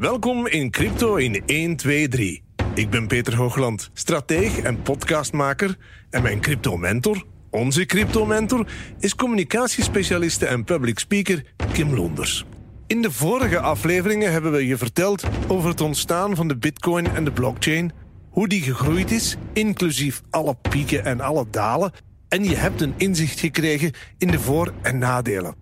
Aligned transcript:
Welkom 0.00 0.46
in 0.46 0.70
Crypto 0.70 1.16
in 1.16 1.42
1, 1.46 1.76
2, 1.76 2.08
3. 2.08 2.42
Ik 2.74 2.90
ben 2.90 3.06
Peter 3.06 3.36
Hoogland, 3.36 3.90
strateeg 3.92 4.58
en 4.58 4.82
podcastmaker. 4.82 5.76
En 6.10 6.22
mijn 6.22 6.40
crypto-mentor, 6.40 7.24
onze 7.50 7.86
crypto-mentor, 7.86 8.66
is 8.98 9.14
communicatiespecialiste 9.14 10.46
en 10.46 10.64
public 10.64 10.98
speaker 10.98 11.44
Kim 11.72 11.94
Londers. 11.94 12.44
In 12.86 13.02
de 13.02 13.10
vorige 13.10 13.60
afleveringen 13.60 14.32
hebben 14.32 14.52
we 14.52 14.66
je 14.66 14.76
verteld 14.76 15.24
over 15.48 15.68
het 15.68 15.80
ontstaan 15.80 16.36
van 16.36 16.48
de 16.48 16.56
bitcoin 16.56 17.06
en 17.06 17.24
de 17.24 17.32
blockchain, 17.32 17.92
hoe 18.30 18.48
die 18.48 18.62
gegroeid 18.62 19.10
is, 19.10 19.36
inclusief 19.52 20.22
alle 20.30 20.54
pieken 20.54 21.04
en 21.04 21.20
alle 21.20 21.46
dalen, 21.50 21.92
en 22.28 22.44
je 22.44 22.56
hebt 22.56 22.80
een 22.80 22.94
inzicht 22.96 23.40
gekregen 23.40 23.92
in 24.18 24.28
de 24.28 24.38
voor- 24.38 24.72
en 24.82 24.98
nadelen. 24.98 25.54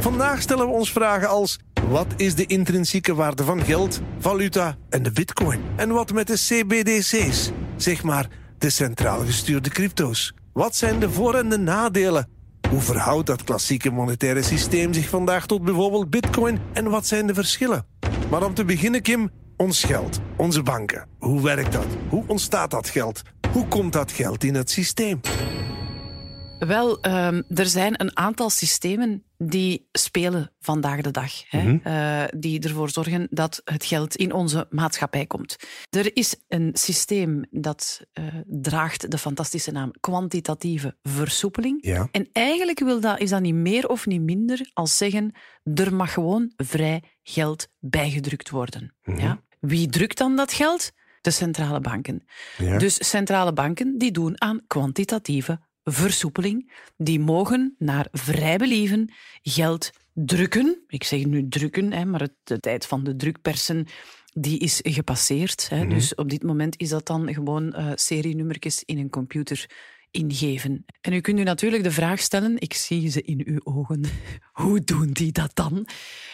Vandaag 0.00 0.40
stellen 0.40 0.66
we 0.66 0.72
ons 0.72 0.92
vragen 0.92 1.28
als 1.28 1.58
wat 1.88 2.06
is 2.16 2.34
de 2.34 2.46
intrinsieke 2.46 3.14
waarde 3.14 3.44
van 3.44 3.64
geld, 3.64 4.00
valuta 4.18 4.76
en 4.88 5.02
de 5.02 5.12
bitcoin? 5.12 5.60
En 5.76 5.88
wat 5.88 6.12
met 6.12 6.26
de 6.26 6.34
CBDC's, 6.34 7.50
zeg 7.76 8.02
maar 8.02 8.28
de 8.58 8.70
centraal 8.70 9.24
gestuurde 9.24 9.68
crypto's? 9.68 10.34
Wat 10.52 10.76
zijn 10.76 11.00
de 11.00 11.10
voor- 11.10 11.34
en 11.34 11.48
de 11.48 11.58
nadelen? 11.58 12.28
Hoe 12.70 12.80
verhoudt 12.80 13.26
dat 13.26 13.44
klassieke 13.44 13.90
monetaire 13.90 14.42
systeem 14.42 14.92
zich 14.92 15.08
vandaag 15.08 15.46
tot 15.46 15.62
bijvoorbeeld 15.62 16.10
bitcoin 16.10 16.58
en 16.72 16.90
wat 16.90 17.06
zijn 17.06 17.26
de 17.26 17.34
verschillen? 17.34 17.86
Maar 18.30 18.44
om 18.44 18.54
te 18.54 18.64
beginnen, 18.64 19.02
Kim, 19.02 19.30
ons 19.56 19.84
geld, 19.84 20.20
onze 20.36 20.62
banken. 20.62 21.08
Hoe 21.18 21.42
werkt 21.42 21.72
dat? 21.72 21.86
Hoe 22.08 22.24
ontstaat 22.26 22.70
dat 22.70 22.88
geld? 22.88 23.22
Hoe 23.52 23.68
komt 23.68 23.92
dat 23.92 24.12
geld 24.12 24.44
in 24.44 24.54
het 24.54 24.70
systeem? 24.70 25.20
Wel, 26.58 27.06
um, 27.06 27.44
er 27.48 27.66
zijn 27.66 28.00
een 28.00 28.16
aantal 28.16 28.50
systemen 28.50 29.22
die 29.38 29.88
spelen 29.92 30.52
vandaag 30.60 31.00
de 31.00 31.10
dag. 31.10 31.50
Hè? 31.50 31.62
Mm 31.62 31.80
-hmm. 31.82 31.92
uh, 31.92 32.24
die 32.36 32.60
ervoor 32.60 32.90
zorgen 32.90 33.26
dat 33.30 33.60
het 33.64 33.84
geld 33.84 34.16
in 34.16 34.32
onze 34.32 34.66
maatschappij 34.70 35.26
komt. 35.26 35.56
Er 35.90 36.16
is 36.16 36.36
een 36.48 36.70
systeem 36.72 37.44
dat 37.50 38.00
uh, 38.14 38.24
draagt 38.46 39.10
de 39.10 39.18
fantastische 39.18 39.70
naam 39.70 39.90
kwantitatieve 40.00 40.96
versoepeling. 41.02 41.84
Ja. 41.84 42.08
En 42.10 42.28
eigenlijk 42.32 42.78
wil 42.78 43.00
dat, 43.00 43.20
is 43.20 43.30
dat 43.30 43.40
niet 43.40 43.54
meer 43.54 43.88
of 43.88 44.06
niet 44.06 44.22
minder 44.22 44.70
als 44.72 44.96
zeggen, 44.96 45.34
er 45.74 45.94
mag 45.94 46.12
gewoon 46.12 46.52
vrij 46.56 47.02
geld 47.22 47.68
bijgedrukt 47.78 48.50
worden. 48.50 48.94
Mm 49.02 49.14
-hmm. 49.14 49.24
ja? 49.24 49.42
Wie 49.60 49.88
drukt 49.88 50.18
dan 50.18 50.36
dat 50.36 50.52
geld? 50.52 50.92
De 51.20 51.30
centrale 51.30 51.80
banken. 51.80 52.24
Ja. 52.58 52.78
Dus 52.78 53.08
centrale 53.08 53.52
banken 53.52 53.98
die 53.98 54.10
doen 54.10 54.40
aan 54.40 54.60
kwantitatieve 54.66 55.60
versoepeling. 55.92 56.72
Die 56.96 57.20
mogen 57.20 57.74
naar 57.78 58.08
vrij 58.12 58.56
believen 58.56 59.12
geld 59.42 59.90
drukken. 60.12 60.84
Ik 60.86 61.04
zeg 61.04 61.24
nu 61.24 61.48
drukken, 61.48 61.92
hè, 61.92 62.04
maar 62.04 62.20
het, 62.20 62.34
de 62.44 62.60
tijd 62.60 62.86
van 62.86 63.04
de 63.04 63.16
drukpersen 63.16 63.86
die 64.32 64.58
is 64.58 64.80
gepasseerd. 64.82 65.68
Hè. 65.68 65.76
Mhm. 65.76 65.84
Mm 65.84 65.90
-hmm. 65.90 65.98
Dus 65.98 66.14
op 66.14 66.30
dit 66.30 66.42
moment 66.42 66.80
is 66.80 66.88
dat 66.88 67.06
dan 67.06 67.34
gewoon 67.34 67.74
uh, 67.76 67.90
serienummertjes 67.94 68.82
in 68.84 68.98
een 68.98 69.10
computer 69.10 69.70
ingeven. 70.10 70.84
En 71.00 71.12
u 71.12 71.20
kunt 71.20 71.38
u 71.38 71.42
natuurlijk 71.42 71.82
de 71.82 71.90
vraag 71.90 72.20
stellen, 72.20 72.54
ik 72.58 72.74
zie 72.74 73.08
ze 73.10 73.22
in 73.22 73.42
uw 73.44 73.60
ogen, 73.62 74.04
hoe 74.62 74.84
doen 74.84 75.10
die 75.10 75.32
dat 75.32 75.50
dan? 75.54 75.86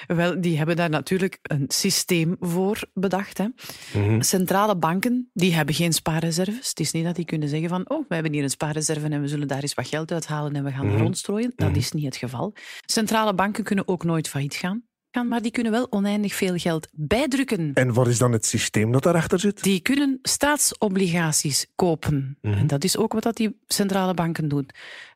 Wel, 0.07 0.41
die 0.41 0.57
hebben 0.57 0.77
daar 0.77 0.91
natuurlijk 0.91 1.39
een 1.43 1.65
systeem 1.69 2.37
voor 2.41 2.81
bedacht. 2.95 3.39
Hè. 3.39 3.45
Mhm. 3.45 3.99
Mm 3.99 4.09
-hmm. 4.09 4.23
Centrale 4.23 4.77
banken, 4.77 5.31
die 5.33 5.55
hebben 5.55 5.75
geen 5.75 5.93
spaarreserves. 5.93 6.69
Het 6.69 6.81
is 6.81 6.93
niet 6.93 7.05
dat 7.05 7.17
die 7.17 7.25
kunnen 7.25 7.49
zeggen 7.49 7.69
van, 7.69 7.91
oh, 7.91 8.05
we 8.09 8.15
hebben 8.15 8.33
hier 8.33 8.43
een 8.43 8.51
spaarreserve 8.51 9.09
en 9.09 9.21
we 9.21 9.29
zullen 9.29 9.49
daar 9.49 9.63
eens 9.63 9.75
wat 9.75 9.89
geld 9.89 10.13
uithalen 10.13 10.57
en 10.57 10.65
we 10.65 10.71
gaan 10.71 10.79
Mhm. 10.79 10.87
mm 10.87 10.95
-hmm. 10.95 11.03
rondstrooien. 11.03 11.53
Dat 11.57 11.67
mm 11.69 11.75
-hmm. 11.75 11.83
is 11.83 11.93
niet 11.93 12.05
het 12.05 12.17
geval. 12.17 12.53
Centrale 12.87 13.35
banken 13.35 13.65
kunnen 13.65 13.89
ook 13.89 14.05
nooit 14.05 14.29
failliet 14.29 14.55
gaan 14.55 14.85
maar 15.23 15.43
die 15.43 15.51
kunnen 15.51 15.73
wel 15.73 15.87
oneindig 15.91 16.35
veel 16.35 16.57
geld 16.57 16.89
bijdrukken. 16.93 17.71
En 17.75 17.93
wat 17.93 18.07
is 18.07 18.19
dan 18.19 18.33
het 18.33 18.47
systeem 18.47 18.93
dat 18.93 19.03
daarachter 19.03 19.41
zit? 19.41 19.63
Die 19.63 19.81
kunnen 19.81 20.19
staatsobligaties 20.23 21.67
kopen. 21.75 22.15
Mhm. 22.15 22.25
Mm 22.25 22.53
-hmm. 22.53 22.61
En 22.61 22.67
dat 22.67 22.85
is 22.85 22.97
ook 22.97 23.13
wat 23.13 23.23
dat 23.23 23.37
die 23.37 23.57
centrale 23.67 24.15
banken 24.15 24.49
doen. 24.49 24.69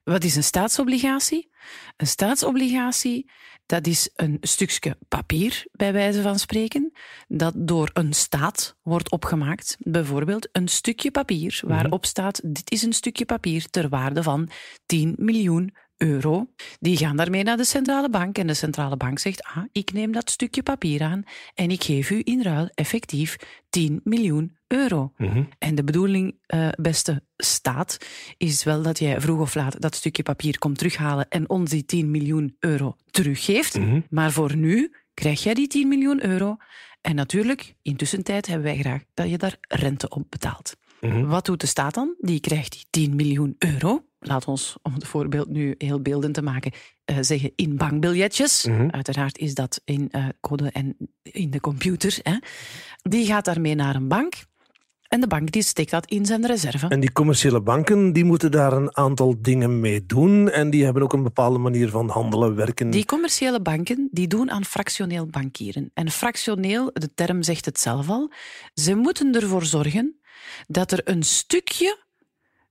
Wat 0.05 0.25
is 0.25 0.37
een 0.37 0.45
staatsobligatie? 0.45 1.51
Een 1.97 2.07
staatsobligatie, 2.07 3.31
dat 3.67 3.87
is 3.87 4.11
een 4.15 4.37
stukje 4.41 4.97
papier, 5.09 5.67
bij 5.73 5.93
wijze 5.93 6.23
van 6.23 6.39
spreken, 6.39 6.93
dat 7.29 7.53
door 7.57 7.91
een 7.93 8.13
staat 8.13 8.77
wordt 8.83 9.11
opgemaakt. 9.11 9.77
Bijvoorbeeld 9.79 10.49
een 10.53 10.69
stukje 10.69 11.11
papier 11.11 11.61
waarop 11.65 11.85
mm 11.85 11.91
-hmm. 11.91 12.05
staat, 12.05 12.41
dit 12.45 12.71
is 12.71 12.83
een 12.83 12.93
stukje 12.93 13.25
papier 13.25 13.71
ter 13.71 13.89
waarde 13.89 14.23
van 14.23 14.49
10 14.87 15.15
miljoen 15.19 15.75
euro. 15.99 16.47
Die 16.81 16.97
gaan 16.97 17.17
daarmee 17.17 17.43
naar 17.43 17.57
de 17.57 17.65
centrale 17.65 18.11
bank 18.11 18.39
en 18.39 18.47
de 18.47 18.55
centrale 18.55 18.97
bank 18.97 19.19
zegt, 19.19 19.43
ah, 19.43 19.65
ik 19.73 19.93
neem 19.93 20.13
dat 20.13 20.31
stukje 20.31 20.63
papier 20.63 21.03
aan 21.03 21.23
en 21.55 21.71
ik 21.71 21.85
geef 21.85 22.11
u 22.11 22.21
in 22.25 22.43
ruil 22.43 22.69
effectief 22.75 23.37
10 23.71 24.01
miljoen 24.05 24.57
euro. 24.67 25.13
Mm 25.17 25.29
-hmm. 25.29 25.49
En 25.59 25.75
de 25.75 25.85
bedoeling, 25.85 26.35
uh, 26.55 26.69
beste 26.81 27.23
staat, 27.37 27.99
is 28.37 28.65
wel 28.65 28.83
dat 28.83 28.99
jij 28.99 29.21
vroeg 29.21 29.41
of 29.41 29.55
laat 29.55 29.81
dat 29.81 29.95
stukje 29.95 30.23
papier 30.23 30.59
komt 30.59 30.79
terughalen 30.79 31.29
en 31.29 31.49
ons 31.49 31.71
die 31.71 31.85
10 31.85 32.11
miljoen 32.11 32.57
euro 32.59 32.97
teruggeeft. 33.11 33.79
Mm 33.79 33.89
-hmm. 33.89 34.05
Maar 34.11 34.33
voor 34.33 34.57
nu 34.57 34.93
krijg 35.15 35.43
jij 35.43 35.55
die 35.55 35.67
10 35.67 35.89
miljoen 35.89 36.25
euro 36.25 36.57
en 37.01 37.15
natuurlijk, 37.15 37.75
intussen 37.83 38.23
tijd 38.23 38.47
hebben 38.47 38.67
wij 38.67 38.79
graag 38.79 39.03
dat 39.15 39.31
je 39.31 39.39
daar 39.39 39.57
rente 39.61 40.09
op 40.09 40.27
betaalt. 40.29 40.77
Mm 41.01 41.11
-hmm. 41.11 41.27
Wat 41.27 41.45
doet 41.45 41.61
de 41.61 41.67
staat 41.67 41.95
dan? 41.95 42.15
Die 42.19 42.41
krijgt 42.41 42.73
die 42.73 42.87
10 42.91 43.17
miljoen 43.17 43.55
euro. 43.59 44.08
Laat 44.21 44.45
ons, 44.45 44.77
om 44.83 44.95
het 44.95 45.07
voorbeeld 45.07 45.49
nu 45.49 45.75
heel 45.79 46.01
beeldend 46.01 46.35
te 46.35 46.43
maken, 46.43 46.73
uh, 47.11 47.17
zeggen 47.21 47.53
in 47.57 47.77
bankbiljetjes. 47.77 48.65
Mm 48.65 48.77
-hmm. 48.77 48.91
Uiteraard 48.91 49.39
is 49.39 49.55
dat 49.55 49.81
in 49.85 50.09
uh, 50.11 50.27
code 50.41 50.71
en 50.71 50.97
in 51.23 51.51
de 51.51 51.61
computer. 51.61 52.19
Hè. 52.23 52.37
Die 53.03 53.27
gaat 53.27 53.45
daarmee 53.45 53.75
naar 53.75 53.95
een 53.95 54.09
bank. 54.09 54.35
En 55.09 55.21
de 55.21 55.27
bank 55.27 55.51
die 55.51 55.63
steekt 55.63 55.91
dat 55.91 56.07
in 56.07 56.27
zijn 56.27 56.47
reserve. 56.47 56.89
En 56.89 57.01
die 57.01 57.13
commerciële 57.13 57.61
banken 57.61 58.13
die 58.13 58.25
moeten 58.25 58.51
daar 58.51 58.73
een 58.73 58.97
aantal 58.97 59.35
dingen 59.39 59.81
mee 59.81 60.07
doen. 60.07 60.51
En 60.51 60.71
die 60.71 60.85
hebben 60.85 61.03
ook 61.03 61.13
een 61.13 61.23
bepaalde 61.23 61.59
manier 61.59 61.89
van 61.89 62.09
handelen, 62.09 62.55
werken. 62.55 62.91
Die 62.91 63.05
commerciële 63.05 63.63
banken 63.63 64.09
die 64.11 64.27
doen 64.27 64.51
aan 64.51 64.65
fractioneel 64.65 65.27
bankieren. 65.27 65.91
En 65.95 66.11
fractioneel, 66.11 66.91
de 66.93 67.15
term 67.15 67.43
zegt 67.43 67.65
het 67.65 67.81
zelf 67.81 68.09
al, 68.09 68.33
ze 68.75 68.95
moeten 68.95 69.35
ervoor 69.35 69.65
zorgen 69.65 70.21
dat 70.67 70.93
er 70.93 71.01
een 71.05 71.23
stukje 71.23 72.07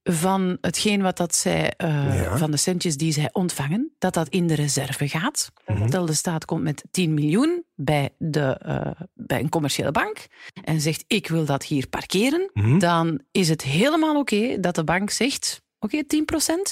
van 0.10 0.58
hetgeen 0.62 1.02
wat 1.02 1.18
dat 1.18 1.36
zij, 1.36 1.74
uh, 1.84 2.22
ja. 2.22 2.38
van 2.38 2.52
de 2.52 2.58
centjes 2.58 2.98
die 2.98 3.12
zij 3.12 3.30
ontvangen, 3.32 3.92
dat 3.98 4.14
dat 4.14 4.30
in 4.30 4.48
de 4.48 4.54
reserve 4.54 5.08
gaat. 5.08 5.52
Mm 5.66 5.76
-hmm. 5.76 5.88
Stel, 5.88 6.06
de 6.06 6.14
staat 6.14 6.46
komt 6.46 6.64
met 6.64 6.84
10 6.92 7.14
miljoen 7.14 7.64
bij, 7.76 8.10
de, 8.18 8.62
uh, 8.66 9.08
bij 9.14 9.40
een 9.40 9.50
commerciële 9.50 9.92
bank 9.92 10.26
en 10.64 10.82
zegt, 10.82 11.04
ik 11.08 11.28
wil 11.28 11.46
dat 11.46 11.64
hier 11.64 11.88
parkeren, 11.88 12.50
mm 12.54 12.64
-hmm. 12.64 12.80
dan 12.80 13.22
is 13.32 13.50
het 13.50 13.62
helemaal 13.62 14.20
oké 14.20 14.36
okay 14.36 14.60
dat 14.60 14.76
de 14.76 14.84
bank 14.84 15.10
zegt, 15.10 15.62
oké, 15.80 16.04
okay, 16.08 16.26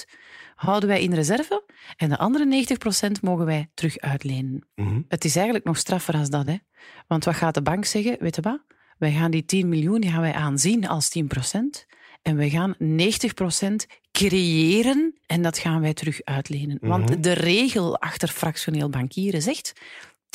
10% 0.06 0.12
houden 0.56 0.90
wij 0.90 1.02
in 1.02 1.14
reserve 1.14 1.64
en 1.96 2.10
de 2.10 2.18
andere 2.18 2.66
90% 3.08 3.22
mogen 3.22 3.46
wij 3.46 3.70
terug 3.74 3.98
uitlenen. 3.98 4.68
Mm 4.76 4.88
-hmm. 4.88 5.06
Het 5.08 5.26
is 5.26 5.36
eigenlijk 5.36 5.66
nog 5.66 5.78
straffer 5.78 6.16
als 6.16 6.30
dat, 6.30 6.48
hè? 6.48 6.56
Want 7.08 7.26
wat 7.26 7.36
gaat 7.36 7.54
de 7.54 7.62
bank 7.62 7.86
zeggen? 7.86 8.18
Weet 8.20 8.36
je 8.36 8.42
wat? 8.42 8.60
Wij 8.98 9.12
gaan 9.12 9.32
die 9.32 9.46
10 9.46 9.70
miljoen 9.70 10.02
die 10.02 10.12
gaan 10.12 10.22
wij 10.22 10.34
aanzien 10.34 10.88
als 10.88 11.10
10%. 11.20 11.24
En 12.28 12.38
we 12.38 12.50
gaan 12.50 12.76
90% 12.80 13.76
creëren 14.12 15.16
en 15.26 15.42
dat 15.42 15.58
gaan 15.58 15.82
wij 15.82 15.94
terug 15.94 16.24
uitlenen. 16.24 16.78
Mm 16.82 16.90
-hmm. 16.90 16.90
Want 16.90 17.24
de 17.24 17.32
regel 17.32 18.00
achter 18.00 18.28
fractioneel 18.28 18.90
bankieren 18.90 19.42
zegt 19.42 19.74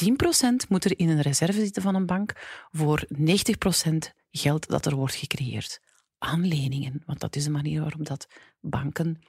10% 0.05 0.69
moet 0.69 0.85
er 0.85 0.99
in 0.99 1.09
een 1.09 1.21
reserve 1.21 1.61
zitten 1.61 1.83
van 1.83 1.95
een 1.95 2.07
bank 2.07 2.33
voor 2.71 3.05
90% 3.15 3.23
geld 4.31 4.69
dat 4.69 4.87
er 4.87 4.95
wordt 4.95 5.15
gecreëerd. 5.15 5.81
Aan 6.19 6.47
leningen, 6.47 7.03
want 7.07 7.21
dat 7.21 7.37
is 7.37 7.45
de 7.45 7.51
manier 7.51 7.81
waarop 7.81 8.07
dat 8.07 8.27
banken 8.61 9.21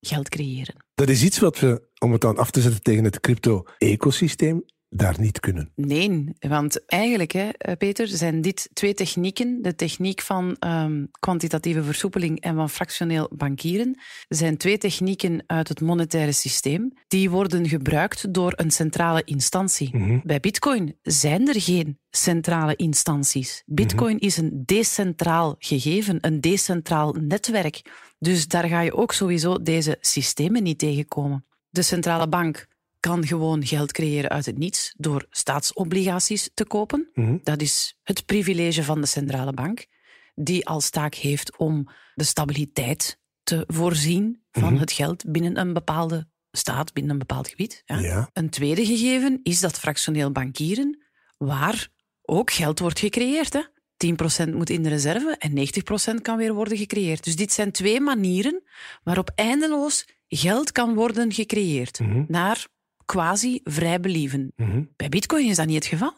geld 0.00 0.28
creëren. 0.28 0.84
Dat 0.94 1.08
is 1.08 1.22
iets 1.22 1.38
wat 1.38 1.58
we, 1.58 1.88
om 1.98 2.12
het 2.12 2.20
dan 2.20 2.36
af 2.36 2.50
te 2.50 2.60
zetten 2.60 2.82
tegen 2.82 3.04
het 3.04 3.20
crypto-ecosysteem, 3.20 4.64
daar 4.96 5.20
niet 5.20 5.40
kunnen. 5.40 5.70
Nee, 5.74 6.24
want 6.38 6.86
eigenlijk, 6.86 7.32
hè, 7.32 7.76
Peter, 7.78 8.08
zijn 8.08 8.40
dit 8.40 8.68
twee 8.72 8.94
technieken. 8.94 9.62
De 9.62 9.74
techniek 9.74 10.20
van 10.20 10.56
um, 10.66 11.08
kwantitatieve 11.10 11.82
versoepeling 11.82 12.40
en 12.40 12.54
van 12.54 12.70
fractioneel 12.70 13.30
bankieren 13.34 13.98
zijn 14.28 14.56
twee 14.56 14.78
technieken 14.78 15.42
uit 15.46 15.68
het 15.68 15.80
monetaire 15.80 16.32
systeem. 16.32 16.92
Die 17.08 17.30
worden 17.30 17.68
gebruikt 17.68 18.34
door 18.34 18.52
een 18.56 18.70
centrale 18.70 19.22
instantie. 19.24 19.96
Mm 19.96 20.02
-hmm. 20.02 20.20
Bij 20.24 20.40
Bitcoin 20.40 20.96
zijn 21.02 21.48
er 21.48 21.60
geen 21.60 21.98
centrale 22.10 22.76
instanties. 22.76 23.62
Bitcoin 23.66 24.12
mm 24.12 24.18
-hmm. 24.18 24.28
is 24.28 24.36
een 24.36 24.62
decentraal 24.64 25.54
gegeven, 25.58 26.18
een 26.20 26.40
decentraal 26.40 27.12
netwerk. 27.12 27.82
Dus 28.18 28.48
daar 28.48 28.68
ga 28.68 28.80
je 28.80 28.94
ook 28.94 29.12
sowieso 29.12 29.62
deze 29.62 29.96
systemen 30.00 30.62
niet 30.62 30.78
tegenkomen. 30.78 31.44
De 31.68 31.82
centrale 31.82 32.28
bank 32.28 32.66
kan 33.06 33.26
gewoon 33.26 33.66
geld 33.66 33.92
creëren 33.92 34.30
uit 34.30 34.46
het 34.46 34.58
niets 34.58 34.94
door 34.96 35.26
staatsobligaties 35.30 36.50
te 36.54 36.64
kopen. 36.64 37.08
Mm 37.14 37.24
-hmm. 37.24 37.40
Dat 37.42 37.60
is 37.60 37.96
het 38.02 38.26
privilege 38.26 38.82
van 38.82 39.00
de 39.00 39.06
centrale 39.06 39.52
bank, 39.52 39.86
die 40.34 40.66
als 40.66 40.90
taak 40.90 41.14
heeft 41.14 41.56
om 41.56 41.88
de 42.14 42.24
stabiliteit 42.24 43.18
te 43.42 43.64
voorzien 43.66 44.42
van 44.50 44.62
Mhm. 44.62 44.64
mm 44.64 44.68
-hmm. 44.70 44.80
het 44.80 44.92
geld 44.92 45.24
binnen 45.32 45.58
een 45.58 45.72
bepaalde 45.72 46.28
staat, 46.50 46.92
binnen 46.92 47.12
een 47.12 47.18
bepaald 47.18 47.48
gebied. 47.48 47.82
Ja. 47.84 47.98
Ja. 47.98 48.30
Een 48.32 48.50
tweede 48.50 48.86
gegeven 48.86 49.40
is 49.42 49.60
dat 49.60 49.78
fractioneel 49.78 50.30
bankieren, 50.32 51.04
waar 51.38 51.88
ook 52.22 52.50
geld 52.50 52.78
wordt 52.78 52.98
gecreëerd. 52.98 53.52
Hè? 53.52 53.62
10% 53.96 54.54
moet 54.54 54.70
in 54.70 54.82
de 54.82 54.88
reserve 54.88 55.36
en 55.38 55.52
90% 55.52 56.22
kan 56.22 56.36
weer 56.36 56.54
worden 56.54 56.78
gecreëerd. 56.78 57.24
Dus 57.24 57.36
dit 57.36 57.52
zijn 57.52 57.72
twee 57.72 58.00
manieren 58.00 58.62
waarop 59.02 59.30
eindeloos 59.34 60.08
geld 60.28 60.72
kan 60.72 60.94
worden 60.94 61.32
gecreëerd. 61.32 62.00
Naar 62.28 62.66
quasi 63.06 63.60
vrij 63.64 64.00
believen. 64.00 64.52
Bij 64.96 65.08
Bitcoin 65.08 65.46
is 65.46 65.56
dat 65.56 65.66
niet 65.66 65.74
het 65.74 65.86
geval. 65.86 66.12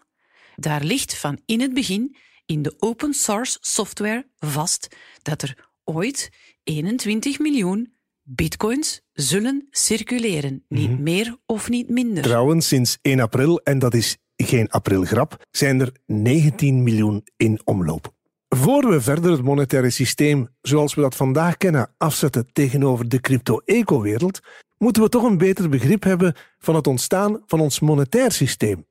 Daar 0.56 0.82
ligt 0.82 1.19
van 1.19 1.40
in 1.46 1.61
het 1.61 1.75
begin 1.75 2.17
in 2.46 2.62
de 2.62 2.75
open 2.79 3.14
source 3.14 3.58
software 3.61 4.26
vast 4.37 4.96
dat 5.23 5.43
er 5.43 5.70
ooit 5.85 6.31
21 6.64 7.38
miljoen 7.38 7.93
bitcoins 8.23 9.00
zullen 9.12 9.67
circuleren. 9.70 10.64
Niet 10.69 10.99
meer 10.99 11.37
of 11.46 11.69
niet 11.69 11.88
minder. 11.88 12.23
Trouwens, 12.23 12.69
sinds 12.69 12.99
1 13.02 13.20
april, 13.20 13.61
en 13.61 13.79
dat 13.79 13.94
is 13.94 14.17
geen 14.37 14.70
aprilgrap, 14.70 15.46
zijn 15.50 15.81
er 15.81 15.93
19 16.06 16.82
miljoen 16.82 17.26
in 17.37 17.61
omloop. 17.64 18.14
Voor 18.49 18.91
we 18.91 19.00
verder 19.00 19.31
het 19.31 19.43
monetaire 19.43 19.91
systeem 19.91 20.49
zoals 20.61 20.94
we 20.94 21.00
dat 21.00 21.17
vandaag 21.17 21.56
kennen 21.56 21.94
afzetten 21.96 22.52
tegenover 22.52 23.08
de 23.08 23.20
crypto-eco-wereld, 23.20 24.41
moeten 24.79 25.03
we 25.03 25.09
toch 25.09 25.23
een 25.23 25.39
beter 25.39 25.69
begrip 25.69 26.03
hebben 26.03 26.35
van 26.59 26.75
het 26.75 26.87
ontstaan 26.87 27.43
van 27.47 27.61
ons 27.61 27.81
monetair 27.81 28.33
systeem. 28.33 28.87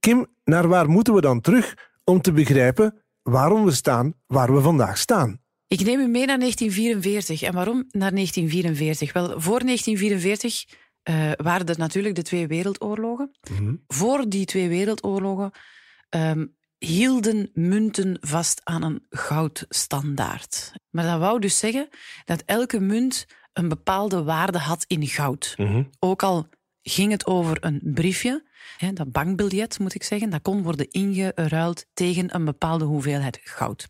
Kim, 0.00 0.26
naar 0.44 0.68
waar 0.68 0.88
moeten 0.88 1.14
we 1.14 1.20
dan 1.20 1.40
terug 1.40 1.74
om 2.04 2.20
te 2.20 2.32
begrijpen 2.32 2.94
waarom 3.22 3.64
we 3.64 3.70
staan 3.70 4.14
waar 4.26 4.54
we 4.54 4.60
vandaag 4.60 4.98
staan? 4.98 5.40
Ik 5.66 5.80
neem 5.80 6.00
u 6.00 6.06
mee 6.06 6.26
naar 6.26 6.38
1944. 6.38 7.42
En 7.42 7.54
waarom 7.54 7.76
naar 7.76 8.12
1944? 8.12 9.12
Wel, 9.12 9.40
voor 9.40 9.64
1944 9.64 10.64
uh, 11.04 11.32
waren 11.36 11.66
er 11.66 11.78
natuurlijk 11.78 12.14
de 12.14 12.22
twee 12.22 12.46
wereldoorlogen. 12.46 13.30
Voor 13.86 14.28
die 14.28 14.44
twee 14.44 14.68
wereldoorlogen 14.68 15.50
ehm, 16.08 16.46
hielden 16.78 17.50
munten 17.52 18.18
vast 18.20 18.60
aan 18.64 18.82
een 18.82 19.06
goudstandaard. 19.10 20.72
Maar 20.90 21.04
dat 21.04 21.18
wou 21.18 21.40
dus 21.40 21.58
zeggen 21.58 21.88
dat 22.24 22.42
elke 22.46 22.80
munt 22.80 23.26
een 23.52 23.68
bepaalde 23.68 24.22
waarde 24.22 24.58
had 24.58 24.84
in 24.86 25.06
goud. 25.06 25.56
Ook 25.98 26.22
al 26.22 26.48
ging 26.82 27.12
het 27.12 27.26
over 27.26 27.56
een 27.60 27.80
briefje, 27.84 28.44
hè, 28.76 28.92
dat 28.92 29.12
bankbiljet 29.12 29.78
moet 29.78 29.94
ik 29.94 30.02
zeggen, 30.02 30.30
dat 30.30 30.42
kon 30.42 30.62
worden 30.62 30.90
ingeruild 30.90 31.86
tegen 31.94 32.34
een 32.34 32.44
bepaalde 32.44 32.84
hoeveelheid 32.84 33.40
goud. 33.44 33.86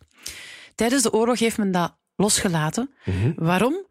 Tijdens 0.75 1.03
de 1.03 1.13
oorlog 1.13 1.39
heeft 1.39 1.57
men 1.57 1.71
dat 1.71 1.97
losgelaten. 2.15 2.91
Waarom? 3.35 3.85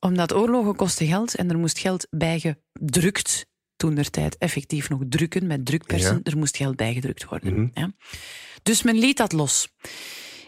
Omdat 0.00 0.34
oorlogen 0.34 0.76
kosten 0.76 1.06
geld 1.06 1.34
en 1.34 1.50
er 1.50 1.58
moest 1.58 1.78
geld 1.78 2.06
bijgedrukt. 2.10 3.46
Toen 3.76 3.94
der 3.94 4.10
tijd 4.10 4.38
effectief 4.38 4.88
nog 4.88 5.00
drukken 5.08 5.46
met 5.46 5.66
drukpersen. 5.66 6.20
Er 6.22 6.38
moest 6.38 6.56
geld 6.56 6.76
bijgedrukt 6.76 7.24
worden. 7.24 7.70
Ja. 7.74 7.92
Dus 8.62 8.82
men 8.82 8.98
liet 8.98 9.16
dat 9.16 9.32
los. 9.32 9.68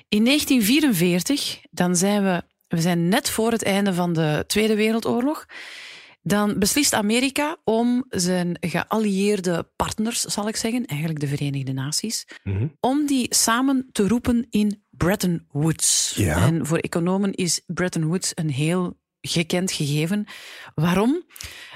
In 0.08 0.24
1944, 0.24 1.60
dan 1.70 1.96
zijn 1.96 2.22
we, 2.22 2.42
we 2.68 2.80
zijn 2.80 3.08
net 3.08 3.30
voor 3.30 3.50
het 3.52 3.62
einde 3.62 3.94
van 3.94 4.12
de 4.12 4.44
Tweede 4.46 4.74
Wereldoorlog. 4.74 5.46
Dan 6.22 6.58
beslist 6.58 6.94
Amerika 6.94 7.56
om 7.64 8.04
zijn 8.08 8.56
geallieerde 8.60 9.68
partners, 9.76 10.20
zal 10.20 10.48
ik 10.48 10.56
zeggen, 10.56 10.86
eigenlijk 10.86 11.20
de 11.20 11.26
Verenigde 11.26 11.72
Naties, 11.72 12.26
om 12.80 13.06
die 13.06 13.34
samen 13.34 13.88
te 13.92 14.08
roepen 14.08 14.46
in 14.50 14.84
Bretton 14.90 15.46
Woods. 15.50 16.14
Ja. 16.16 16.46
En 16.46 16.66
voor 16.66 16.78
economen 16.78 17.32
is 17.32 17.62
Bretton 17.66 18.04
Woods 18.04 18.32
een 18.34 18.50
heel 18.50 19.00
gekend 19.20 19.72
gegeven. 19.72 20.26
Waarom? 20.74 21.22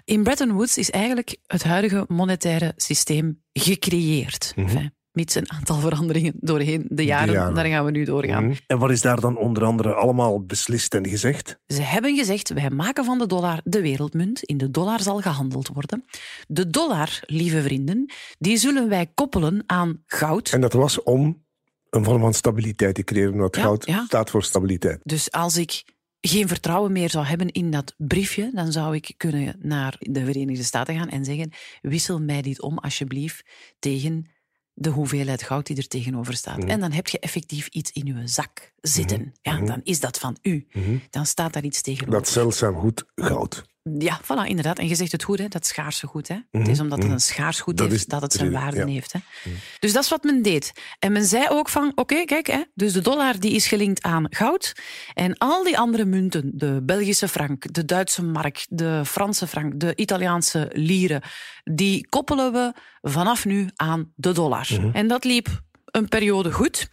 In 0.04 0.22
Bretton 0.22 0.52
Woods 0.52 0.78
is 0.78 0.90
eigenlijk 0.90 1.36
het 1.46 1.62
huidige 1.62 2.04
monetaire 2.08 2.72
systeem 2.76 3.42
gecreëerd. 3.52 4.52
Enfin, 4.56 4.94
mits 5.18 5.34
een 5.34 5.50
aantal 5.50 5.78
veranderingen 5.78 6.32
doorheen 6.40 6.84
de 6.88 7.04
jaren, 7.04 7.34
jaren. 7.34 7.54
daar 7.54 7.66
gaan 7.66 7.84
we 7.84 7.90
nu 7.90 8.04
doorgaan. 8.04 8.56
En 8.66 8.78
wat 8.78 8.90
is 8.90 9.00
daar 9.00 9.20
dan 9.20 9.36
onder 9.36 9.64
andere 9.64 9.94
allemaal 9.94 10.44
beslist 10.44 10.94
en 10.94 11.08
gezegd? 11.08 11.58
Ze 11.66 11.82
hebben 11.82 12.16
gezegd, 12.16 12.52
wij 12.52 12.70
maken 12.70 13.04
van 13.04 13.18
de 13.18 13.26
dollar 13.26 13.60
de 13.64 13.80
wereldmunt. 13.80 14.42
In 14.42 14.56
de 14.56 14.70
dollar 14.70 15.00
zal 15.00 15.20
gehandeld 15.20 15.68
worden. 15.68 16.04
De 16.48 16.70
dollar, 16.70 17.20
lieve 17.26 17.62
vrienden, 17.62 18.12
die 18.38 18.56
zullen 18.56 18.88
wij 18.88 19.06
koppelen 19.14 19.62
aan 19.66 20.02
goud. 20.06 20.52
En 20.52 20.60
dat 20.60 20.72
was 20.72 21.02
om 21.02 21.46
een 21.90 22.04
vorm 22.04 22.20
van 22.20 22.34
stabiliteit 22.34 22.94
te 22.94 23.04
creëren, 23.04 23.36
want 23.36 23.56
Ja, 23.56 23.62
goud 23.62 23.86
ja. 23.86 24.04
staat 24.04 24.30
voor 24.30 24.44
stabiliteit. 24.44 25.00
Dus 25.02 25.30
als 25.30 25.56
ik 25.56 25.84
geen 26.20 26.48
vertrouwen 26.48 26.92
meer 26.92 27.10
zou 27.10 27.24
hebben 27.24 27.48
in 27.52 27.70
dat 27.70 27.94
briefje, 27.96 28.50
dan 28.54 28.72
zou 28.72 28.94
ik 28.94 29.14
kunnen 29.16 29.56
naar 29.58 29.96
de 29.98 30.24
Verenigde 30.24 30.62
Staten 30.62 30.94
gaan 30.98 31.08
en 31.08 31.24
zeggen: 31.24 31.52
wissel 31.80 32.20
mij 32.20 32.42
dit 32.42 32.62
om 32.62 32.78
alsjeblieft 32.78 33.44
tegen 33.78 34.26
de 34.80 34.90
hoeveelheid 34.90 35.42
goud 35.42 35.66
die 35.66 35.76
er 35.76 35.88
tegenover 35.88 36.34
staat. 36.34 36.64
En 36.64 36.80
dan 36.80 36.92
heb 36.92 37.08
je 37.08 37.18
effectief 37.18 37.68
iets 37.68 37.92
in 37.92 38.06
je 38.06 38.22
zak 38.24 38.72
zitten. 38.80 39.34
Ja, 39.42 39.60
dan 39.60 39.80
is 39.82 40.00
dat 40.00 40.18
van 40.18 40.36
u. 40.42 40.66
Dan 41.10 41.26
staat 41.26 41.52
daar 41.52 41.64
iets 41.64 41.82
tegenover. 41.82 42.18
Dat 42.18 42.28
zeldzaam 42.28 42.74
goed 42.74 43.04
goud. 43.14 43.64
Ja, 43.98 44.20
voilà, 44.22 44.44
inderdaad. 44.44 44.78
En 44.78 44.88
je 44.88 44.94
zegt 44.94 45.12
het 45.12 45.22
goed, 45.22 45.38
hè, 45.38 45.48
dat 45.48 45.66
schaarse 45.66 46.06
goed. 46.06 46.28
Hè. 46.28 46.36
Het 46.50 46.68
is 46.68 46.80
omdat 46.80 47.02
het 47.02 47.12
een 47.12 47.20
schaars 47.20 47.60
goed 47.60 47.76
Dat 47.76 47.88
heeft 47.88 48.00
is 48.00 48.06
dat 48.06 48.22
het 48.22 48.32
zijn 48.32 48.52
waarde 48.52 48.76
ja. 48.76 48.86
heeft. 48.86 49.12
Hè. 49.12 49.20
Dus 49.78 49.92
dat 49.92 50.02
is 50.02 50.10
wat 50.10 50.22
men 50.22 50.42
deed. 50.42 50.72
En 50.98 51.12
men 51.12 51.24
zei 51.24 51.48
ook 51.48 51.68
van, 51.68 51.92
oké, 51.94 52.24
kijk, 52.24 52.46
hè, 52.46 52.62
dus 52.74 52.92
de 52.92 53.00
dollar 53.00 53.40
die 53.40 53.52
is 53.52 53.66
gelinkt 53.66 54.02
aan 54.02 54.26
goud. 54.30 54.72
En 55.14 55.38
al 55.38 55.64
die 55.64 55.78
andere 55.78 56.04
munten, 56.04 56.50
de 56.54 56.80
Belgische 56.82 57.28
frank, 57.28 57.72
de 57.72 57.84
Duitse 57.84 58.24
mark, 58.24 58.66
de 58.68 59.02
Franse 59.04 59.46
frank, 59.46 59.80
de 59.80 59.96
Italiaanse 59.96 60.70
lieren, 60.72 61.22
die 61.64 62.08
koppelen 62.08 62.52
we 62.52 62.72
vanaf 63.00 63.44
nu 63.44 63.68
aan 63.76 64.12
de 64.14 64.32
dollar. 64.32 64.68
En 64.92 65.08
dat 65.08 65.24
liep 65.24 65.60
een 65.84 66.08
periode 66.08 66.52
goed. 66.52 66.88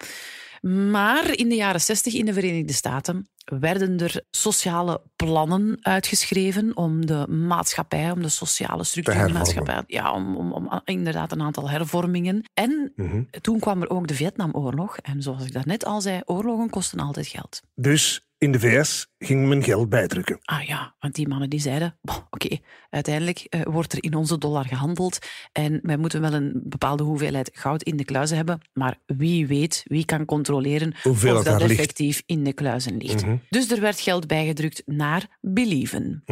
Maar 0.67 1.35
in 1.35 1.49
de 1.49 1.55
jaren 1.55 1.81
60 1.81 2.13
in 2.13 2.25
de 2.25 2.33
Verenigde 2.33 2.73
Staten 2.73 3.29
werden 3.45 3.99
er 3.99 4.23
sociale 4.31 5.01
plannen 5.15 5.77
uitgeschreven 5.81 6.77
om 6.77 7.05
de 7.05 7.27
maatschappij, 7.27 8.11
om 8.11 8.21
de 8.21 8.29
sociale 8.29 8.83
structuur 8.83 9.15
van 9.15 9.27
de 9.27 9.33
maatschappij, 9.33 9.83
ja, 9.87 10.13
om, 10.13 10.35
om, 10.35 10.51
om 10.51 10.81
inderdaad 10.85 11.31
een 11.31 11.41
aantal 11.41 11.69
hervormingen. 11.69 12.43
En 12.53 12.93
toen 13.41 13.59
kwam 13.59 13.81
er 13.81 13.89
ook 13.89 14.07
de 14.07 14.13
Vietnamoorlog. 14.15 14.97
En 14.97 15.21
zoals 15.21 15.45
ik 15.45 15.53
daarnet 15.53 15.85
al 15.85 16.01
zei, 16.01 16.21
oorlogen 16.25 16.69
kosten 16.69 16.99
altijd 16.99 17.27
geld. 17.27 17.61
Dus 17.75 18.25
in 18.45 18.51
de 18.51 18.59
VS 18.59 19.07
ging 19.17 19.47
men 19.47 19.63
geld 19.63 19.89
bijdrukken. 19.89 20.39
Ah 20.41 20.61
ja, 20.61 20.95
want 20.99 21.15
die 21.15 21.27
mannen 21.27 21.49
die 21.49 21.59
zeiden, 21.59 21.97
"Boh, 22.01 22.17
oké, 22.29 22.57
uiteindelijk 22.89 23.39
eh, 23.49 23.61
wordt 23.63 23.93
er 23.93 24.03
in 24.03 24.13
onze 24.15 24.37
dollar 24.37 24.65
gehandeld 24.65 25.17
en 25.51 25.79
wij 25.81 25.97
moeten 25.97 26.21
wel 26.21 26.33
een 26.33 26.61
bepaalde 26.63 27.03
hoeveelheid 27.03 27.49
goud 27.53 27.83
in 27.83 27.97
de 27.97 28.05
kluizen 28.05 28.37
hebben, 28.37 28.59
maar 28.73 28.99
wie 29.05 29.47
weet, 29.47 29.83
wie 29.87 30.05
kan 30.05 30.25
controleren 30.25 30.93
Hoeveel 31.03 31.37
of 31.37 31.43
dat 31.43 31.59
ligt. 31.61 31.71
effectief 31.71 32.23
in 32.25 32.43
de 32.43 32.53
kluizen 32.53 32.97
ligt. 32.97 33.23
Dus 33.49 33.71
er 33.71 33.81
werd 33.81 33.99
geld 33.99 34.27
bijgedrukt 34.27 34.81
naar 34.85 35.37
believen. 35.41 36.23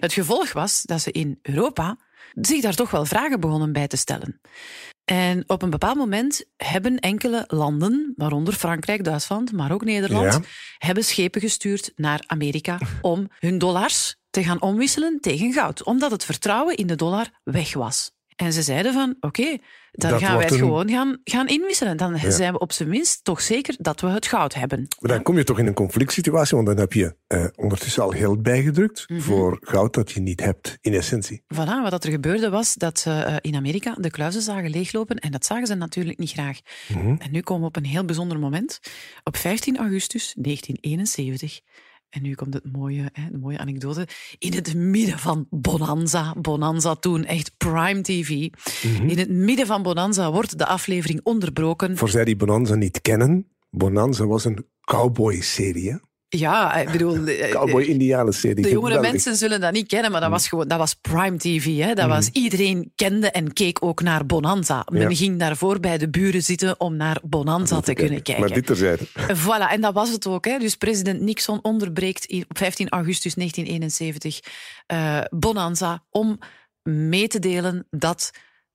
Het 0.00 0.12
gevolg 0.12 0.52
was 0.52 0.82
dat 0.82 1.00
ze 1.00 1.12
in 1.12 1.38
Europa 1.42 1.98
zich 2.40 2.62
daar 2.62 2.74
toch 2.74 2.90
wel 2.90 3.04
vragen 3.04 3.40
begonnen 3.40 3.72
bij 3.72 3.86
te 3.86 3.96
stellen. 3.96 4.40
En 5.04 5.44
op 5.46 5.62
een 5.62 5.70
bepaald 5.70 5.96
moment 5.96 6.44
hebben 6.56 6.98
enkele 6.98 7.44
landen, 7.46 8.12
waaronder 8.16 8.54
Frankrijk, 8.54 9.04
Duitsland, 9.04 9.52
maar 9.52 9.72
ook 9.72 9.84
Nederland, 9.84 10.32
Ja. 10.32 10.40
hebben 10.78 11.04
schepen 11.04 11.40
gestuurd 11.40 11.92
naar 11.96 12.24
Amerika 12.26 12.78
om 13.00 13.28
hun 13.38 13.58
dollars 13.58 14.16
te 14.30 14.44
gaan 14.44 14.60
omwisselen 14.62 15.20
tegen 15.20 15.52
goud, 15.52 15.84
omdat 15.84 16.10
het 16.10 16.24
vertrouwen 16.24 16.76
in 16.76 16.86
de 16.86 16.96
dollar 16.96 17.26
weg 17.44 17.74
was. 17.74 18.10
En 18.40 18.52
ze 18.52 18.62
zeiden 18.62 18.92
van, 18.92 19.16
oké, 19.20 19.56
dan 19.92 20.10
Dat 20.10 20.20
gaan 20.20 20.34
wij 20.36 20.44
het 20.44 20.52
een- 20.52 20.58
gewoon 20.58 20.90
gaan, 20.90 21.20
gaan 21.24 21.46
inwisselen. 21.48 21.96
Dan 21.96 22.18
zijn 22.18 22.52
we 22.52 22.58
op 22.58 22.72
zijn 22.72 22.88
minst 22.88 23.24
toch 23.24 23.40
zeker 23.40 23.74
dat 23.78 24.00
we 24.00 24.06
het 24.08 24.26
goud 24.26 24.54
hebben. 24.54 24.86
Maar 24.98 25.10
dan 25.10 25.22
kom 25.22 25.36
je 25.36 25.44
toch 25.44 25.58
in 25.58 25.66
een 25.66 25.74
conflict 25.74 26.12
situatie, 26.12 26.54
want 26.56 26.68
dan 26.68 26.76
heb 26.78 26.92
je 26.92 27.16
eh, 27.26 27.44
ondertussen 27.56 28.02
al 28.02 28.10
geld 28.10 28.42
bijgedrukt 28.42 29.08
Mhm. 29.08 29.20
voor 29.20 29.58
goud 29.60 29.94
dat 29.94 30.10
je 30.10 30.20
niet 30.20 30.40
hebt, 30.40 30.78
in 30.80 30.94
essentie. 30.94 31.42
Voilà, 31.54 31.82
wat 31.90 32.04
er 32.04 32.10
gebeurde 32.10 32.50
was 32.50 32.74
dat 32.74 32.98
ze 32.98 33.10
eh, 33.10 33.36
in 33.40 33.54
Amerika 33.56 33.94
de 33.98 34.10
kluizen 34.10 34.42
zagen 34.42 34.70
leeglopen 34.70 35.16
en 35.16 35.30
dat 35.30 35.44
zagen 35.46 35.66
ze 35.66 35.74
natuurlijk 35.74 36.18
niet 36.18 36.30
graag. 36.30 36.58
En 37.18 37.30
nu 37.30 37.40
komen 37.40 37.62
we 37.62 37.68
op 37.68 37.76
een 37.76 37.84
heel 37.90 38.04
bijzonder 38.04 38.38
moment. 38.38 38.80
Op 39.24 39.36
15 39.36 39.76
augustus 39.78 40.34
1971, 40.38 41.60
en 42.10 42.22
nu 42.22 42.34
komt 42.34 42.54
het 42.54 42.72
mooie, 42.72 43.10
hè, 43.12 43.30
de 43.30 43.38
mooie 43.38 43.58
anekdote, 43.58 44.08
in 44.38 44.52
het 44.52 44.74
midden 44.74 45.18
van 45.18 45.46
Bonanza, 45.50 46.34
Bonanza 46.40 46.94
toen 46.94 47.24
echt 47.24 47.56
prime 47.56 48.00
TV, 48.00 48.28
in 49.06 49.18
het 49.18 49.30
midden 49.30 49.66
van 49.66 49.82
Bonanza 49.82 50.32
wordt 50.32 50.58
de 50.58 50.66
aflevering 50.66 51.20
onderbroken. 51.22 51.96
Voor 51.96 52.08
zij 52.08 52.24
die 52.24 52.36
Bonanza 52.36 52.74
niet 52.74 53.00
kennen, 53.00 53.46
Bonanza 53.70 54.26
was 54.26 54.44
een 54.44 54.66
cowboy-serie. 54.80 56.00
Ja, 56.38 56.74
ik 56.74 56.90
bedoel... 56.90 57.26
eh, 57.26 57.50
Cowboy-indianen-serie. 57.50 58.62
De 58.62 58.70
jongere 58.70 59.00
mensen 59.00 59.36
zullen 59.36 59.60
dat 59.60 59.72
niet 59.72 59.86
kennen, 59.86 60.10
maar 60.10 60.20
dat 60.20 60.30
was 60.30 60.48
gewoon 60.48 60.68
dat 60.68 60.78
was 60.78 60.94
prime 60.94 61.36
TV. 61.36 61.76
Hè? 61.76 61.94
Dat 61.94 62.08
was, 62.08 62.28
iedereen 62.32 62.92
kende 62.94 63.30
en 63.30 63.52
keek 63.52 63.84
ook 63.84 64.02
naar 64.02 64.26
Bonanza. 64.26 64.86
Men 64.92 65.10
Ja. 65.10 65.16
ging 65.16 65.38
daarvoor 65.38 65.80
bij 65.80 65.98
de 65.98 66.10
buren 66.10 66.42
zitten 66.42 66.80
om 66.80 66.96
naar 66.96 67.20
Bonanza 67.22 67.80
te 67.80 67.92
kunnen 67.92 68.22
kijken. 68.22 68.44
Maar 68.44 68.54
dit 68.54 68.66
terzijde. 68.66 69.06
Voilà, 69.34 69.70
en 69.70 69.80
dat 69.80 69.94
was 69.94 70.10
het 70.10 70.26
ook. 70.26 70.44
Hè. 70.44 70.58
Dus 70.58 70.76
president 70.76 71.20
Nixon 71.20 71.58
onderbreekt 71.62 72.32
op 72.48 72.58
15 72.58 72.88
augustus 72.88 73.34
1971 73.34 74.40
eh, 74.86 75.20
Bonanza 75.30 76.04
om 76.10 76.38
mee 76.82 77.28
te 77.28 77.38
delen 77.38 77.86
dat 77.90 78.30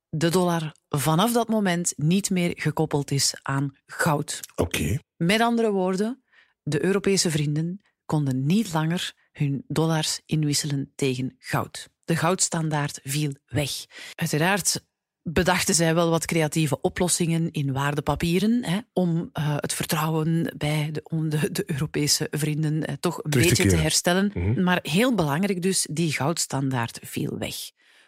de 0.09 0.29
dollar 0.29 0.75
vanaf 0.89 1.31
dat 1.31 1.47
moment 1.47 1.93
niet 1.95 2.29
meer 2.29 2.53
gekoppeld 2.55 3.11
is 3.11 3.33
aan 3.41 3.75
goud. 3.85 4.39
Oké. 4.55 4.97
Met 5.17 5.41
andere 5.41 5.71
woorden, 5.71 6.23
de 6.67 6.83
Europese 6.83 7.31
vrienden 7.31 7.81
konden 8.05 8.45
niet 8.45 8.73
langer 8.73 9.13
hun 9.31 9.63
dollars 9.67 10.21
inwisselen 10.25 10.91
tegen 10.95 11.35
goud. 11.39 11.89
De 12.03 12.15
goudstandaard 12.15 12.99
viel 13.03 13.31
weg. 13.45 13.71
Uiteraard 14.15 14.85
bedachten 15.21 15.75
zij 15.75 15.95
wel 15.95 16.09
wat 16.09 16.25
creatieve 16.25 16.81
oplossingen 16.81 17.51
in 17.51 17.73
waardepapieren 17.73 18.65
hè, 18.65 18.79
om 18.93 19.17
uh, 19.17 19.55
het 19.59 19.73
vertrouwen 19.73 20.53
bij 20.57 20.89
de, 20.91 21.27
de, 21.29 21.51
de 21.51 21.63
Europese 21.71 22.27
vrienden 22.31 22.75
uh, 22.75 22.95
toch 22.99 23.23
een 23.23 23.31
Terug 23.31 23.47
beetje 23.49 23.67
te, 23.67 23.75
herstellen. 23.75 24.31
Mhm. 24.33 24.63
Maar 24.63 24.79
heel 24.81 25.15
belangrijk 25.15 25.61
dus, 25.61 25.87
die 25.91 26.11
goudstandaard 26.11 26.99
viel 27.01 27.37
weg. 27.37 27.55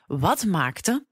Wat 0.08 0.46
maakte 0.46 1.06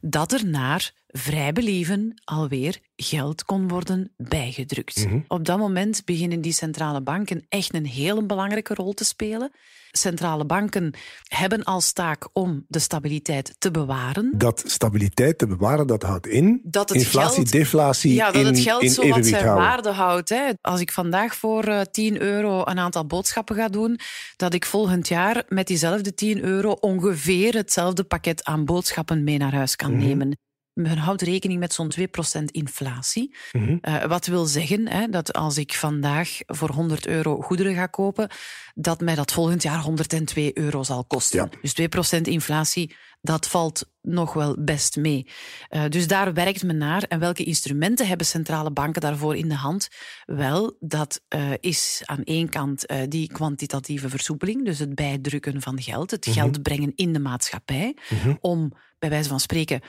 dat 0.00 0.32
er 0.32 0.46
naar 0.46 0.92
vrij 1.12 1.52
believen 1.52 2.20
alweer 2.24 2.78
geld 2.96 3.44
kon 3.44 3.68
worden 3.68 4.12
bijgedrukt. 4.16 5.04
Mhm. 5.06 5.18
Op 5.28 5.44
dat 5.44 5.58
moment 5.58 6.02
beginnen 6.04 6.40
die 6.40 6.52
centrale 6.52 7.02
banken 7.02 7.46
echt 7.48 7.74
een 7.74 7.86
hele 7.86 8.26
belangrijke 8.26 8.74
rol 8.74 8.92
te 8.92 9.04
spelen. 9.04 9.50
Centrale 9.90 10.44
banken 10.46 10.94
hebben 11.28 11.64
als 11.64 11.92
taak 11.92 12.28
om 12.32 12.64
de 12.68 12.78
stabiliteit 12.78 13.54
te 13.58 13.70
bewaren. 13.70 14.32
Dat 14.36 14.62
stabiliteit 14.66 15.38
te 15.38 15.46
bewaren, 15.46 15.86
dat 15.86 16.02
houdt 16.02 16.26
in 16.26 16.60
Dat 16.64 16.88
het 16.88 16.98
inflatie, 16.98 17.34
geld- 17.34 17.52
deflatie 17.52 18.14
Ja, 18.14 18.26
dat 18.30 18.34
in, 18.40 18.46
het 18.46 18.58
geld 18.58 18.90
zo 18.90 19.08
wat 19.08 19.26
zijn 19.26 19.44
houden. 19.44 19.64
waarde 19.66 19.90
houdt. 19.90 20.28
Hè. 20.28 20.50
Als 20.60 20.80
ik 20.80 20.92
vandaag 20.92 21.34
voor 21.34 21.64
eh, 21.64 21.80
10 21.80 22.20
euro 22.20 22.62
een 22.64 22.78
aantal 22.78 23.06
boodschappen 23.06 23.56
ga 23.56 23.68
doen, 23.68 23.98
dat 24.36 24.54
ik 24.54 24.64
volgend 24.64 25.08
jaar 25.08 25.44
met 25.48 25.66
diezelfde 25.66 26.14
10 26.14 26.42
euro 26.44 26.70
ongeveer 26.70 27.54
hetzelfde 27.54 28.04
pakket 28.04 28.44
aan 28.44 28.64
boodschappen 28.64 29.24
mee 29.24 29.38
naar 29.38 29.54
huis 29.54 29.76
kan 29.76 29.90
Mhm. 29.96 30.06
nemen. 30.06 30.38
Men 30.78 30.98
houdt 30.98 31.22
rekening 31.22 31.60
met 31.60 31.72
zo'n 31.72 31.88
2% 31.88 32.44
inflatie. 32.50 33.34
Mhm. 33.52 33.76
Eh, 33.80 34.04
wat 34.04 34.26
wil 34.26 34.44
zeggen 34.44 34.88
hè, 34.88 35.08
dat 35.08 35.32
als 35.32 35.58
ik 35.58 35.74
vandaag 35.74 36.38
voor 36.46 36.70
100 36.70 37.06
euro 37.06 37.40
goederen 37.40 37.74
ga 37.74 37.86
kopen, 37.86 38.28
dat 38.74 39.00
mij 39.00 39.14
dat 39.14 39.32
volgend 39.32 39.62
jaar 39.62 39.80
102 39.80 40.58
euro 40.58 40.82
zal 40.82 41.04
kosten. 41.04 41.38
Ja. 41.38 41.58
Dus 41.62 41.72
2% 41.72 42.28
inflatie, 42.28 42.96
dat 43.20 43.48
valt 43.48 43.90
nog 44.02 44.32
wel 44.32 44.56
best 44.58 44.96
mee. 44.96 45.26
Eh, 45.68 45.84
dus 45.88 46.06
daar 46.06 46.34
werkt 46.34 46.62
men 46.62 46.76
naar. 46.76 47.02
En 47.02 47.18
welke 47.18 47.44
instrumenten 47.44 48.06
hebben 48.06 48.26
centrale 48.26 48.70
banken 48.70 49.00
daarvoor 49.00 49.36
in 49.36 49.48
de 49.48 49.54
hand? 49.54 49.88
Wel, 50.24 50.76
dat 50.80 51.20
eh, 51.28 51.50
is 51.60 52.02
aan 52.04 52.22
één 52.24 52.48
kant 52.48 52.86
eh, 52.86 52.98
die 53.08 53.32
kwantitatieve 53.32 54.08
versoepeling, 54.08 54.64
dus 54.64 54.78
het 54.78 54.94
bijdrukken 54.94 55.62
van 55.62 55.82
geld, 55.82 56.10
het 56.10 56.26
geld 56.30 56.62
brengen 56.62 56.92
in 56.94 57.12
de 57.12 57.18
maatschappij, 57.18 57.96
Mhm. 58.08 58.34
om 58.40 58.72
bij 58.98 59.10
wijze 59.10 59.28
van 59.28 59.40
spreken 59.40 59.80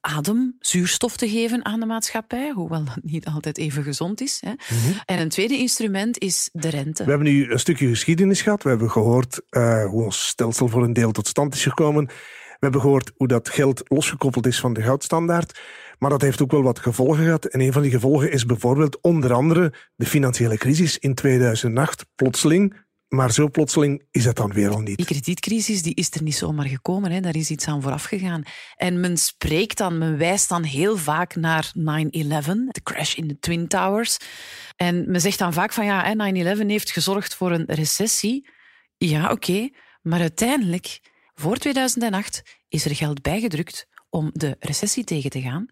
adem, 0.00 0.56
zuurstof 0.58 1.16
te 1.16 1.28
geven 1.28 1.64
aan 1.64 1.80
de 1.80 1.86
maatschappij, 1.86 2.50
hoewel 2.50 2.84
dat 2.84 2.98
niet 3.02 3.26
altijd 3.26 3.58
even 3.58 3.82
gezond 3.82 4.20
is. 4.20 4.42
Hè. 4.46 4.52
En 5.04 5.20
een 5.20 5.28
tweede 5.28 5.58
instrument 5.58 6.18
is 6.18 6.48
de 6.52 6.68
rente. 6.68 7.04
We 7.04 7.10
hebben 7.10 7.28
nu 7.28 7.50
een 7.50 7.58
stukje 7.58 7.88
geschiedenis 7.88 8.42
gehad. 8.42 8.62
We 8.62 8.68
hebben 8.68 8.90
gehoord 8.90 9.40
eh, 9.48 9.84
hoe 9.84 10.04
ons 10.04 10.26
stelsel 10.26 10.68
voor 10.68 10.84
een 10.84 10.92
deel 10.92 11.12
tot 11.12 11.26
stand 11.26 11.54
is 11.54 11.62
gekomen. 11.62 12.08
We 12.60 12.66
hebben 12.66 12.80
gehoord 12.80 13.12
hoe 13.16 13.28
dat 13.28 13.48
geld 13.48 13.82
losgekoppeld 13.84 14.46
is 14.46 14.60
van 14.60 14.72
de 14.72 14.82
goudstandaard. 14.82 15.60
Maar 15.98 16.10
dat 16.10 16.20
heeft 16.20 16.42
ook 16.42 16.50
wel 16.50 16.62
wat 16.62 16.78
gevolgen 16.78 17.24
gehad. 17.24 17.44
En 17.44 17.60
een 17.60 17.72
van 17.72 17.82
die 17.82 17.90
gevolgen 17.90 18.32
is 18.32 18.46
bijvoorbeeld 18.46 19.00
onder 19.00 19.32
andere 19.32 19.72
de 19.96 20.06
financiële 20.06 20.56
crisis 20.56 20.98
in 20.98 21.14
2008. 21.14 22.06
Plotseling. 22.14 22.88
Maar 23.08 23.32
zo 23.32 23.48
plotseling 23.48 24.02
is 24.10 24.24
dat 24.24 24.36
dan 24.36 24.52
weer 24.52 24.70
al 24.70 24.80
niet. 24.80 24.96
Die 24.96 25.06
kredietcrisis 25.06 25.82
die 25.82 25.94
is 25.94 26.10
er 26.10 26.22
niet 26.22 26.34
zomaar 26.34 26.66
gekomen, 26.66 27.10
hè. 27.10 27.20
daar 27.20 27.36
is 27.36 27.50
iets 27.50 27.66
aan 27.66 27.82
vooraf 27.82 28.04
gegaan. 28.04 28.42
En 28.76 29.00
men 29.00 29.16
spreekt 29.16 29.78
dan, 29.78 29.98
men 29.98 30.18
wijst 30.18 30.48
dan 30.48 30.62
heel 30.62 30.96
vaak 30.96 31.34
naar 31.34 31.72
9-11, 31.72 31.72
de 32.66 32.80
crash 32.82 33.14
in 33.14 33.28
de 33.28 33.38
Twin 33.38 33.68
Towers. 33.68 34.16
En 34.76 35.10
men 35.10 35.20
zegt 35.20 35.38
dan 35.38 35.52
vaak 35.52 35.72
van 35.72 35.84
ja, 35.84 36.04
hè, 36.04 36.56
9-11 36.56 36.66
heeft 36.66 36.90
gezorgd 36.90 37.34
voor 37.34 37.52
een 37.52 37.64
recessie. 37.66 38.48
Ja, 38.96 39.30
oké, 39.30 39.68
maar 40.02 40.20
uiteindelijk, 40.20 41.00
voor 41.40 41.56
2008, 41.56 42.42
is 42.68 42.84
er 42.84 42.94
geld 42.94 43.22
bijgedrukt 43.22 43.86
om 44.10 44.30
de 44.32 44.56
recessie 44.58 45.04
tegen 45.04 45.30
te 45.30 45.40
gaan. 45.40 45.66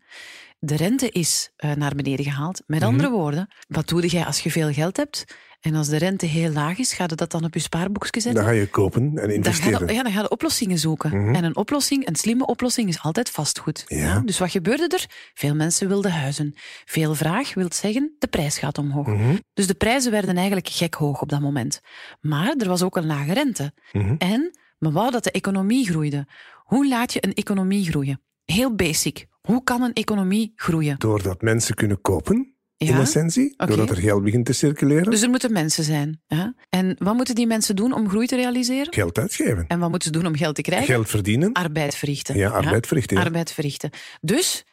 De 0.58 0.76
rente 0.76 1.10
is 1.10 1.50
eh, 1.56 1.72
naar 1.72 1.94
beneden 1.94 2.24
gehaald. 2.24 2.62
Met 2.66 2.82
andere 2.82 3.10
woorden, 3.10 3.48
wat 3.68 3.88
doe 3.88 4.06
jij 4.06 4.24
als 4.24 4.40
je 4.40 4.50
veel 4.50 4.72
geld 4.72 4.96
hebt? 4.96 5.24
En 5.60 5.74
als 5.74 5.88
de 5.88 5.96
rente 5.96 6.26
heel 6.26 6.50
laag 6.50 6.78
is, 6.78 6.92
ga 6.92 7.04
je 7.08 7.14
dat 7.14 7.30
dan 7.30 7.44
op 7.44 7.54
je 7.54 7.60
spaarboekje 7.60 8.20
zetten? 8.20 8.42
Dan 8.42 8.52
ga 8.52 8.58
je 8.58 8.66
kopen 8.66 9.02
en 9.02 9.14
Dan 9.14 9.24
ga, 9.24 9.32
investeren. 9.32 9.86
je, 9.86 9.92
ja, 9.92 10.02
dan 10.02 10.12
ga 10.12 10.20
je 10.20 10.30
oplossingen 10.30 10.78
zoeken. 10.78 11.12
En 11.34 11.44
een 11.44 11.56
oplossing, 11.56 12.06
een 12.06 12.16
slimme 12.16 12.46
oplossing, 12.46 12.88
is 12.88 13.02
altijd 13.02 13.30
vastgoed. 13.30 13.84
Ja. 13.86 14.20
Dus 14.20 14.38
wat 14.38 14.50
gebeurde 14.50 14.88
er? 14.96 15.06
Veel 15.34 15.54
mensen 15.54 15.88
wilden 15.88 16.12
huizen. 16.12 16.54
Veel 16.84 17.14
vraag 17.14 17.54
wil 17.54 17.68
zeggen, 17.72 18.14
de 18.18 18.26
prijs 18.26 18.58
gaat 18.58 18.78
omhoog. 18.78 19.06
Mhm. 19.06 19.36
Dus 19.54 19.66
de 19.66 19.74
prijzen 19.74 20.10
werden 20.10 20.36
eigenlijk 20.36 20.68
gek 20.68 20.94
hoog 20.94 21.22
op 21.22 21.28
dat 21.28 21.40
moment. 21.40 21.80
Maar 22.20 22.54
er 22.58 22.68
was 22.68 22.82
ook 22.82 22.96
een 22.96 23.06
lage 23.06 23.32
rente. 23.32 23.72
Mhm. 23.92 24.14
En 24.18 24.58
men 24.78 24.92
wou 24.92 25.10
dat 25.10 25.24
de 25.24 25.30
economie 25.30 25.86
groeide. 25.86 26.26
Hoe 26.64 26.88
laat 26.88 27.12
je 27.12 27.24
een 27.26 27.34
economie 27.34 27.84
groeien? 27.90 28.20
Heel 28.44 28.74
basic. 28.74 29.26
Hoe 29.40 29.64
kan 29.64 29.82
een 29.82 29.92
economie 29.92 30.52
groeien? 30.56 30.98
Doordat 30.98 31.42
mensen 31.42 31.74
kunnen 31.74 32.00
kopen, 32.00 32.54
in 32.76 32.86
Ja? 32.86 33.00
essentie. 33.00 33.54
Oké. 33.56 33.66
Doordat 33.66 33.90
er 33.96 34.02
geld 34.02 34.22
begint 34.24 34.46
te 34.46 34.52
circuleren. 34.52 35.10
Dus 35.10 35.22
er 35.22 35.28
moeten 35.30 35.52
mensen 35.52 35.84
zijn. 35.84 36.22
Ja? 36.26 36.54
En 36.68 36.96
wat 36.98 37.14
moeten 37.14 37.34
die 37.34 37.46
mensen 37.46 37.76
doen 37.76 37.92
om 37.92 38.08
groei 38.08 38.26
te 38.26 38.36
realiseren? 38.36 38.92
Geld 38.92 39.18
uitgeven. 39.18 39.64
En 39.68 39.78
wat 39.78 39.90
moeten 39.90 40.12
ze 40.12 40.18
doen 40.20 40.26
om 40.26 40.36
geld 40.36 40.54
te 40.54 40.62
krijgen? 40.62 40.86
Geld 40.86 41.08
verdienen. 41.08 41.52
Arbeid 41.52 41.94
verrichten. 41.94 42.36
Ja, 42.36 42.50
arbeid 42.50 42.86
verrichten. 42.86 43.16
ja. 43.16 43.22
arbeid 43.22 43.52
verrichten. 43.52 43.90
Dus 44.20 44.64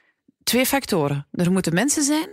twee 0.44 0.66
factoren. 0.66 1.28
Er 1.32 1.52
moeten 1.52 1.74
mensen 1.74 2.04
zijn 2.04 2.28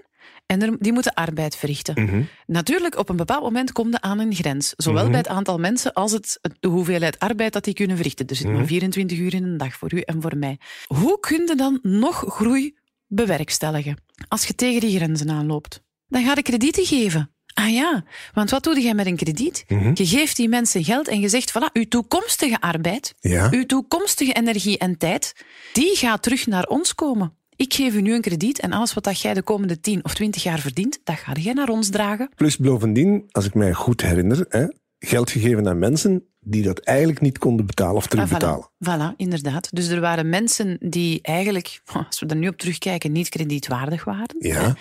en 0.46 0.62
er, 0.62 0.76
die 0.78 0.92
moeten 0.92 1.14
arbeid 1.14 1.56
verrichten. 1.56 2.04
Mhm. 2.04 2.22
Natuurlijk, 2.46 2.98
op 2.98 3.08
een 3.08 3.16
bepaald 3.16 3.42
moment 3.42 3.72
komt 3.72 3.94
er 3.94 4.00
aan 4.00 4.18
een 4.18 4.34
grens. 4.34 4.72
Zowel 4.76 5.02
Mhm. 5.02 5.10
bij 5.10 5.20
het 5.20 5.28
aantal 5.28 5.58
mensen 5.58 5.92
als 5.92 6.12
het, 6.12 6.38
de 6.60 6.68
hoeveelheid 6.68 7.18
arbeid 7.18 7.52
dat 7.52 7.64
die 7.64 7.74
kunnen 7.74 7.96
verrichten. 7.96 8.26
Er 8.26 8.36
zit 8.36 8.46
maar 8.52 8.66
24 8.66 9.18
uur 9.18 9.34
in 9.34 9.44
een 9.44 9.56
dag 9.56 9.74
voor 9.76 9.94
u 9.94 10.00
en 10.00 10.22
voor 10.22 10.36
mij. 10.36 10.58
Hoe 10.86 11.20
kun 11.20 11.46
je 11.46 11.54
dan 11.54 11.78
nog 11.82 12.24
groei 12.26 12.76
bewerkstelligen 13.06 13.96
als 14.28 14.46
je 14.46 14.54
tegen 14.54 14.80
die 14.80 14.96
grenzen 14.96 15.30
aanloopt? 15.30 15.82
Dan 16.08 16.24
ga 16.24 16.32
je 16.34 16.42
kredieten 16.42 16.86
geven. 16.86 17.30
Ah 17.54 17.70
ja, 17.72 18.04
want 18.34 18.50
wat 18.50 18.64
doe 18.64 18.80
jij 18.80 18.94
met 18.94 19.06
een 19.06 19.16
krediet? 19.16 19.64
Mhm. 19.68 19.90
Je 19.94 20.06
geeft 20.06 20.36
die 20.36 20.48
mensen 20.48 20.84
geld 20.84 21.08
en 21.08 21.20
je 21.20 21.28
zegt, 21.28 21.50
voilà, 21.52 21.72
uw 21.72 21.84
toekomstige 21.88 22.60
arbeid, 22.60 23.14
Ja. 23.20 23.48
uw 23.50 23.66
toekomstige 23.66 24.32
energie 24.32 24.78
en 24.78 24.98
tijd, 24.98 25.32
die 25.72 25.96
gaat 25.96 26.22
terug 26.22 26.46
naar 26.46 26.64
ons 26.66 26.94
komen. 26.94 27.36
Ik 27.56 27.74
geef 27.74 27.94
u 27.94 28.00
nu 28.00 28.14
een 28.14 28.20
krediet 28.20 28.60
en 28.60 28.72
alles 28.72 28.94
wat 28.94 29.04
dat 29.04 29.20
jij 29.20 29.34
de 29.34 29.42
komende 29.42 29.80
10 29.80 30.04
of 30.04 30.14
20 30.14 30.42
jaar 30.42 30.58
verdient, 30.58 31.00
dat 31.04 31.16
ga 31.16 31.32
jij 31.32 31.52
naar 31.52 31.68
ons 31.68 31.90
dragen. 31.90 32.30
Plus 32.34 32.56
bovendien, 32.56 33.24
als 33.30 33.44
ik 33.44 33.54
mij 33.54 33.72
goed 33.72 34.00
herinner, 34.00 34.44
hè, 34.48 34.66
geld 34.98 35.30
gegeven 35.30 35.68
aan 35.68 35.78
mensen 35.78 36.31
die 36.44 36.62
dat 36.62 36.78
eigenlijk 36.78 37.20
niet 37.20 37.38
konden 37.38 37.66
betalen 37.66 37.96
of 37.96 38.04
Ah, 38.04 38.10
terugbetalen. 38.10 38.68
voilà, 38.84 39.12
voilà, 39.12 39.16
inderdaad. 39.16 39.68
Dus 39.72 39.88
er 39.88 40.00
waren 40.00 40.28
mensen 40.28 40.76
die 40.80 41.18
eigenlijk, 41.22 41.80
als 42.08 42.20
we 42.20 42.26
er 42.26 42.36
nu 42.36 42.48
op 42.48 42.56
terugkijken, 42.56 43.12
niet 43.12 43.28
kredietwaardig 43.28 44.04
waren. 44.04 44.36
Ja. 44.38 44.74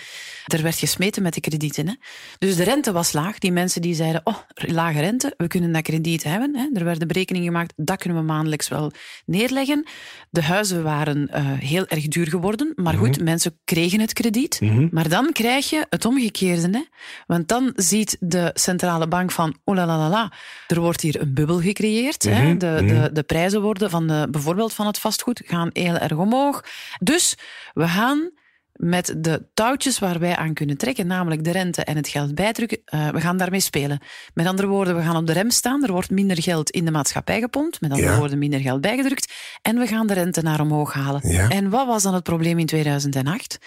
Er 0.46 0.62
werd 0.62 0.76
gesmeten 0.76 1.24
met 1.24 1.34
de 1.34 1.40
kredieten. 1.42 1.88
Hè. 1.88 1.94
Dus 2.38 2.56
de 2.56 2.64
rente 2.64 2.92
was 2.92 3.12
laag. 3.14 3.38
Die 3.40 3.52
mensen 3.52 3.82
die 3.82 3.96
zeiden, 3.96 4.22
oh, 4.24 4.38
lage 4.54 5.00
rente, 5.00 5.34
we 5.38 5.48
kunnen 5.48 5.72
dat 5.72 5.82
krediet 5.82 6.24
hebben. 6.24 6.56
Hè. 6.56 6.68
Er 6.74 6.84
werden 6.86 7.08
berekeningen 7.08 7.48
gemaakt, 7.48 7.74
dat 7.76 7.98
kunnen 7.98 8.20
we 8.20 8.26
maandelijks 8.26 8.68
wel 8.68 8.92
neerleggen. 9.26 9.86
De 10.30 10.42
huizen 10.44 10.84
waren 10.84 11.28
eh, 11.30 11.46
heel 11.52 11.88
erg 11.88 12.08
duur 12.08 12.28
geworden. 12.28 12.74
Maar 12.76 12.94
goed, 12.94 13.22
mensen 13.24 13.60
kregen 13.64 14.00
het 14.00 14.14
krediet. 14.14 14.60
Maar 14.92 15.10
dan 15.10 15.32
krijg 15.32 15.70
je 15.70 15.86
het 15.90 16.06
omgekeerde. 16.06 16.70
Hè. 16.72 16.84
Want 17.28 17.48
dan 17.48 17.74
ziet 17.76 18.18
de 18.20 18.52
centrale 18.54 19.08
bank 19.08 19.32
van, 19.32 19.56
oh 19.64 19.76
la 19.76 19.86
la 19.86 19.98
la 19.98 20.10
la, 20.10 20.32
er 20.68 20.80
wordt 20.80 21.02
hier 21.02 21.22
een 21.22 21.34
bubbel 21.34 21.51
gecreëerd. 21.60 22.24
Hè. 22.24 22.58
De, 22.58 22.84
de, 22.86 23.10
de 23.14 23.24
prijzen 23.24 23.62
worden 23.62 23.90
van 23.90 24.08
de, 24.08 24.28
bijvoorbeeld 24.32 24.74
van 24.74 24.88
het 24.88 25.00
vastgoed 25.00 25.42
gaan 25.46 25.70
heel 25.74 25.98
erg 25.98 26.18
omhoog. 26.18 26.64
Dus 27.00 27.38
we 27.74 27.88
gaan 27.88 28.32
met 28.74 29.14
de 29.18 29.46
touwtjes 29.54 30.00
waar 30.00 30.20
wij 30.20 30.36
aan 30.36 30.54
kunnen 30.54 30.78
trekken, 30.78 31.08
namelijk 31.08 31.44
de 31.44 31.52
rente 31.52 31.84
en 31.84 31.96
het 31.96 32.08
geld 32.08 32.36
bijdrukken, 32.36 32.82
eh, 32.86 33.10
we 33.10 33.22
gaan 33.22 33.38
daarmee 33.38 33.60
spelen. 33.60 34.00
Met 34.34 34.48
andere 34.48 34.68
woorden, 34.68 34.96
we 34.96 35.02
gaan 35.02 35.16
op 35.16 35.28
de 35.28 35.34
rem 35.34 35.50
staan, 35.50 35.84
er 35.84 35.92
wordt 35.92 36.10
minder 36.10 36.42
geld 36.42 36.70
in 36.70 36.86
de 36.86 36.92
maatschappij 36.92 37.40
gepompt, 37.40 37.82
met 37.82 37.92
andere 37.92 38.12
Ja. 38.12 38.18
woorden 38.18 38.38
minder 38.38 38.60
geld 38.60 38.82
bijgedrukt, 38.82 39.34
en 39.62 39.78
we 39.78 39.88
gaan 39.88 40.08
de 40.08 40.14
rente 40.14 40.42
naar 40.42 40.60
omhoog 40.62 40.94
halen. 40.94 41.22
Ja. 41.30 41.50
En 41.50 41.70
wat 41.70 41.88
was 41.88 42.04
dan 42.04 42.14
het 42.14 42.24
probleem 42.24 42.60
in 42.60 42.66
2008? 42.66 43.58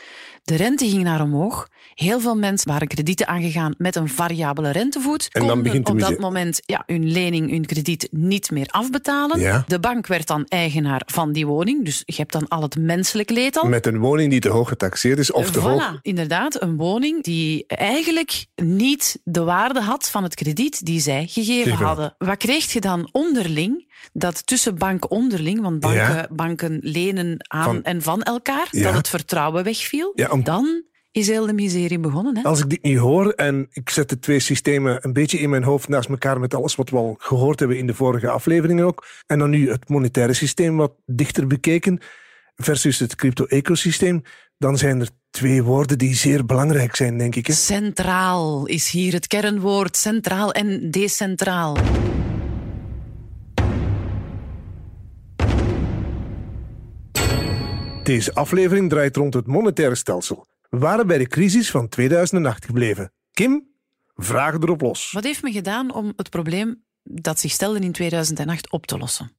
De 0.45 0.57
rente 0.57 0.89
ging 0.89 1.03
naar 1.03 1.21
omhoog. 1.23 1.69
Heel 1.95 2.21
veel 2.21 2.37
mensen 2.37 2.69
waren 2.71 2.89
kredieten 2.89 3.27
aangegaan 3.29 3.75
met 3.79 3.97
een 3.97 4.09
variabele 4.09 4.71
rentevoet. 4.71 5.29
En 5.33 5.47
dan 5.47 5.63
begint 5.63 5.89
op 5.89 5.99
dat 6.01 6.19
moment 6.19 6.61
ja, 6.65 6.83
hun 6.87 7.11
lening, 7.13 7.51
hun 7.51 7.67
krediet 7.67 8.09
niet 8.11 8.51
meer 8.51 8.67
afbetalen. 8.67 9.41
Ja. 9.41 9.65
De 9.67 9.81
bank 9.81 10.07
werd 10.07 10.27
dan 10.27 10.45
eigenaar 10.49 11.03
van 11.07 11.33
die 11.33 11.47
woning. 11.47 11.85
Dus 11.85 12.03
je 12.07 12.15
hebt 12.17 12.33
dan 12.33 12.49
al 12.49 12.63
het 12.63 12.77
menselijk 12.79 13.31
leed 13.31 13.57
al. 13.57 13.69
Met 13.69 13.87
een 13.87 13.99
woning 13.99 14.31
die 14.31 14.41
te 14.41 14.49
hoog 14.49 14.69
getaxeerd 14.69 15.19
is 15.19 15.33
of 15.33 15.51
te 15.51 15.59
Voilà, 15.61 15.63
hoog. 15.63 15.99
inderdaad, 16.03 16.63
een 16.63 16.77
woning 16.77 17.23
die 17.23 17.67
eigenlijk 17.67 18.47
niet 18.55 19.21
de 19.25 19.43
waarde 19.45 19.81
had 19.81 20.11
van 20.11 20.23
het 20.23 20.35
krediet 20.35 20.87
die 20.87 21.01
zij 21.01 21.27
gegeven 21.27 21.63
Gegeven. 21.63 21.87
hadden. 21.87 22.15
Wat 22.19 22.37
kreeg 22.37 22.73
je 22.73 22.81
dan 22.81 23.09
onderling? 23.13 23.93
Dat 24.13 24.47
tussen 24.47 24.79
banken 24.79 25.11
onderling, 25.11 25.61
want 25.61 25.81
banken, 25.81 26.01
Ja. 26.15 26.29
banken 26.33 26.79
lenen 26.83 27.45
aan 27.49 27.65
Van- 27.65 27.83
en 27.83 28.03
van 28.03 28.23
elkaar, 28.23 28.69
Ja. 28.71 28.83
dat 28.83 28.95
het 28.95 29.09
vertrouwen 29.09 29.65
wegviel. 29.65 30.13
Ja, 30.15 30.29
om- 30.31 30.45
Dan 30.45 30.83
is 31.11 31.27
heel 31.27 31.47
de 31.47 31.53
miserie 31.53 31.99
begonnen. 31.99 32.37
Hè? 32.37 32.43
Als 32.43 32.61
ik 32.61 32.71
dit 32.71 32.83
nu 32.83 32.99
hoor 32.99 33.31
en 33.31 33.67
ik 33.73 33.91
zet 33.91 34.09
de 34.09 34.19
twee 34.19 34.41
systemen 34.41 34.99
een 35.05 35.13
beetje 35.13 35.39
in 35.39 35.51
mijn 35.51 35.63
hoofd 35.65 35.89
naast 35.89 36.09
elkaar 36.09 36.41
met 36.41 36.55
alles 36.55 36.75
wat 36.75 36.91
we 36.91 36.97
al 36.97 37.15
gehoord 37.19 37.59
hebben 37.59 37.79
in 37.79 37.87
de 37.87 37.95
vorige 37.95 38.29
afleveringen 38.31 38.85
ook, 38.85 39.07
en 39.27 39.39
dan 39.39 39.51
nu 39.51 39.71
het 39.71 39.89
monetaire 39.89 40.33
systeem 40.33 40.77
wat 40.77 40.93
dichter 41.07 41.47
bekeken 41.47 41.99
versus 42.55 42.99
het 42.99 43.15
crypto-ecosysteem, 43.15 44.23
dan 44.59 44.79
zijn 44.79 45.01
er 45.01 45.09
twee 45.31 45.63
woorden 45.63 45.99
die 45.99 46.15
zeer 46.15 46.47
belangrijk 46.47 46.97
zijn, 46.97 47.19
denk 47.19 47.35
ik. 47.37 47.47
Hè? 47.47 47.53
Centraal 47.53 48.67
is 48.67 48.91
hier 48.91 49.13
het 49.13 49.27
kernwoord. 49.27 49.97
Centraal 49.97 50.53
en 50.53 50.91
decentraal. 50.91 51.77
Deze 58.05 58.35
aflevering 58.35 58.91
draait 58.91 59.17
rond 59.17 59.35
het 59.35 59.47
monetaire 59.47 59.95
stelsel. 59.95 60.47
We 60.71 60.79
waren 60.79 61.07
bij 61.07 61.19
de 61.19 61.27
crisis 61.27 61.71
van 61.71 61.89
2008 61.89 62.65
gebleven. 62.65 63.13
Kim, 63.33 63.69
vragen 64.15 64.63
erop 64.63 64.81
los. 64.81 65.13
Wat 65.13 65.25
heeft 65.25 65.43
men 65.43 65.53
gedaan 65.53 65.95
om 65.95 66.13
het 66.17 66.31
probleem 66.31 66.85
dat 67.03 67.41
zich 67.41 67.51
stelde 67.51 67.79
in 67.79 67.93
2008 67.93 68.71
op 68.71 68.87
te 68.87 68.99
lossen? 68.99 69.33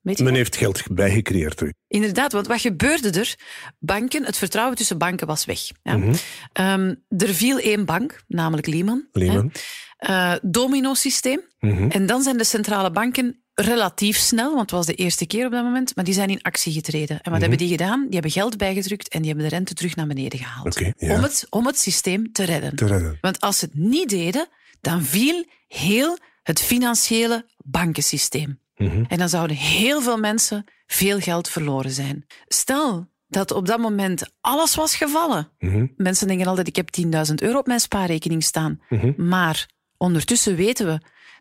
Men 0.00 0.34
heeft 0.34 0.56
geld 0.56 0.82
bijgecreëerd. 0.90 1.62
Inderdaad, 1.88 2.32
want 2.32 2.46
wat 2.46 2.60
gebeurde 2.60 3.10
er? 3.10 3.34
Banken, 3.78 4.24
het 4.24 4.36
vertrouwen 4.36 4.76
tussen 4.76 4.98
banken 4.98 5.26
was 5.26 5.44
weg. 5.44 5.60
Ja. 5.82 5.96
Mhm. 5.96 6.14
Ehm, 6.52 6.94
er 7.08 7.34
viel 7.34 7.58
één 7.58 7.84
bank, 7.84 8.22
namelijk 8.26 8.66
Lehman. 8.66 9.08
Lehman. 9.12 9.52
Eh, 9.96 10.34
domino-systeem. 10.42 11.40
Mhm. 11.58 11.90
En 11.90 12.06
dan 12.06 12.22
zijn 12.22 12.36
de 12.36 12.44
centrale 12.44 12.90
banken 12.90 13.42
relatief 13.60 14.16
snel, 14.16 14.48
want 14.48 14.60
het 14.60 14.70
was 14.70 14.86
de 14.86 14.94
eerste 14.94 15.26
keer 15.26 15.46
op 15.46 15.52
dat 15.52 15.64
moment, 15.64 15.96
maar 15.96 16.04
die 16.04 16.14
zijn 16.14 16.28
in 16.28 16.42
actie 16.42 16.72
getreden. 16.72 17.08
En 17.08 17.16
wat 17.22 17.30
Mhm. 17.32 17.40
hebben 17.40 17.58
die 17.58 17.68
gedaan? 17.68 18.00
Die 18.04 18.12
hebben 18.12 18.30
geld 18.30 18.56
bijgedrukt 18.56 19.08
en 19.08 19.18
die 19.22 19.30
hebben 19.30 19.48
de 19.48 19.54
rente 19.56 19.74
terug 19.74 19.96
naar 19.96 20.06
beneden 20.06 20.38
gehaald. 20.38 20.78
Ja. 20.78 21.14
om, 21.16 21.22
het, 21.22 21.46
om 21.50 21.66
het 21.66 21.78
systeem 21.78 22.32
te 22.32 22.44
redden. 22.44 22.76
Te 22.76 22.86
redden. 22.86 23.18
Want 23.20 23.40
als 23.40 23.58
ze 23.58 23.64
het 23.64 23.74
niet 23.74 24.08
deden, 24.08 24.48
dan 24.80 25.02
viel 25.02 25.44
heel 25.68 26.18
het 26.42 26.60
financiële 26.60 27.46
bankensysteem. 27.64 28.58
Mhm. 28.76 29.04
En 29.08 29.18
dan 29.18 29.28
zouden 29.28 29.56
heel 29.56 30.02
veel 30.02 30.18
mensen 30.18 30.64
veel 30.86 31.20
geld 31.20 31.48
verloren 31.48 31.90
zijn. 31.90 32.26
Stel 32.48 33.08
dat 33.28 33.50
op 33.50 33.66
dat 33.66 33.78
moment 33.78 34.30
alles 34.40 34.74
was 34.74 34.96
gevallen. 34.96 35.48
Mhm. 35.58 35.86
Mensen 35.96 36.26
denken 36.26 36.46
altijd, 36.46 36.68
ik 36.68 36.76
heb 36.76 36.88
10.000 36.90 37.42
euro 37.42 37.58
op 37.58 37.66
mijn 37.66 37.80
spaarrekening 37.80 38.44
staan. 38.44 38.80
Maar 39.16 39.68
ondertussen 39.96 40.56
weten 40.56 40.86
we 40.86 41.00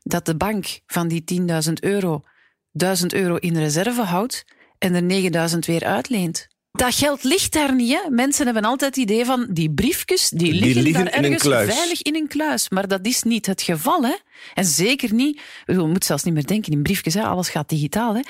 dat 0.10 0.26
de 0.26 0.36
bank 0.36 0.80
van 0.86 1.08
die 1.08 1.24
10.000 1.68 1.74
euro 1.80 2.24
1000 2.72 3.14
euro 3.14 3.36
in 3.36 3.58
reserve 3.58 4.02
houdt 4.02 4.46
en 4.78 4.94
er 4.94 5.04
9000 5.04 5.66
weer 5.66 5.86
uitleent. 5.86 6.48
Dat 6.72 6.96
geld 6.96 7.24
ligt 7.24 7.54
daar 7.54 7.76
niet. 7.76 7.92
Hè? 7.92 8.10
Mensen 8.10 8.46
hebben 8.46 8.64
altijd 8.64 8.96
het 8.96 9.04
idee 9.04 9.26
van 9.26 9.48
die 9.50 9.72
briefjes, 9.72 10.30
die 10.30 10.54
liggen, 10.54 10.84
liggen 10.84 11.06
daar 11.06 11.14
ergens 11.14 11.76
veilig 11.76 12.02
in 12.02 12.16
een 12.16 12.28
kluis. 12.28 12.70
Maar 12.70 12.88
dat 12.88 13.06
is 13.06 13.24
niet 13.24 13.46
het 13.46 13.62
geval. 13.62 14.04
Hè? 14.04 14.16
En 14.54 14.66
zeker 14.66 15.14
niet, 15.14 15.36
ik 15.36 15.64
bedoel, 15.66 15.86
je 15.86 15.92
moet 15.92 16.06
zelfs 16.06 16.24
niet 16.24 16.34
meer 16.34 16.46
denken 16.46 16.72
in 16.72 16.82
briefjes, 16.82 17.14
hè? 17.14 17.24
alles 17.24 17.50
gaat 17.50 17.70
digitaal. 17.70 18.16
Hè? 18.16 18.22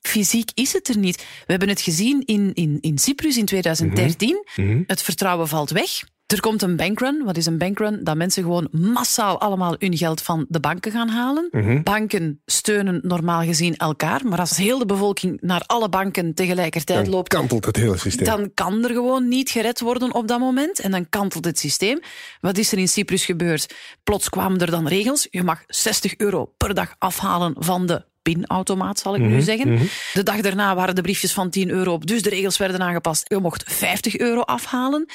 Fysiek 0.00 0.50
is 0.54 0.72
het 0.72 0.88
er 0.88 0.98
niet. 0.98 1.16
We 1.16 1.24
hebben 1.46 1.68
het 1.68 1.80
gezien 1.80 2.22
in, 2.24 2.50
in, 2.54 2.78
in 2.80 2.98
Cyprus 2.98 3.36
in 3.36 3.44
2013. 3.44 4.44
Mhm. 4.56 4.82
Het 4.86 5.02
vertrouwen 5.02 5.48
valt 5.48 5.70
weg. 5.70 5.90
Er 6.26 6.40
komt 6.40 6.62
een 6.62 6.76
bankrun. 6.76 7.22
Wat 7.24 7.36
is 7.36 7.46
een 7.46 7.58
bankrun? 7.58 8.00
Dat 8.04 8.16
mensen 8.16 8.42
gewoon 8.42 8.68
massaal 8.70 9.40
allemaal 9.40 9.74
hun 9.78 9.96
geld 9.96 10.22
van 10.22 10.46
de 10.48 10.60
banken 10.60 10.92
gaan 10.92 11.08
halen. 11.08 11.48
Mhm. 11.50 11.82
Banken 11.82 12.40
steunen 12.46 13.00
normaal 13.02 13.42
gezien 13.42 13.76
elkaar. 13.76 14.20
Maar 14.24 14.38
als 14.38 14.56
heel 14.56 14.78
de 14.78 14.86
bevolking 14.86 15.38
naar 15.40 15.62
alle 15.66 15.88
banken 15.88 16.34
tegelijkertijd 16.34 17.04
Dan 17.04 17.14
loopt, 17.14 17.28
kantelt 17.28 17.64
het 17.64 17.76
hele 17.76 17.96
systeem. 17.98 18.26
dan 18.26 18.50
kan 18.54 18.84
er 18.84 18.90
gewoon 18.90 19.28
niet 19.28 19.50
gered 19.50 19.80
worden 19.80 20.14
op 20.14 20.28
dat 20.28 20.38
moment. 20.38 20.80
En 20.80 20.90
dan 20.90 21.08
kantelt 21.08 21.44
het 21.44 21.58
systeem. 21.58 22.00
Wat 22.40 22.58
is 22.58 22.72
er 22.72 22.78
in 22.78 22.88
Cyprus 22.88 23.24
gebeurd? 23.24 23.74
Plots 24.04 24.28
kwamen 24.28 24.60
er 24.60 24.70
dan 24.70 24.86
regels. 24.88 25.26
Je 25.30 25.42
mag 25.42 25.62
60 25.66 26.16
euro 26.16 26.52
per 26.56 26.74
dag 26.74 26.94
afhalen 26.98 27.54
van 27.58 27.86
de 27.86 28.04
pinautomaat, 28.22 28.98
zal 28.98 29.14
ik 29.14 29.20
Mhm, 29.20 29.30
nu 29.30 29.40
zeggen. 29.40 29.78
De 30.12 30.22
dag 30.22 30.40
daarna 30.40 30.74
waren 30.74 30.94
de 30.94 31.02
briefjes 31.02 31.32
van 31.32 31.50
10 31.50 31.70
euro 31.70 31.92
op, 31.92 32.06
dus 32.06 32.22
de 32.22 32.30
regels 32.30 32.56
werden 32.56 32.80
aangepast. 32.80 33.24
Je 33.28 33.38
mocht 33.38 33.62
50 33.72 34.18
euro 34.18 34.40
afhalen. 34.40 35.06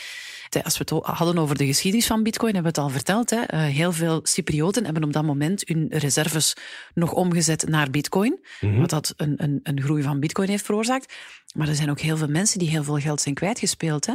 Als 0.64 0.78
we 0.78 0.86
het 0.96 1.06
hadden 1.06 1.38
over 1.38 1.58
de 1.58 1.66
geschiedenis 1.66 2.08
van 2.08 2.24
Bitcoin, 2.24 2.54
hebben 2.54 2.74
we 2.74 2.80
het 2.82 2.88
al 2.88 2.94
verteld. 2.94 3.30
Hè? 3.30 3.42
Eh, 3.42 3.60
Heel 3.62 3.92
veel 3.92 4.20
Cyprioten 4.24 4.84
hebben 4.86 5.04
op 5.04 5.14
dat 5.14 5.24
moment 5.24 5.68
hun 5.68 5.88
reserves 5.90 6.54
nog 6.94 7.12
omgezet 7.14 7.68
naar 7.68 7.90
Bitcoin. 7.90 8.40
Wat 8.80 8.90
dat 8.90 9.14
een, 9.18 9.34
een, 9.44 9.60
een 9.64 9.82
groei 9.82 10.04
van 10.04 10.20
Bitcoin 10.20 10.50
heeft 10.50 10.66
veroorzaakt. 10.66 11.14
Maar 11.56 11.68
er 11.68 11.76
zijn 11.76 11.90
ook 11.90 12.00
heel 12.00 12.18
veel 12.18 12.28
mensen 12.28 12.60
die 12.60 12.70
heel 12.70 12.84
veel 12.84 12.98
geld 13.00 13.22
zijn 13.22 13.36
kwijtgespeeld. 13.36 14.06
Hè? 14.06 14.14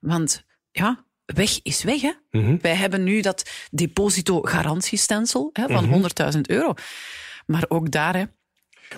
Want 0.00 0.44
ja, 0.70 1.04
weg 1.24 1.60
is 1.62 1.82
weg. 1.82 2.00
Hè? 2.00 2.12
Mhm. 2.30 2.56
Wij 2.60 2.74
hebben 2.74 3.02
nu 3.04 3.20
dat 3.20 3.50
depositogarantiestelsel 3.70 5.50
van 5.52 6.02
100.000 6.34 6.40
euro. 6.40 6.74
Maar 7.46 7.64
ook 7.68 7.90
daar, 7.90 8.16
hè, 8.16 8.24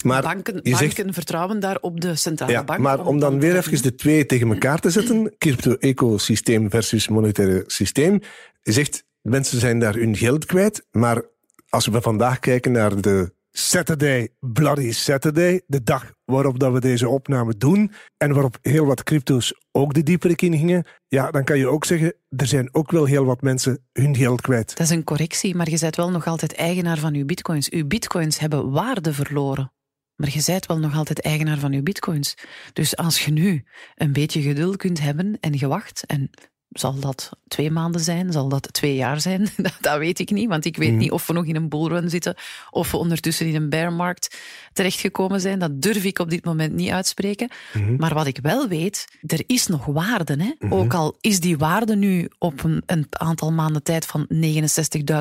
maar 0.04 0.22
banken, 0.22 0.60
je 0.62 0.76
zegt 0.76 0.96
banken 0.96 1.14
vertrouwen 1.14 1.60
daar 1.60 1.78
op 1.80 2.00
de 2.00 2.14
centrale 2.14 2.52
Ja, 2.52 2.64
bank. 2.64 2.80
maar 2.80 3.06
om 3.06 3.18
dan 3.20 3.40
weer 3.40 3.56
even 3.56 3.82
de 3.82 3.94
twee 3.94 4.26
tegen 4.26 4.48
elkaar 4.50 4.80
te 4.80 4.90
zetten, 4.90 5.34
crypto-ecosysteem 5.38 6.70
versus 6.70 7.08
monetaire 7.08 7.64
systeem, 7.66 8.20
je 8.62 8.72
zegt, 8.72 9.04
mensen 9.22 9.60
zijn 9.60 9.78
daar 9.78 9.94
hun 9.94 10.16
geld 10.16 10.44
kwijt, 10.44 10.86
maar 10.90 11.22
als 11.68 11.86
we 11.86 12.00
vandaag 12.00 12.38
kijken 12.38 12.72
naar 12.72 13.00
de 13.00 13.32
Saturday, 13.52 14.28
Bloody 14.40 14.92
Saturday, 14.92 15.60
de 15.66 15.82
dag 15.82 16.12
waarop 16.24 16.58
dat 16.58 16.72
we 16.72 16.80
deze 16.80 17.08
opname 17.08 17.56
doen 17.56 17.92
en 18.16 18.32
waarop 18.32 18.58
heel 18.62 18.86
wat 18.86 19.02
crypto's 19.02 19.54
ook 19.72 19.94
de 19.94 20.02
dieperik 20.02 20.42
in 20.42 20.58
gingen, 20.58 20.84
ja, 21.08 21.30
dan 21.30 21.44
kan 21.44 21.58
je 21.58 21.66
ook 21.66 21.84
zeggen, 21.84 22.14
er 22.36 22.46
zijn 22.46 22.68
ook 22.74 22.90
wel 22.90 23.04
heel 23.04 23.24
wat 23.24 23.42
mensen 23.42 23.78
hun 23.92 24.16
geld 24.16 24.40
kwijt. 24.40 24.76
Dat 24.76 24.86
is 24.86 24.92
een 24.92 25.04
correctie, 25.04 25.54
maar 25.54 25.70
je 25.70 25.78
bent 25.80 25.96
wel 25.96 26.10
nog 26.10 26.26
altijd 26.26 26.54
eigenaar 26.54 26.98
van 26.98 27.14
je 27.14 27.24
bitcoins. 27.24 27.70
Uw 27.70 27.86
bitcoins 27.86 28.38
hebben 28.38 28.70
waarde 28.70 29.12
verloren. 29.12 29.72
Maar 30.20 30.30
je 30.32 30.42
bent 30.46 30.66
wel 30.66 30.78
nog 30.78 30.94
altijd 30.94 31.20
eigenaar 31.20 31.58
van 31.58 31.72
je 31.72 31.82
bitcoins. 31.82 32.34
Dus 32.72 32.96
als 32.96 33.24
je 33.24 33.30
nu 33.30 33.64
een 33.94 34.12
beetje 34.12 34.42
geduld 34.42 34.76
kunt 34.76 35.00
hebben 35.00 35.38
en 35.40 35.58
gewacht, 35.58 36.06
en 36.06 36.30
zal 36.70 36.98
dat 37.00 37.30
twee 37.48 37.70
maanden 37.70 38.00
zijn, 38.00 38.32
zal 38.32 38.48
dat 38.48 38.72
twee 38.72 38.94
jaar 38.94 39.20
zijn, 39.20 39.48
dat, 39.56 39.76
dat 39.80 39.98
weet 39.98 40.18
ik 40.18 40.30
niet, 40.30 40.48
want 40.48 40.64
ik 40.64 40.76
weet 40.76 40.92
niet 40.92 41.10
of 41.10 41.26
we 41.26 41.32
nog 41.32 41.44
in 41.44 41.56
een 41.56 41.68
bullrun 41.68 42.10
zitten 42.10 42.34
of 42.70 42.90
we 42.90 42.96
ondertussen 42.96 43.46
in 43.46 43.54
een 43.54 43.68
bearmarkt 43.68 44.38
terechtgekomen 44.72 45.40
zijn. 45.40 45.58
Dat 45.58 45.82
durf 45.82 46.04
ik 46.04 46.18
op 46.18 46.30
dit 46.30 46.44
moment 46.44 46.72
niet 46.72 46.90
uitspreken. 46.90 47.50
Maar 47.96 48.14
wat 48.14 48.26
ik 48.26 48.38
wel 48.42 48.68
weet, 48.68 49.04
er 49.26 49.42
is 49.46 49.66
nog 49.66 49.84
waarde. 49.84 50.36
Hè? 50.42 50.68
Ook 50.68 50.94
al 50.94 51.16
is 51.20 51.40
die 51.40 51.58
waarde 51.58 51.96
nu 51.96 52.28
op 52.38 52.64
een, 52.64 52.82
een 52.86 53.06
aantal 53.10 53.52
maanden 53.52 53.82
tijd 53.82 54.06
van 54.06 54.26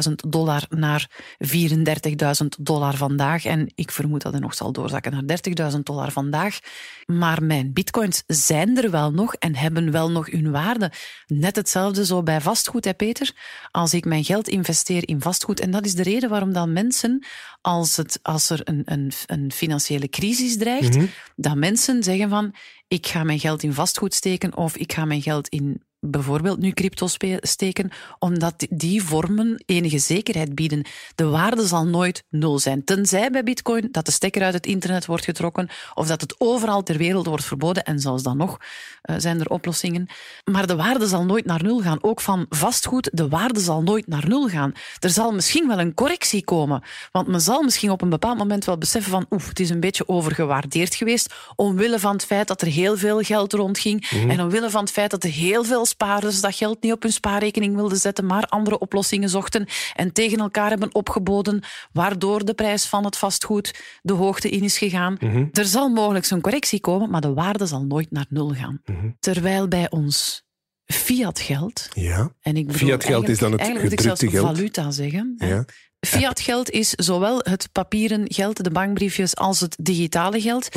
69.000 0.07 0.11
dollar 0.29 0.63
naar 0.69 1.09
34.000 1.47 2.45
dollar 2.59 2.95
vandaag. 2.95 3.45
En 3.45 3.71
ik 3.75 3.91
vermoed 3.91 4.21
dat 4.21 4.31
hij 4.31 4.41
nog 4.41 4.53
zal 4.53 4.71
doorzakken 4.71 5.11
naar 5.11 5.71
30.000 5.71 5.79
dollar 5.83 6.11
vandaag. 6.11 6.59
Maar 7.05 7.43
mijn 7.43 7.73
bitcoins 7.73 8.23
zijn 8.27 8.77
er 8.77 8.91
wel 8.91 9.11
nog 9.11 9.33
en 9.33 9.55
hebben 9.55 9.91
wel 9.91 10.11
nog 10.11 10.31
hun 10.31 10.51
waarde. 10.51 10.91
Net 11.39 11.55
hetzelfde 11.55 12.05
zo 12.05 12.23
bij 12.23 12.41
vastgoed, 12.41 12.85
hè 12.85 12.93
Peter? 12.93 13.31
Als 13.71 13.93
ik 13.93 14.05
mijn 14.05 14.23
geld 14.23 14.47
investeer 14.47 15.07
in 15.07 15.21
vastgoed. 15.21 15.59
En 15.59 15.71
dat 15.71 15.85
is 15.85 15.93
de 15.93 16.03
reden 16.03 16.29
waarom 16.29 16.53
dan 16.53 16.73
mensen, 16.73 17.25
als, 17.61 17.97
het, 17.97 18.19
als 18.21 18.49
er 18.49 18.61
een, 18.63 18.81
een, 18.85 19.11
een 19.25 19.51
financiële 19.51 20.09
crisis 20.09 20.57
dreigt, 20.57 20.97
dat 21.35 21.55
mensen 21.55 22.03
zeggen 22.03 22.29
van, 22.29 22.55
ik 22.87 23.07
ga 23.07 23.23
mijn 23.23 23.39
geld 23.39 23.63
in 23.63 23.73
vastgoed 23.73 24.13
steken 24.13 24.57
of 24.57 24.77
ik 24.77 24.93
ga 24.93 25.05
mijn 25.05 25.21
geld 25.21 25.47
in 25.47 25.83
bijvoorbeeld 25.99 26.59
nu 26.59 26.71
crypto 26.71 27.07
steken, 27.41 27.89
omdat 28.19 28.65
die 28.69 29.03
vormen 29.03 29.63
enige 29.65 29.99
zekerheid 29.99 30.55
bieden. 30.55 30.85
De 31.15 31.25
waarde 31.25 31.67
zal 31.67 31.85
nooit 31.85 32.23
nul 32.29 32.59
zijn. 32.59 32.83
Tenzij 32.83 33.29
bij 33.29 33.43
bitcoin 33.43 33.87
dat 33.91 34.05
de 34.05 34.11
stekker 34.11 34.43
uit 34.43 34.53
het 34.53 34.65
internet 34.65 35.05
wordt 35.05 35.23
getrokken 35.23 35.69
of 35.93 36.07
dat 36.07 36.21
het 36.21 36.35
overal 36.37 36.83
ter 36.83 36.97
wereld 36.97 37.25
wordt 37.25 37.45
verboden. 37.45 37.83
En 37.83 37.99
zelfs 37.99 38.23
dan 38.23 38.37
nog 38.37 38.57
eh, 39.01 39.15
zijn 39.17 39.39
er 39.39 39.49
oplossingen. 39.49 40.07
Maar 40.51 40.67
de 40.67 40.75
waarde 40.75 41.07
zal 41.07 41.25
nooit 41.25 41.45
naar 41.45 41.63
nul 41.63 41.81
gaan. 41.81 42.03
Ook 42.03 42.21
van 42.21 42.45
vastgoed, 42.49 43.09
de 43.13 43.27
waarde 43.27 43.59
zal 43.59 43.83
nooit 43.83 44.07
naar 44.07 44.27
nul 44.27 44.47
gaan. 44.47 44.71
Er 44.99 45.09
zal 45.09 45.31
misschien 45.31 45.67
wel 45.67 45.79
een 45.79 45.93
correctie 45.93 46.43
komen. 46.43 46.83
Want 47.11 47.27
men 47.27 47.41
zal 47.41 47.63
misschien 47.63 47.91
op 47.91 48.01
een 48.01 48.09
bepaald 48.09 48.37
moment 48.37 48.65
wel 48.65 48.77
beseffen 48.77 49.11
van 49.11 49.25
oef, 49.29 49.47
het 49.47 49.59
is 49.59 49.69
een 49.69 49.79
beetje 49.79 50.07
overgewaardeerd 50.07 50.95
geweest 50.95 51.33
omwille 51.55 51.99
van 51.99 52.13
het 52.13 52.25
feit 52.25 52.47
dat 52.47 52.61
er 52.61 52.67
heel 52.67 52.97
veel 52.97 53.21
geld 53.21 53.53
rondging 53.53 54.09
en 54.09 54.41
omwille 54.41 54.69
van 54.69 54.81
het 54.81 54.91
feit 54.91 55.11
dat 55.11 55.23
er 55.23 55.29
heel 55.29 55.63
veel 55.63 55.85
spaarders 55.89 56.41
dat 56.41 56.55
geld 56.55 56.81
niet 56.81 56.91
op 56.91 57.01
hun 57.03 57.11
spaarrekening 57.11 57.75
wilden 57.75 57.97
zetten, 57.97 58.25
maar 58.25 58.43
andere 58.43 58.79
oplossingen 58.79 59.29
zochten 59.29 59.65
en 59.95 60.13
tegen 60.13 60.37
elkaar 60.37 60.69
hebben 60.69 60.95
opgeboden, 60.95 61.63
waardoor 61.91 62.45
de 62.45 62.53
prijs 62.53 62.85
van 62.85 63.05
het 63.05 63.17
vastgoed 63.17 63.73
de 64.01 64.13
hoogte 64.13 64.49
in 64.49 64.63
is 64.63 64.77
gegaan. 64.77 65.17
Er 65.51 65.65
zal 65.65 65.89
mogelijk 65.89 66.25
zo'n 66.25 66.41
correctie 66.41 66.79
komen, 66.79 67.09
maar 67.09 67.21
de 67.21 67.33
waarde 67.33 67.65
zal 67.65 67.85
nooit 67.85 68.11
naar 68.11 68.25
nul 68.29 68.49
gaan. 68.49 68.81
Terwijl 69.19 69.67
bij 69.67 69.89
ons 69.89 70.43
fiat 70.85 71.39
geld, 71.39 71.87
Ja, 71.93 72.33
en 72.41 72.57
ik 72.57 72.65
bedoel 72.67 72.87
Fiat 72.87 73.03
geld 73.03 73.29
is 73.29 73.39
dan 73.39 73.51
het 73.51 73.59
eigenlijk 73.59 73.89
moet 73.89 73.99
ik 73.99 74.05
zelfs 74.05 74.19
gedrukte 74.19 74.45
geld. 74.45 74.57
valuta 74.57 74.91
zeggen, 74.91 75.35
ja. 75.37 75.65
Fiat 76.07 76.39
geld 76.39 76.69
is 76.69 76.89
zowel 76.89 77.39
het 77.43 77.69
papieren 77.71 78.23
geld, 78.27 78.63
de 78.63 78.71
bankbriefjes, 78.71 79.35
als 79.35 79.59
het 79.59 79.75
digitale 79.81 80.41
geld. 80.41 80.69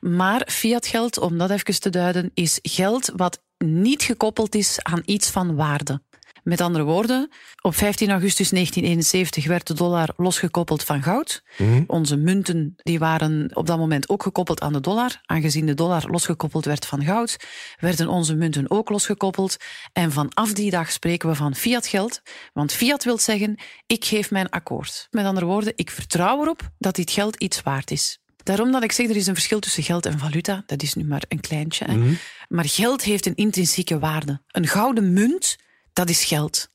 Maar 0.00 0.42
fiat 0.46 0.86
geld, 0.86 1.18
om 1.18 1.38
dat 1.38 1.50
even 1.50 1.80
te 1.80 1.90
duiden, 1.90 2.30
is 2.34 2.58
geld 2.62 3.12
wat 3.16 3.42
niet 3.58 4.02
gekoppeld 4.02 4.54
is 4.54 4.78
aan 4.82 5.02
iets 5.04 5.30
van 5.30 5.56
waarde. 5.56 6.00
Met 6.42 6.60
andere 6.60 6.84
woorden, 6.84 7.30
op 7.60 7.74
15 7.74 8.10
augustus 8.10 8.50
1971 8.50 9.46
werd 9.46 9.66
de 9.66 9.74
dollar 9.74 10.08
losgekoppeld 10.16 10.84
van 10.84 11.02
goud. 11.02 11.42
Onze 11.86 12.16
munten 12.16 12.72
die 12.76 12.98
waren 12.98 13.56
op 13.56 13.66
dat 13.66 13.78
moment 13.78 14.08
ook 14.08 14.22
gekoppeld 14.22 14.60
aan 14.60 14.72
de 14.72 14.80
dollar. 14.80 15.20
Aangezien 15.24 15.66
de 15.66 15.74
dollar 15.74 16.04
losgekoppeld 16.10 16.64
werd 16.64 16.86
van 16.86 17.04
goud, 17.04 17.36
werden 17.78 18.08
onze 18.08 18.34
munten 18.34 18.70
ook 18.70 18.88
losgekoppeld. 18.88 19.56
En 19.92 20.12
vanaf 20.12 20.52
die 20.52 20.70
dag 20.70 20.92
spreken 20.92 21.28
we 21.28 21.34
van 21.34 21.54
fiat 21.54 21.86
geld. 21.86 22.22
Want 22.52 22.72
fiat 22.72 23.04
wil 23.04 23.18
zeggen, 23.18 23.58
ik 23.86 24.04
geef 24.04 24.30
mijn 24.30 24.48
akkoord. 24.48 25.08
Met 25.10 25.24
andere 25.24 25.46
woorden, 25.46 25.72
ik 25.76 25.90
vertrouw 25.90 26.42
erop 26.42 26.70
dat 26.78 26.94
dit 26.94 27.10
geld 27.10 27.36
iets 27.36 27.62
waard 27.62 27.90
is. 27.90 28.18
Daarom 28.42 28.72
dat 28.72 28.82
ik 28.82 28.92
zeg, 28.92 29.08
er 29.08 29.16
is 29.16 29.26
een 29.26 29.34
verschil 29.34 29.60
tussen 29.60 29.82
geld 29.82 30.06
en 30.06 30.18
valuta. 30.18 30.62
Dat 30.66 30.82
is 30.82 30.94
nu 30.94 31.04
maar 31.04 31.22
een 31.28 31.40
kleintje. 31.40 31.84
Hè. 31.84 32.16
Maar 32.48 32.68
geld 32.68 33.02
heeft 33.02 33.26
een 33.26 33.34
intrinsieke 33.34 33.98
waarde. 33.98 34.40
Een 34.48 34.66
gouden 34.66 35.12
munt, 35.12 35.56
dat 36.00 36.08
is 36.08 36.24
geld. 36.24 36.68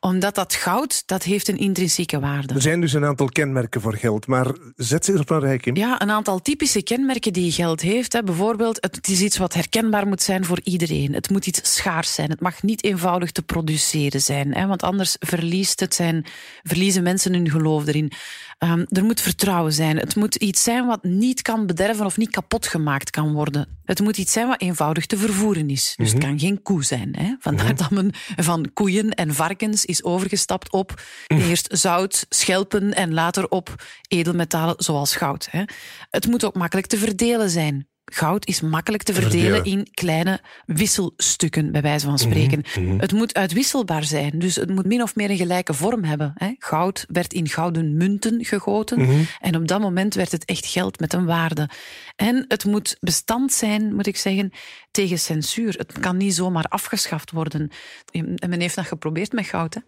Omdat 0.00 0.34
dat 0.34 0.54
goud, 0.54 1.02
dat 1.06 1.22
heeft 1.22 1.48
een 1.48 1.58
intrinsieke 1.58 2.20
waarde. 2.20 2.54
Er 2.54 2.62
zijn 2.62 2.80
dus 2.80 2.92
een 2.92 3.04
aantal 3.04 3.28
kenmerken 3.28 3.80
voor 3.80 3.94
geld, 3.94 4.26
maar 4.26 4.54
zet 4.76 5.04
ze 5.04 5.24
er 5.26 5.40
rij, 5.40 5.58
Kim. 5.58 5.76
Ja, 5.76 6.02
een 6.02 6.10
aantal 6.10 6.42
typische 6.42 6.82
kenmerken 6.82 7.32
die 7.32 7.52
geld 7.52 7.80
heeft. 7.80 8.12
Hè. 8.12 8.22
Bijvoorbeeld, 8.22 8.78
het 8.80 9.08
is 9.08 9.20
iets 9.20 9.36
wat 9.36 9.54
herkenbaar 9.54 10.06
moet 10.06 10.22
zijn 10.22 10.44
voor 10.44 10.60
iedereen. 10.62 11.12
Het 11.14 11.30
moet 11.30 11.46
iets 11.46 11.74
schaars 11.74 12.14
zijn. 12.14 12.30
Het 12.30 12.40
mag 12.40 12.62
niet 12.62 12.84
eenvoudig 12.84 13.32
te 13.32 13.42
produceren 13.42 14.20
zijn. 14.20 14.54
Hè, 14.54 14.66
want 14.66 14.82
anders 14.82 15.16
verliest 15.18 15.80
het 15.80 15.94
zijn, 15.94 16.26
verliezen 16.62 17.02
mensen 17.02 17.32
hun 17.32 17.50
geloof 17.50 17.86
erin. 17.86 18.12
Ehm, 18.58 18.84
er 18.88 19.04
moet 19.04 19.20
vertrouwen 19.20 19.72
zijn. 19.72 19.96
Het 19.96 20.16
moet 20.16 20.34
iets 20.34 20.62
zijn 20.62 20.86
wat 20.86 21.02
niet 21.02 21.42
kan 21.42 21.66
bederven 21.66 22.06
of 22.06 22.16
niet 22.16 22.30
kapot 22.30 22.66
gemaakt 22.66 23.10
kan 23.10 23.32
worden. 23.32 23.78
Het 23.84 24.00
moet 24.00 24.18
iets 24.18 24.32
zijn 24.32 24.48
wat 24.48 24.60
eenvoudig 24.60 25.06
te 25.06 25.16
vervoeren 25.16 25.70
is. 25.70 25.94
Dus 25.96 26.12
het 26.12 26.22
kan 26.22 26.38
geen 26.38 26.62
koe 26.62 26.84
zijn. 26.84 27.16
Hè. 27.16 27.34
Vandaar 27.38 27.76
dat 27.76 27.90
men 27.90 28.10
van 28.36 28.70
koeien 28.72 29.10
en 29.10 29.34
varkens 29.34 29.84
is 29.84 30.04
overgestapt 30.04 30.72
op 30.72 31.02
eerst 31.26 31.78
zout, 31.78 32.26
schelpen 32.28 32.94
en 32.94 33.14
later 33.14 33.48
op 33.48 33.74
edelmetalen 34.08 34.74
zoals 34.78 35.16
goud. 35.16 35.48
Hè. 35.50 35.62
Het 36.10 36.26
moet 36.26 36.44
ook 36.44 36.54
makkelijk 36.54 36.86
te 36.86 36.98
verdelen 36.98 37.50
zijn. 37.50 37.88
Goud 38.12 38.46
is 38.46 38.60
makkelijk 38.60 39.02
te 39.02 39.14
verdelen, 39.14 39.64
in 39.64 39.88
kleine 39.90 40.40
wisselstukken, 40.66 41.72
bij 41.72 41.82
wijze 41.82 42.06
van 42.06 42.18
spreken. 42.18 42.64
Het 42.98 43.12
moet 43.12 43.34
uitwisselbaar 43.34 44.04
zijn, 44.04 44.38
dus 44.38 44.56
het 44.56 44.70
moet 44.70 44.86
min 44.86 45.02
of 45.02 45.14
meer 45.14 45.30
een 45.30 45.36
gelijke 45.36 45.74
vorm 45.74 46.04
hebben. 46.04 46.32
Hè. 46.34 46.54
Goud 46.58 47.04
werd 47.08 47.32
in 47.32 47.48
gouden 47.48 47.96
munten 47.96 48.44
gegoten 48.44 49.26
en 49.40 49.56
op 49.56 49.68
dat 49.68 49.80
moment 49.80 50.14
werd 50.14 50.32
het 50.32 50.44
echt 50.44 50.66
geld 50.66 51.00
met 51.00 51.12
een 51.12 51.24
waarde. 51.24 51.68
En 52.16 52.44
het 52.48 52.64
moet 52.64 52.96
bestand 53.00 53.52
zijn, 53.52 53.94
moet 53.94 54.06
ik 54.06 54.16
zeggen, 54.16 54.52
tegen 54.96 55.18
censuur. 55.18 55.74
Het 55.78 55.98
kan 56.00 56.16
niet 56.16 56.34
zomaar 56.34 56.64
afgeschaft 56.64 57.30
worden. 57.30 57.70
En 58.10 58.36
men 58.48 58.60
heeft 58.60 58.74
dat 58.74 58.86
geprobeerd 58.86 59.32
met 59.32 59.46
goud. 59.46 59.74
Hè. 59.74 59.80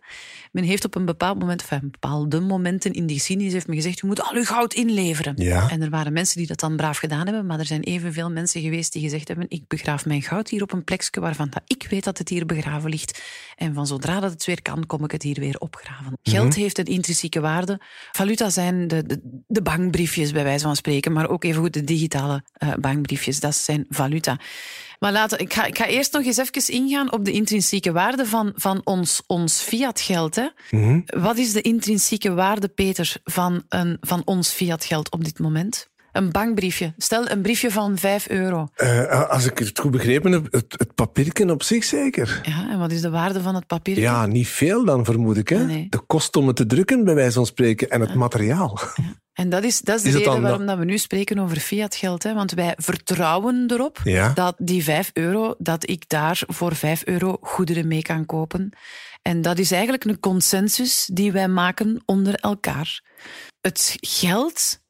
Men 0.52 0.64
heeft 0.64 0.84
op 0.84 0.94
een 0.94 1.04
bepaald 1.04 1.38
moment, 1.38 1.60
enfin, 1.60 1.90
bepaalde 1.90 2.40
momenten 2.40 2.92
in 2.92 3.06
die 3.06 3.16
geschiedenis, 3.16 3.52
heeft 3.52 3.66
men 3.66 3.76
gezegd, 3.76 3.98
je 3.98 4.06
moet 4.06 4.22
al 4.22 4.34
uw 4.34 4.44
goud 4.44 4.74
inleveren. 4.74 5.34
Ja. 5.36 5.70
En 5.70 5.82
er 5.82 5.90
waren 5.90 6.12
mensen 6.12 6.38
die 6.38 6.46
dat 6.46 6.60
dan 6.60 6.76
braaf 6.76 6.98
gedaan 6.98 7.26
hebben, 7.26 7.46
maar 7.46 7.58
er 7.58 7.66
zijn 7.66 7.82
evenveel 7.82 8.30
mensen 8.30 8.60
geweest 8.60 8.92
die 8.92 9.02
gezegd 9.02 9.28
hebben, 9.28 9.46
ik 9.48 9.62
begraaf 9.68 10.06
mijn 10.06 10.22
goud 10.22 10.48
hier 10.48 10.62
op 10.62 10.72
een 10.72 10.84
plekje 10.84 11.20
waarvan 11.20 11.50
dat 11.50 11.62
ik 11.66 11.86
weet 11.90 12.04
dat 12.04 12.18
het 12.18 12.28
hier 12.28 12.46
begraven 12.46 12.90
ligt. 12.90 13.22
En 13.56 13.74
van 13.74 13.86
zodra 13.86 14.20
dat 14.20 14.30
het 14.30 14.44
weer 14.44 14.62
kan, 14.62 14.86
kom 14.86 15.04
ik 15.04 15.10
het 15.10 15.22
hier 15.22 15.40
weer 15.40 15.58
opgraven. 15.58 16.18
Geld 16.22 16.54
heeft 16.54 16.78
een 16.78 16.84
intrinsieke 16.84 17.40
waarde. 17.40 17.80
Valuta 18.12 18.50
zijn 18.50 18.88
de, 18.88 19.06
de, 19.06 19.42
de 19.46 19.62
bankbriefjes, 19.62 20.32
bij 20.32 20.44
wijze 20.44 20.64
van 20.64 20.76
spreken, 20.76 21.12
maar 21.12 21.28
ook 21.28 21.44
evengoed 21.44 21.72
de 21.72 21.84
digitale 21.84 22.42
eh, 22.52 22.72
bankbriefjes. 22.74 23.40
Dat 23.40 23.54
zijn 23.54 23.86
valuta. 23.88 24.38
Maar 24.98 25.12
laten, 25.12 25.38
ik, 25.38 25.52
ga, 25.52 25.64
ik 25.64 25.78
ga 25.78 25.86
eerst 25.86 26.12
nog 26.12 26.24
eens 26.24 26.36
even 26.36 26.74
ingaan 26.74 27.12
op 27.12 27.24
de 27.24 27.32
intrinsieke 27.32 27.92
waarde 27.92 28.26
van, 28.26 28.52
van 28.54 28.80
ons, 28.84 29.22
ons 29.26 29.60
fiatgeld. 29.60 30.34
Hè. 30.34 30.48
Wat 31.06 31.36
is 31.36 31.52
de 31.52 31.60
intrinsieke 31.60 32.34
waarde, 32.34 32.68
Peter, 32.68 33.16
van, 33.24 33.62
een, 33.68 33.96
van 34.00 34.22
ons 34.24 34.50
fiatgeld 34.50 35.10
op 35.10 35.24
dit 35.24 35.38
moment? 35.38 35.88
Een 36.12 36.30
bankbriefje. 36.30 36.92
Stel 36.96 37.28
een 37.30 37.42
briefje 37.42 37.70
van 37.70 37.98
5 37.98 38.28
euro. 38.28 38.68
Eh, 38.74 39.28
als 39.30 39.44
ik 39.44 39.58
het 39.58 39.78
goed 39.78 39.90
begrepen 39.90 40.32
heb, 40.32 40.46
het, 40.50 40.74
het 40.76 40.94
papierken 40.94 41.50
op 41.50 41.62
zich 41.62 41.84
zeker. 41.84 42.40
Ja, 42.42 42.70
en 42.70 42.78
wat 42.78 42.92
is 42.92 43.00
de 43.00 43.10
waarde 43.10 43.40
van 43.42 43.54
het 43.54 43.66
papier? 43.66 43.98
Ja, 43.98 44.26
niet 44.26 44.48
veel 44.48 44.84
dan, 44.84 45.04
vermoed 45.04 45.36
ik. 45.36 45.48
Hè? 45.48 45.64
Nee. 45.64 45.86
De 45.90 45.98
kost 45.98 46.36
om 46.36 46.46
het 46.46 46.56
te 46.56 46.66
drukken, 46.66 47.04
bij 47.04 47.14
wijze 47.14 47.32
van 47.32 47.46
spreken, 47.46 47.90
en 47.90 48.00
het 48.00 48.14
materiaal. 48.14 48.78
En 49.32 49.48
dat 49.48 49.64
is, 49.64 49.80
dat 49.80 49.96
is 49.96 50.02
de 50.02 50.08
Is 50.08 50.14
reden 50.14 50.32
dan 50.32 50.42
waarom 50.42 50.66
dat 50.66 50.78
we 50.78 50.84
nu 50.84 50.98
spreken 50.98 51.38
over 51.38 51.56
fiatgeld. 51.56 52.22
Hè? 52.22 52.34
Want 52.34 52.52
wij 52.52 52.74
vertrouwen 52.76 53.64
erop 53.66 54.00
Ja. 54.04 54.32
dat 54.34 54.54
die 54.58 54.82
5 54.84 55.10
euro, 55.12 55.54
dat 55.58 55.88
ik 55.88 56.08
daar 56.08 56.42
voor 56.46 56.74
5 56.74 57.04
euro 57.04 57.36
goederen 57.40 57.88
mee 57.88 58.02
kan 58.02 58.26
kopen. 58.26 58.72
En 59.22 59.42
dat 59.42 59.58
is 59.58 59.70
eigenlijk 59.70 60.04
een 60.04 60.20
consensus 60.20 61.08
die 61.12 61.32
wij 61.32 61.48
maken 61.48 62.02
onder 62.04 62.34
elkaar. 62.34 63.02
Het 63.60 63.96
geld 64.00 64.80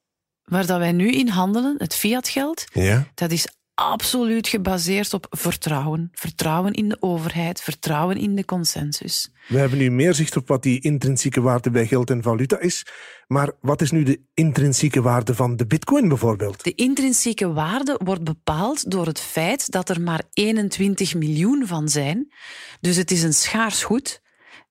waar 0.48 0.66
dat 0.66 0.78
wij 0.78 0.92
nu 0.92 1.10
in 1.10 1.28
handelen, 1.28 1.74
het 1.78 1.94
fiatgeld, 1.94 2.64
Ja. 2.72 3.06
dat 3.14 3.30
is 3.30 3.46
absoluut 3.74 4.48
gebaseerd 4.48 5.14
op 5.14 5.26
vertrouwen. 5.30 6.08
Vertrouwen 6.12 6.72
in 6.72 6.88
de 6.88 6.96
overheid, 7.00 7.60
vertrouwen 7.60 8.16
in 8.16 8.34
de 8.34 8.44
consensus. 8.44 9.30
We 9.48 9.58
hebben 9.58 9.78
nu 9.78 9.90
meer 9.90 10.14
zicht 10.14 10.36
op 10.36 10.48
wat 10.48 10.62
die 10.62 10.80
intrinsieke 10.80 11.40
waarde 11.40 11.70
bij 11.70 11.86
geld 11.86 12.10
en 12.10 12.22
valuta 12.22 12.58
is. 12.60 12.86
Maar 13.26 13.50
wat 13.60 13.80
is 13.80 13.90
nu 13.90 14.02
de 14.02 14.20
intrinsieke 14.34 15.02
waarde 15.02 15.34
van 15.34 15.56
de 15.56 15.66
bitcoin 15.66 16.08
bijvoorbeeld? 16.08 16.64
De 16.64 16.74
intrinsieke 16.74 17.52
waarde 17.52 18.00
wordt 18.04 18.24
bepaald 18.24 18.90
door 18.90 19.06
het 19.06 19.20
feit 19.20 19.70
dat 19.70 19.88
er 19.88 20.00
maar 20.00 20.22
21 20.32 21.14
miljoen 21.14 21.66
van 21.66 21.88
zijn. 21.88 22.32
Dus 22.80 22.96
het 22.96 23.10
is 23.10 23.22
een 23.22 23.34
schaars 23.34 23.82
goed. 23.82 24.20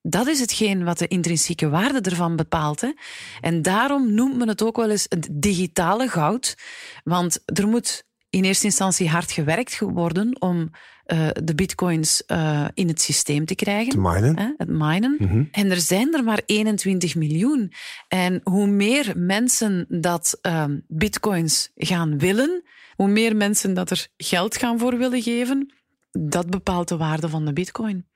Dat 0.02 0.26
is 0.26 0.40
hetgeen 0.40 0.84
wat 0.84 0.98
de 0.98 1.08
intrinsieke 1.08 1.68
waarde 1.68 2.00
ervan 2.00 2.36
bepaalt. 2.36 2.80
Hè. 2.80 2.92
En 3.40 3.62
daarom 3.62 4.14
noemt 4.14 4.36
men 4.36 4.48
het 4.48 4.62
ook 4.62 4.76
wel 4.76 4.90
eens 4.90 5.06
het 5.08 5.28
digitale 5.32 6.08
goud. 6.08 6.56
Want 7.04 7.40
er 7.44 7.68
moet 7.68 8.06
in 8.30 8.44
eerste 8.44 8.64
instantie 8.64 9.08
hard 9.08 9.32
gewerkt 9.32 9.78
worden 9.78 10.40
om 10.40 10.70
eh, 11.04 11.28
de 11.42 11.54
bitcoins 11.54 12.24
eh, 12.26 12.64
in 12.74 12.88
het 12.88 13.00
systeem 13.00 13.44
te 13.44 13.54
krijgen. 13.54 13.92
Te 13.92 14.00
minen. 14.00 14.38
Hè, 14.38 14.48
het 14.56 14.68
minen. 14.68 15.48
En 15.52 15.70
er 15.70 15.80
zijn 15.80 16.14
er 16.14 16.24
maar 16.24 16.42
21 16.46 17.14
miljoen. 17.14 17.72
En 18.08 18.40
hoe 18.44 18.66
meer 18.66 19.12
mensen 19.16 19.86
dat 19.88 20.38
ehm, 20.42 20.78
bitcoins 20.86 21.70
gaan 21.74 22.18
willen, 22.18 22.62
hoe 22.96 23.08
meer 23.08 23.36
mensen 23.36 23.74
dat 23.74 23.90
er 23.90 24.08
geld 24.16 24.56
gaan 24.56 24.78
voor 24.78 24.98
willen 24.98 25.22
geven, 25.22 25.72
dat 26.20 26.50
bepaalt 26.50 26.88
de 26.88 26.96
waarde 26.96 27.28
van 27.28 27.44
de 27.44 27.52
bitcoin. 27.52 28.06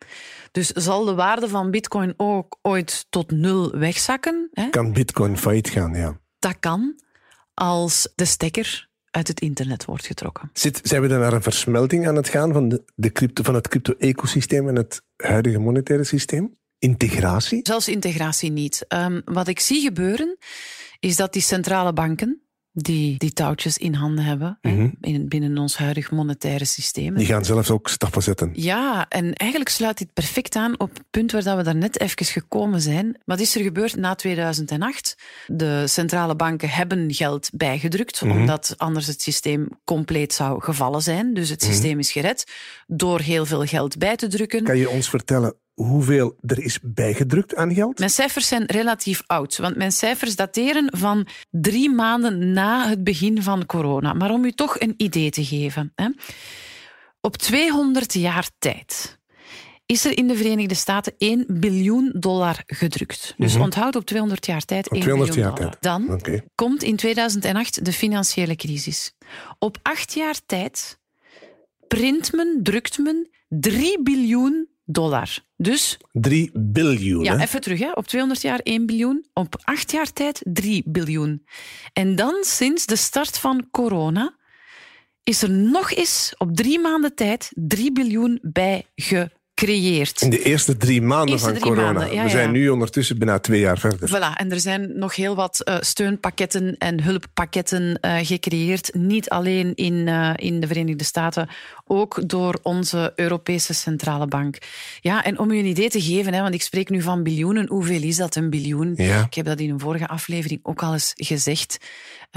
Dus 0.53 0.69
zal 0.69 1.05
de 1.05 1.15
waarde 1.15 1.49
van 1.49 1.71
bitcoin 1.71 2.15
ook 2.17 2.59
ooit 2.62 3.07
tot 3.09 3.31
nul 3.31 3.71
wegzakken? 3.71 4.49
Hè? 4.53 4.71
Kan 4.71 4.93
bitcoin 4.93 5.38
failliet 5.38 5.69
gaan, 5.69 5.95
ja. 5.95 6.21
Dat 6.38 6.57
kan 6.61 7.01
als 7.55 8.12
de 8.15 8.25
stekker 8.25 8.91
uit 9.11 9.29
het 9.29 9.41
internet 9.41 9.85
wordt 9.85 10.07
getrokken. 10.07 10.51
Zit, 10.53 10.81
zijn 10.83 11.03
we 11.03 11.09
dan 11.09 11.21
naar 11.21 11.33
een 11.33 11.43
versmelting 11.43 12.07
aan 12.07 12.17
het 12.17 12.29
gaan 12.29 12.53
van, 12.53 12.69
de, 12.69 12.85
de 12.95 13.12
crypto, 13.12 13.43
van 13.43 13.55
het 13.55 13.69
crypto-ecosysteem 13.69 14.69
en 14.69 14.77
het 14.77 15.03
huidige 15.17 15.59
monetaire 15.59 16.05
systeem? 16.05 16.57
Integratie? 16.79 17.61
Zelfs 17.62 17.88
integratie 17.88 18.51
niet. 18.51 18.85
Ehm, 18.88 19.21
wat 19.25 19.49
ik 19.49 19.61
zie 19.61 19.81
gebeuren, 19.81 20.38
is 21.01 21.17
dat 21.17 21.33
die 21.33 21.43
centrale 21.43 21.93
banken, 21.93 22.43
die 22.73 23.19
die 23.19 23.33
touwtjes 23.33 23.79
in 23.79 23.95
handen 23.95 24.25
hebben, 24.25 24.59
hè, 24.61 24.91
in, 25.01 25.29
binnen 25.29 25.59
ons 25.59 25.77
huidig 25.77 26.11
monetaire 26.11 26.65
systeem. 26.65 27.15
Die 27.15 27.27
gaan 27.27 27.45
zelfs 27.45 27.71
ook 27.71 27.89
stappen 27.89 28.23
zetten. 28.23 28.51
Ja, 28.53 29.07
en 29.09 29.33
eigenlijk 29.33 29.71
sluit 29.71 29.99
dit 29.99 30.13
perfect 30.13 30.57
aan 30.57 30.81
op 30.81 30.95
het 30.95 31.05
punt 31.11 31.33
waar 31.33 31.43
dat 31.43 31.57
we 31.57 31.63
daarnet 31.63 32.01
even 32.01 32.27
gekomen 32.27 32.81
zijn. 32.81 33.17
Wat 33.25 33.41
is 33.41 33.55
er 33.57 33.63
gebeurd 33.63 33.97
na 33.97 34.15
2008? 34.15 35.17
De 35.47 35.87
centrale 35.87 36.37
banken 36.37 36.69
hebben 36.69 37.15
geld 37.15 37.51
bijgedrukt, 37.55 38.23
omdat 38.23 38.75
anders 38.77 39.07
het 39.07 39.23
systeem 39.23 39.69
compleet 39.85 40.33
zou 40.33 40.63
gevallen 40.63 41.03
zijn. 41.03 41.35
Dus 41.35 41.49
het 41.49 41.63
systeem 41.63 41.99
is 41.99 42.13
gered 42.13 42.45
door 42.87 43.21
heel 43.21 43.47
veel 43.47 43.65
geld 43.65 43.99
bij 43.99 44.17
te 44.17 44.29
drukken. 44.29 44.65
Kan 44.65 44.79
je 44.79 44.91
ons 44.91 45.09
vertellen 45.09 45.55
hoeveel 45.75 46.37
er 46.41 46.59
is 46.59 46.79
bijgedrukt 46.83 47.55
aan 47.55 47.75
geld? 47.75 47.99
Mijn 47.99 48.11
cijfers 48.11 48.49
zijn 48.49 48.65
relatief 48.67 49.23
oud, 49.27 49.57
want 49.57 49.77
mijn 49.77 49.93
cijfers 49.93 50.37
dateren 50.37 50.89
van 50.99 51.27
drie 51.51 51.91
maanden 51.91 52.53
na 52.53 52.89
het 52.89 53.05
begin 53.05 53.43
van 53.43 53.67
corona. 53.67 54.13
Maar 54.13 54.31
om 54.31 54.45
u 54.45 54.53
toch 54.53 54.81
een 54.81 54.95
idee 54.97 55.31
te 55.31 55.45
geven. 55.45 55.93
Hè. 55.95 56.09
Op 57.21 57.37
200 57.37 58.15
jaar 58.15 58.51
tijd 58.59 59.21
is 59.87 60.05
er 60.05 60.17
in 60.17 60.27
de 60.27 60.37
Verenigde 60.37 60.75
Staten 60.75 61.15
1 61.19 61.45
biljoen 61.49 62.13
dollar 62.15 62.63
gedrukt. 62.67 63.35
Dus 63.37 63.57
onthoud 63.57 63.97
op 63.97 64.05
200 64.05 64.47
jaar 64.47 64.65
tijd 64.65 64.89
1 64.89 65.01
200 65.01 65.35
biljoen 65.35 65.51
jaar 65.51 65.59
dollar. 65.59 66.21
tijd. 66.21 66.41
Dan 66.41 66.47
komt 66.55 66.83
in 66.83 66.97
2008 66.97 67.85
de 67.85 67.93
financiële 67.93 68.57
crisis. 68.57 69.15
Op 69.59 69.79
acht 69.83 70.13
jaar 70.15 70.41
tijd 70.47 70.99
print 71.89 72.33
men, 72.33 72.61
drukt 72.63 72.99
men 72.99 73.29
3 73.49 74.03
biljoen 74.03 74.69
dollar. 74.92 75.38
Dus 75.57 75.98
3 76.12 76.50
biljoen. 76.52 77.24
ja, 77.24 77.37
hè? 77.37 77.42
even 77.42 77.61
terug. 77.61 77.78
Hè. 77.78 77.90
Op 77.92 78.07
200 78.07 78.42
jaar 78.42 78.59
1 78.59 78.87
biljoen. 78.87 79.26
Op 79.33 79.61
8 79.64 79.90
jaar 79.90 80.12
tijd 80.12 80.40
3 80.44 80.83
biljoen. 80.87 81.46
En 81.92 82.16
dan 82.16 82.35
sinds 82.40 82.87
de 82.87 82.96
start 82.96 83.38
van 83.38 83.68
corona 83.70 84.37
is 85.22 85.42
er 85.42 85.50
nog 85.50 85.92
eens 85.92 86.35
op 86.38 86.57
drie 86.57 86.81
maanden 86.81 87.14
tijd 87.14 87.50
3 87.55 87.92
biljoen 87.92 88.38
bij 88.42 88.87
gecreëerd. 89.62 90.22
In 90.22 90.31
de 90.31 90.42
eerste 90.42 90.77
drie 90.77 91.03
maanden 91.03 91.29
Eerste 91.29 91.48
van 91.48 91.59
drie 91.59 91.72
corona. 91.72 91.92
maanden, 91.92 92.14
ja, 92.14 92.22
We 92.22 92.29
zijn 92.29 92.46
ja. 92.46 92.51
nu 92.51 92.68
ondertussen 92.68 93.18
bijna 93.18 93.38
twee 93.38 93.61
jaar 93.61 93.79
verder. 93.79 94.09
Voilà, 94.09 94.37
en 94.37 94.51
er 94.51 94.61
zijn 94.61 94.98
nog 94.98 95.16
heel 95.16 95.35
wat 95.35 95.61
eh, 95.61 95.77
steunpakketten 95.81 96.77
en 96.79 97.03
hulppakketten 97.03 98.01
eh, 98.01 98.16
gecreëerd. 98.22 98.94
Niet 98.94 99.29
alleen 99.29 99.75
in, 99.75 100.09
eh, 100.09 100.33
in 100.37 100.61
de 100.61 100.66
Verenigde 100.66 101.05
Staten, 101.05 101.48
ook 101.87 102.29
door 102.29 102.59
onze 102.62 103.12
Europese 103.16 103.75
Centrale 103.75 104.27
Bank. 104.27 104.59
Ja, 105.01 105.25
en 105.25 105.38
om 105.38 105.51
u 105.51 105.59
een 105.59 105.66
idee 105.66 105.90
te 105.90 106.01
geven, 106.01 106.35
hè, 106.35 106.40
want 106.40 106.55
ik 106.55 106.62
spreek 106.62 106.88
nu 106.88 107.03
van 107.03 107.22
biljoenen. 107.22 107.68
Hoeveel 107.68 108.03
is 108.03 108.16
dat, 108.16 108.37
een 108.37 108.51
biljoen? 108.51 108.94
Ja. 108.96 109.25
Ik 109.25 109.35
heb 109.35 109.46
dat 109.46 109.61
in 109.61 109.70
een 109.70 109.81
vorige 109.81 110.09
aflevering 110.09 110.61
ook 110.62 110.83
al 110.83 110.92
eens 110.92 111.12
gezegd. 111.16 111.79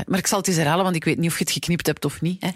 Maar 0.05 0.19
ik 0.19 0.27
zal 0.27 0.37
het 0.37 0.47
eens 0.47 0.57
herhalen, 0.57 0.83
want 0.83 0.95
ik 0.95 1.03
weet 1.03 1.17
niet 1.17 1.29
of 1.29 1.37
je 1.37 1.43
het 1.43 1.53
geknipt 1.53 1.85
hebt 1.85 2.05
of 2.05 2.21
niet. 2.21 2.41
Hè. 2.41 2.49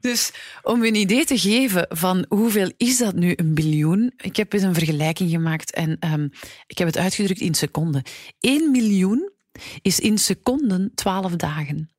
Dus 0.00 0.32
om 0.62 0.82
u 0.82 0.86
een 0.86 0.94
idee 0.94 1.24
te 1.24 1.38
geven 1.38 1.86
van 1.88 2.24
hoeveel 2.28 2.72
is 2.76 2.98
dat 2.98 3.14
nu, 3.14 3.32
een 3.36 3.54
biljoen? 3.54 4.12
Ik 4.16 4.36
heb 4.36 4.52
eens 4.52 4.62
een 4.62 4.74
vergelijking 4.74 5.30
gemaakt 5.30 5.72
en 5.72 5.96
ehm, 6.00 6.28
ik 6.66 6.78
heb 6.78 6.86
het 6.86 6.96
uitgedrukt 6.96 7.40
in 7.40 7.54
seconden. 7.54 8.02
1 8.40 8.70
miljoen 8.70 9.30
is 9.82 10.00
in 10.00 10.18
seconden 10.18 10.92
12 10.94 11.36
dagen. 11.36 11.90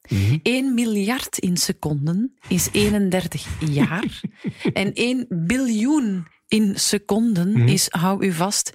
1 0.44 0.74
miljard 0.74 1.38
in 1.38 1.58
seconden 1.58 2.38
is 2.48 2.70
31 2.72 3.48
jaar. 3.60 4.22
en 4.74 4.94
1 4.94 5.26
biljoen 5.30 6.28
in 6.48 6.80
seconden 6.80 7.68
is, 7.68 7.88
hou 7.90 8.26
u 8.26 8.32
vast, 8.32 8.74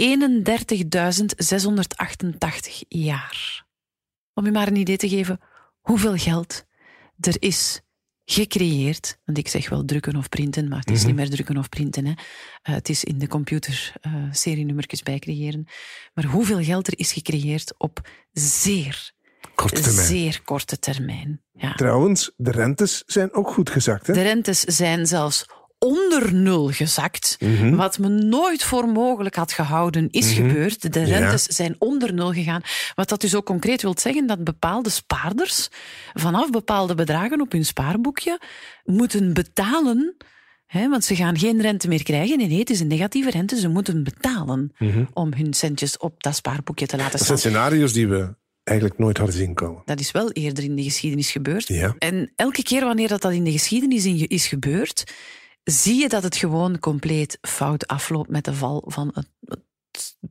31.688 0.00 0.02
jaar. 2.88 3.66
Om 4.34 4.46
u 4.46 4.50
maar 4.50 4.66
een 4.66 4.76
idee 4.76 4.96
te 4.96 5.08
geven 5.08 5.40
hoeveel 5.80 6.16
geld 6.16 6.64
er 7.20 7.36
is 7.38 7.80
gecreëerd. 8.24 9.18
Want 9.24 9.38
ik 9.38 9.48
zeg 9.48 9.68
wel 9.68 9.84
drukken 9.84 10.16
of 10.16 10.28
printen, 10.28 10.68
maar 10.68 10.78
het 10.78 10.90
is 10.90 11.04
niet 11.04 11.14
meer 11.14 11.30
drukken 11.30 11.56
of 11.56 11.68
printen. 11.68 12.06
Hè. 12.06 12.12
Eh, 12.62 12.74
het 12.74 12.88
is 12.88 13.04
in 13.04 13.18
de 13.18 13.28
computer 13.28 13.92
eh 14.00 14.12
serienummertjes 14.30 15.02
bijcreëren. 15.02 15.66
Maar 16.14 16.24
hoeveel 16.24 16.62
geld 16.62 16.86
er 16.86 16.98
is 16.98 17.12
gecreëerd 17.12 17.74
op 17.78 18.08
zeer, 18.32 19.12
Korte 19.54 19.80
termijn. 19.80 20.06
zeer 20.06 20.40
korte 20.44 20.78
termijn. 20.78 21.42
Ja. 21.52 21.72
Trouwens, 21.74 22.32
de 22.36 22.50
rentes 22.50 23.02
zijn 23.06 23.32
ook 23.34 23.50
goed 23.50 23.70
gezakt. 23.70 24.06
Hè? 24.06 24.12
De 24.12 24.22
rentes 24.22 24.60
zijn 24.60 25.06
zelfs 25.06 25.46
onder 25.84 26.34
nul 26.34 26.68
gezakt. 26.68 27.36
Mhm. 27.40 27.74
Wat 27.76 27.98
men 27.98 28.28
nooit 28.28 28.62
voor 28.62 28.88
mogelijk 28.88 29.34
had 29.34 29.52
gehouden, 29.52 30.08
is 30.10 30.32
gebeurd. 30.32 30.92
De 30.92 31.00
Ja. 31.00 31.06
rentes 31.18 31.42
zijn 31.44 31.74
onder 31.78 32.14
nul 32.14 32.32
gegaan. 32.32 32.62
Wat 32.94 33.08
dat 33.08 33.20
dus 33.20 33.34
ook 33.34 33.46
concreet 33.46 33.82
wil 33.82 33.94
zeggen 33.98 34.26
dat 34.26 34.44
bepaalde 34.44 34.90
spaarders 34.90 35.68
vanaf 36.12 36.50
bepaalde 36.50 36.94
bedragen 36.94 37.40
op 37.40 37.52
hun 37.52 37.64
spaarboekje 37.64 38.40
moeten 38.84 39.32
betalen. 39.32 40.16
Hè, 40.66 40.88
want 40.88 41.04
ze 41.04 41.16
gaan 41.16 41.38
geen 41.38 41.60
rente 41.60 41.88
meer 41.88 42.02
krijgen. 42.02 42.38
Nee, 42.38 42.46
nee, 42.48 42.58
het 42.58 42.70
is 42.70 42.80
een 42.80 42.86
negatieve 42.86 43.30
rente. 43.30 43.56
Ze 43.60 43.68
moeten 43.68 44.04
betalen 44.04 44.72
om 45.12 45.32
hun 45.36 45.54
centjes 45.54 45.96
op 45.96 46.22
dat 46.22 46.36
spaarboekje 46.36 46.86
te 46.86 46.96
laten 46.96 47.12
Dat 47.12 47.20
staan. 47.24 47.38
zijn 47.38 47.52
scenario's 47.54 47.92
die 47.92 48.08
we 48.08 48.34
eigenlijk 48.64 48.98
nooit 48.98 49.16
hadden 49.16 49.36
zien 49.36 49.54
komen. 49.54 49.82
Dat 49.84 50.00
is 50.00 50.10
wel 50.10 50.30
eerder 50.32 50.64
in 50.64 50.74
de 50.76 50.82
geschiedenis 50.82 51.30
gebeurd. 51.30 51.68
Ja. 51.68 51.94
En 51.98 52.32
elke 52.36 52.62
keer 52.62 52.84
wanneer 52.84 53.08
dat, 53.08 53.22
dat 53.22 53.32
in 53.32 53.44
de 53.44 53.52
geschiedenis 53.52 54.04
is 54.06 54.46
gebeurd, 54.46 55.04
zie 55.64 56.00
je 56.00 56.08
dat 56.08 56.22
het 56.22 56.36
gewoon 56.36 56.78
compleet 56.78 57.38
fout 57.40 57.86
afloopt 57.86 58.30
met 58.30 58.44
de 58.44 58.54
val 58.54 58.84
van 58.86 59.10
het, 59.14 59.28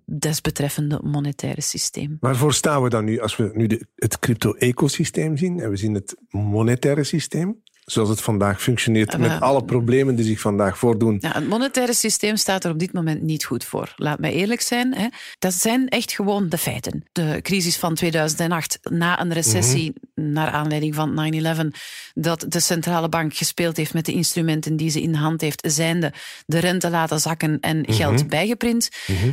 desbetreffende 0.05 0.99
monetaire 1.03 1.61
systeem. 1.61 2.17
Waarvoor 2.19 2.53
staan 2.53 2.83
we 2.83 2.89
dan 2.89 3.05
nu 3.05 3.19
als 3.19 3.35
we 3.35 3.51
nu 3.53 3.67
de, 3.67 3.87
het 3.95 4.19
crypto-ecosysteem 4.19 5.37
zien 5.37 5.59
en 5.59 5.69
we 5.69 5.75
zien 5.75 5.93
het 5.93 6.15
monetaire 6.29 7.03
systeem, 7.03 7.61
zoals 7.85 8.09
het 8.09 8.21
vandaag 8.21 8.61
functioneert, 8.61 9.17
met 9.17 9.41
alle 9.41 9.63
problemen 9.63 10.15
die 10.15 10.25
zich 10.25 10.39
vandaag 10.39 10.77
voordoen? 10.77 11.17
Ja, 11.19 11.31
het 11.31 11.47
monetaire 11.47 11.93
systeem 11.93 12.35
staat 12.35 12.63
er 12.63 12.71
op 12.71 12.79
dit 12.79 12.93
moment 12.93 13.21
niet 13.21 13.45
goed 13.45 13.63
voor. 13.63 13.93
Laat 13.95 14.19
mij 14.19 14.33
eerlijk 14.33 14.61
zijn. 14.61 14.95
Hè. 14.95 15.07
Dat 15.39 15.53
zijn 15.53 15.87
echt 15.89 16.11
gewoon 16.11 16.49
de 16.49 16.57
feiten. 16.57 17.03
De 17.11 17.39
crisis 17.41 17.77
van 17.77 17.93
2008, 17.93 18.79
na 18.81 19.21
een 19.21 19.33
recessie, 19.33 19.93
naar 20.15 20.51
aanleiding 20.51 20.95
van 20.95 21.33
9-11, 21.73 21.77
dat 22.13 22.45
de 22.47 22.59
centrale 22.59 23.09
bank 23.09 23.33
gespeeld 23.35 23.77
heeft 23.77 23.93
met 23.93 24.05
de 24.05 24.11
instrumenten 24.11 24.75
die 24.75 24.89
ze 24.89 25.01
in 25.01 25.11
de 25.11 25.17
hand 25.17 25.41
heeft, 25.41 25.63
zijnde 25.67 26.13
de 26.45 26.59
rente 26.59 26.89
laten 26.89 27.19
zakken 27.19 27.59
en 27.59 27.85
geld 27.87 28.27
bijgeprint. 28.27 28.89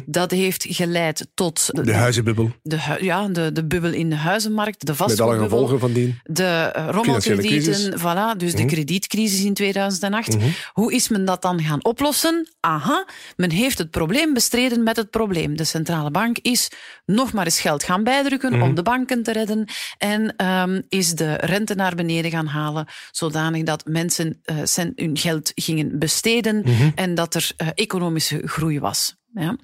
Dat 0.07 0.31
heeft 0.31 0.67
geleid 0.69 1.29
tot 1.35 1.71
De 1.85 1.95
huizenbubbel, 1.95 2.53
de, 2.63 2.97
ja, 3.01 3.29
de, 3.29 3.53
de 3.53 3.65
bubbel 3.65 3.93
in 3.93 4.11
de 4.11 4.17
huizenmarkt, 4.17 4.87
de 4.87 4.93
met 4.93 5.01
alle 5.01 5.09
vastgoedbubbel. 5.09 5.49
gevolgen 5.49 5.79
van 5.79 5.93
die. 5.93 6.21
De 6.25 6.45
eh. 6.45 6.87
Mhm. 6.87 6.95
rommelkredieten, 6.95 7.99
voilà, 7.99 8.37
dus 8.41 8.55
de 8.55 8.65
kredietcrisis 8.65 9.45
in 9.45 9.55
2008. 9.55 10.37
Hoe 10.73 10.93
is 10.93 11.09
men 11.09 11.25
dat 11.25 11.43
dan 11.43 11.63
gaan 11.63 11.85
oplossen? 11.85 12.49
Aha, 12.61 13.07
men 13.37 13.51
heeft 13.51 13.79
het 13.79 13.91
probleem 13.91 14.35
bestreden 14.35 14.83
met 14.83 14.97
het 14.97 15.11
probleem. 15.11 15.57
De 15.57 15.65
centrale 15.65 16.11
bank 16.11 16.39
is 16.39 16.69
nog 17.07 17.33
maar 17.33 17.45
eens 17.45 17.61
geld 17.61 17.83
gaan 17.83 18.05
bijdrukken 18.05 18.53
Mhm. 18.53 18.63
om 18.63 18.75
de 18.75 18.83
banken 18.83 19.23
te 19.23 19.33
redden 19.33 19.69
en 19.99 20.37
ehm, 20.37 20.81
is 20.89 21.15
de 21.15 21.35
rente 21.35 21.75
naar 21.75 21.95
beneden 21.95 22.31
gaan 22.31 22.47
halen, 22.47 22.87
zodanig 23.11 23.63
dat 23.63 23.85
mensen 23.87 24.41
eh, 24.45 24.57
hun 24.97 25.17
geld 25.19 25.53
gingen 25.55 25.99
besteden 25.99 26.61
Mhm. 26.65 26.91
en 26.95 27.15
dat 27.15 27.35
er 27.35 27.51
eh, 27.57 27.69
economische 27.75 28.43
groei 28.45 28.81
was. 28.81 29.19
Ja. 29.35 29.57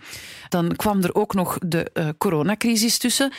Dan 0.48 0.76
kwam 0.76 1.02
er 1.02 1.14
ook 1.14 1.34
nog 1.34 1.58
de 1.66 1.90
eh, 1.92 2.08
coronacrisis 2.18 2.98
tussen. 2.98 3.32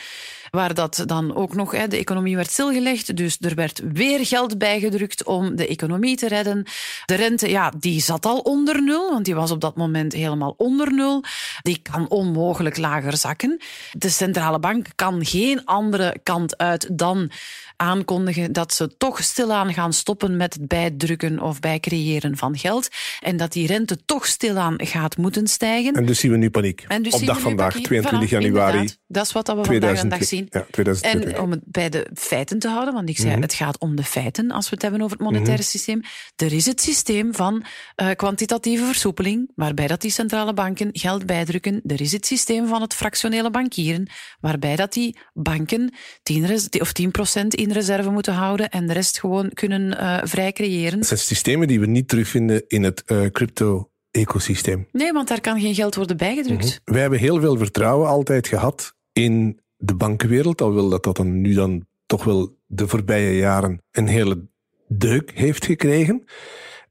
Waar 0.50 0.74
dat 0.74 1.02
dan 1.06 1.34
ook 1.34 1.54
nog, 1.54 1.70
hè, 1.70 1.88
de 1.88 1.96
economie 1.96 2.36
werd 2.36 2.50
stilgelegd. 2.50 3.16
Dus 3.16 3.36
er 3.40 3.54
werd 3.54 3.80
weer 3.92 4.26
geld 4.26 4.58
bijgedrukt 4.58 5.24
om 5.24 5.56
de 5.56 5.66
economie 5.66 6.16
te 6.16 6.28
redden. 6.28 6.66
De 7.04 7.14
rente, 7.14 7.50
ja, 7.50 7.72
die 7.78 8.00
zat 8.00 8.26
al 8.26 8.38
onder 8.38 8.82
nul, 8.82 9.10
want 9.10 9.24
die 9.24 9.34
was 9.34 9.50
op 9.50 9.60
dat 9.60 9.76
moment 9.76 10.12
helemaal 10.12 10.54
onder 10.56 10.92
nul. 10.92 11.24
Die 11.62 11.80
kan 11.82 12.08
onmogelijk 12.08 12.76
lager 12.76 13.16
zakken. 13.16 13.60
De 13.92 14.08
centrale 14.08 14.58
bank 14.58 14.86
kan 14.94 15.24
geen 15.24 15.64
andere 15.64 16.16
kant 16.22 16.58
uit 16.58 16.98
dan 16.98 17.30
aankondigen 17.78 18.52
dat 18.52 18.74
ze 18.74 18.96
toch 18.96 19.22
stilaan 19.22 19.72
gaan 19.72 19.92
stoppen 19.92 20.36
met 20.36 20.54
het 20.54 20.68
bijdrukken 20.68 21.40
of 21.40 21.60
bijcreëren 21.60 22.36
van 22.36 22.58
geld. 22.58 22.88
En 23.20 23.36
dat 23.36 23.52
die 23.52 23.66
rente 23.66 24.04
toch 24.04 24.26
stilaan 24.26 24.74
gaat 24.76 25.16
moeten 25.16 25.46
stijgen. 25.46 25.92
En 25.94 26.06
dus 26.06 26.20
zien 26.20 26.30
we 26.30 26.36
nu 26.36 26.50
paniek. 26.50 26.84
En 26.88 27.02
dus 27.02 27.12
Op 27.14 27.26
dag 27.26 27.40
vandaag, 27.40 27.72
paniek. 27.72 27.86
22 27.86 28.28
Voilà, 28.28 28.32
januari 28.32 28.72
inderdaad. 28.76 28.98
Dat 29.06 29.26
is 29.26 29.32
wat 29.32 29.46
we 29.46 29.52
vandaag 29.64 29.98
aan 29.98 30.08
dag 30.08 30.18
2020. 30.18 30.28
zien. 30.28 30.46
Ja, 30.50 30.66
2020. 30.70 31.32
En 31.32 31.40
om 31.40 31.50
het 31.50 31.60
bij 31.64 31.88
de 31.88 32.06
feiten 32.14 32.58
te 32.58 32.68
houden, 32.68 32.94
want 32.94 33.08
ik 33.08 33.18
zei, 33.18 33.40
het 33.40 33.54
gaat 33.54 33.78
om 33.78 33.96
de 33.96 34.04
feiten 34.04 34.50
als 34.50 34.64
we 34.68 34.74
het 34.74 34.82
hebben 34.82 35.02
over 35.02 35.16
het 35.16 35.26
monetaire 35.26 35.62
systeem. 35.62 36.00
Er 36.36 36.52
is 36.52 36.66
het 36.66 36.80
systeem 36.80 37.34
van 37.34 37.64
eh, 37.94 38.10
kwantitatieve 38.16 38.84
versoepeling, 38.84 39.50
waarbij 39.54 39.86
dat 39.86 40.00
die 40.00 40.10
centrale 40.10 40.54
banken 40.54 40.88
geld 40.92 41.26
bijdrukken. 41.26 41.80
Er 41.86 42.00
is 42.00 42.12
het 42.12 42.26
systeem 42.26 42.66
van 42.66 42.80
het 42.80 42.94
fractionele 42.94 43.50
bankieren, 43.50 44.08
waarbij 44.40 44.76
dat 44.76 44.92
die 44.92 45.16
banken 45.34 45.94
10, 46.22 46.46
res- 46.46 46.68
of 46.68 46.92
10% 46.92 47.46
in 47.48 47.67
reserve 47.72 48.10
moeten 48.10 48.32
houden 48.32 48.68
en 48.70 48.86
de 48.86 48.92
rest 48.92 49.20
gewoon 49.20 49.50
kunnen 49.52 49.98
eh, 49.98 50.18
vrij 50.22 50.52
creëren. 50.52 50.98
Dat 50.98 51.08
zijn 51.08 51.20
systemen 51.20 51.68
die 51.68 51.80
we 51.80 51.86
niet 51.86 52.08
terugvinden 52.08 52.64
in 52.66 52.82
het 52.82 53.02
eh, 53.04 53.26
crypto-ecosysteem. 53.32 54.88
Nee, 54.92 55.12
want 55.12 55.28
daar 55.28 55.40
kan 55.40 55.60
geen 55.60 55.74
geld 55.74 55.94
worden 55.94 56.16
bijgedrukt. 56.16 56.80
Wij 56.84 57.00
hebben 57.00 57.18
heel 57.18 57.40
veel 57.40 57.56
vertrouwen 57.56 58.08
altijd 58.08 58.48
gehad 58.48 58.94
in 59.12 59.60
de 59.76 59.94
bankenwereld, 59.94 60.60
alhoewel 60.60 60.88
dat 60.88 61.04
dat 61.04 61.16
dan 61.16 61.40
nu 61.40 61.54
dan 61.54 61.86
toch 62.06 62.24
wel 62.24 62.58
de 62.66 62.88
voorbije 62.88 63.36
jaren 63.36 63.82
een 63.90 64.06
hele 64.06 64.48
deuk 64.88 65.30
heeft 65.34 65.64
gekregen. 65.64 66.24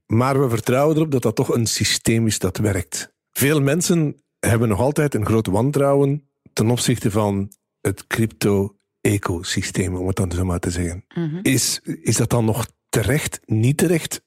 Maar 0.06 0.40
we 0.40 0.48
vertrouwen 0.48 0.96
erop 0.96 1.10
dat 1.10 1.22
dat 1.22 1.36
toch 1.36 1.54
een 1.54 1.66
systeem 1.66 2.26
is 2.26 2.38
dat 2.38 2.56
werkt. 2.56 3.12
Veel 3.32 3.60
mensen 3.60 4.22
hebben 4.38 4.68
nog 4.68 4.80
altijd 4.80 5.14
een 5.14 5.26
groot 5.26 5.46
wantrouwen 5.46 6.28
ten 6.52 6.70
opzichte 6.70 7.10
van 7.10 7.52
het 7.80 8.06
crypto-ecosysteem, 9.00 9.96
om 9.96 10.06
het 10.06 10.16
dan 10.16 10.32
zo 10.32 10.44
maar 10.44 10.58
te 10.58 10.70
zeggen. 10.70 11.04
Mhm. 11.14 11.38
Is, 11.42 11.80
is 11.82 12.16
dat 12.16 12.30
dan 12.30 12.44
nog 12.44 12.66
terecht, 12.88 13.40
niet 13.44 13.76
terecht? 13.76 14.22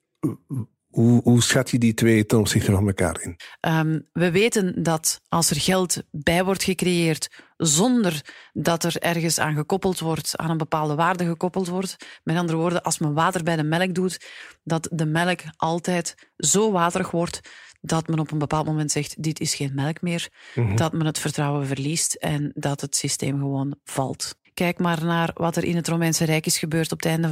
Hoe, 0.88 1.21
hoe 1.23 1.41
schat 1.41 1.69
je 1.69 1.77
die 1.77 1.93
twee 1.93 2.25
ten 2.25 2.39
opzichte 2.39 2.71
van 2.71 2.88
elkaar 2.88 3.21
in? 3.21 3.36
Ehm, 3.60 3.99
we 4.12 4.31
weten 4.31 4.84
dat 4.84 5.21
als 5.27 5.49
er 5.49 5.60
geld 5.60 6.03
bij 6.12 6.43
wordt 6.43 6.63
gecreëerd 6.63 7.43
zonder 7.57 8.21
dat 8.53 8.84
er 8.84 8.97
ergens 8.97 9.39
aan 9.39 9.55
gekoppeld 9.55 9.99
wordt, 9.99 10.38
aan 10.38 10.49
een 10.49 10.57
bepaalde 10.57 10.95
waarde 10.95 11.25
gekoppeld 11.25 11.67
wordt. 11.67 11.95
Met 12.23 12.38
andere 12.38 12.57
woorden, 12.57 12.81
als 12.81 12.99
men 12.99 13.13
water 13.13 13.43
bij 13.43 13.55
de 13.55 13.63
melk 13.63 13.93
doet, 13.93 14.25
dat 14.63 14.89
de 14.91 15.05
melk 15.05 15.39
altijd 15.57 16.31
zo 16.38 16.71
waterig 16.71 17.12
wordt 17.12 17.39
dat 17.81 18.07
men 18.07 18.19
op 18.19 18.31
een 18.31 18.38
bepaald 18.38 18.65
moment 18.65 18.91
zegt, 18.91 19.23
dit 19.23 19.39
is 19.39 19.55
geen 19.55 19.71
melk 19.73 20.01
meer. 20.01 20.29
Dat 20.75 20.93
men 20.93 21.05
het 21.05 21.19
vertrouwen 21.19 21.67
verliest 21.67 22.13
en 22.13 22.51
dat 22.53 22.81
het 22.81 22.95
systeem 22.95 23.39
gewoon 23.39 23.75
valt. 23.84 24.36
Kijk 24.62 24.80
maar 24.80 25.06
naar 25.06 25.32
wat 25.34 25.56
er 25.56 25.63
in 25.63 25.76
het 25.76 25.88
Romeinse 25.88 26.26
Rijk 26.26 26.45
is 26.45 26.58
gebeurd 26.58 26.91
op 26.91 26.97
het 27.04 27.08
einde, 27.08 27.28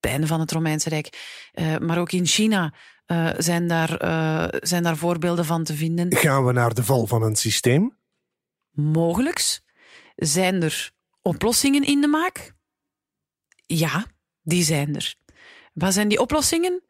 het 0.00 0.10
einde 0.10 0.26
van 0.26 0.40
het 0.40 0.52
Romeinse 0.52 0.88
Rijk. 0.88 1.18
Uh, 1.54 1.78
maar 1.78 1.98
ook 1.98 2.12
in 2.12 2.26
China 2.26 2.74
uh, 3.06 3.30
zijn, 3.38 3.68
daar, 3.68 4.04
uh, 4.04 4.60
zijn 4.60 4.82
daar 4.82 4.96
voorbeelden 4.96 5.44
van 5.44 5.64
te 5.64 5.74
vinden. 5.74 6.16
Gaan 6.16 6.44
we 6.44 6.52
naar 6.52 6.74
de 6.74 6.84
val 6.84 7.06
van 7.06 7.22
een 7.22 7.36
systeem? 7.36 7.96
Mogelijks. 8.70 9.62
Zijn 10.16 10.62
er 10.62 10.90
oplossingen 11.22 11.82
in 11.82 12.00
de 12.00 12.06
maak? 12.06 12.54
Ja, 13.66 14.06
die 14.42 14.62
zijn 14.62 14.94
er. 14.94 15.14
Wat 15.72 15.92
zijn 15.92 16.08
die 16.08 16.20
oplossingen? 16.20 16.82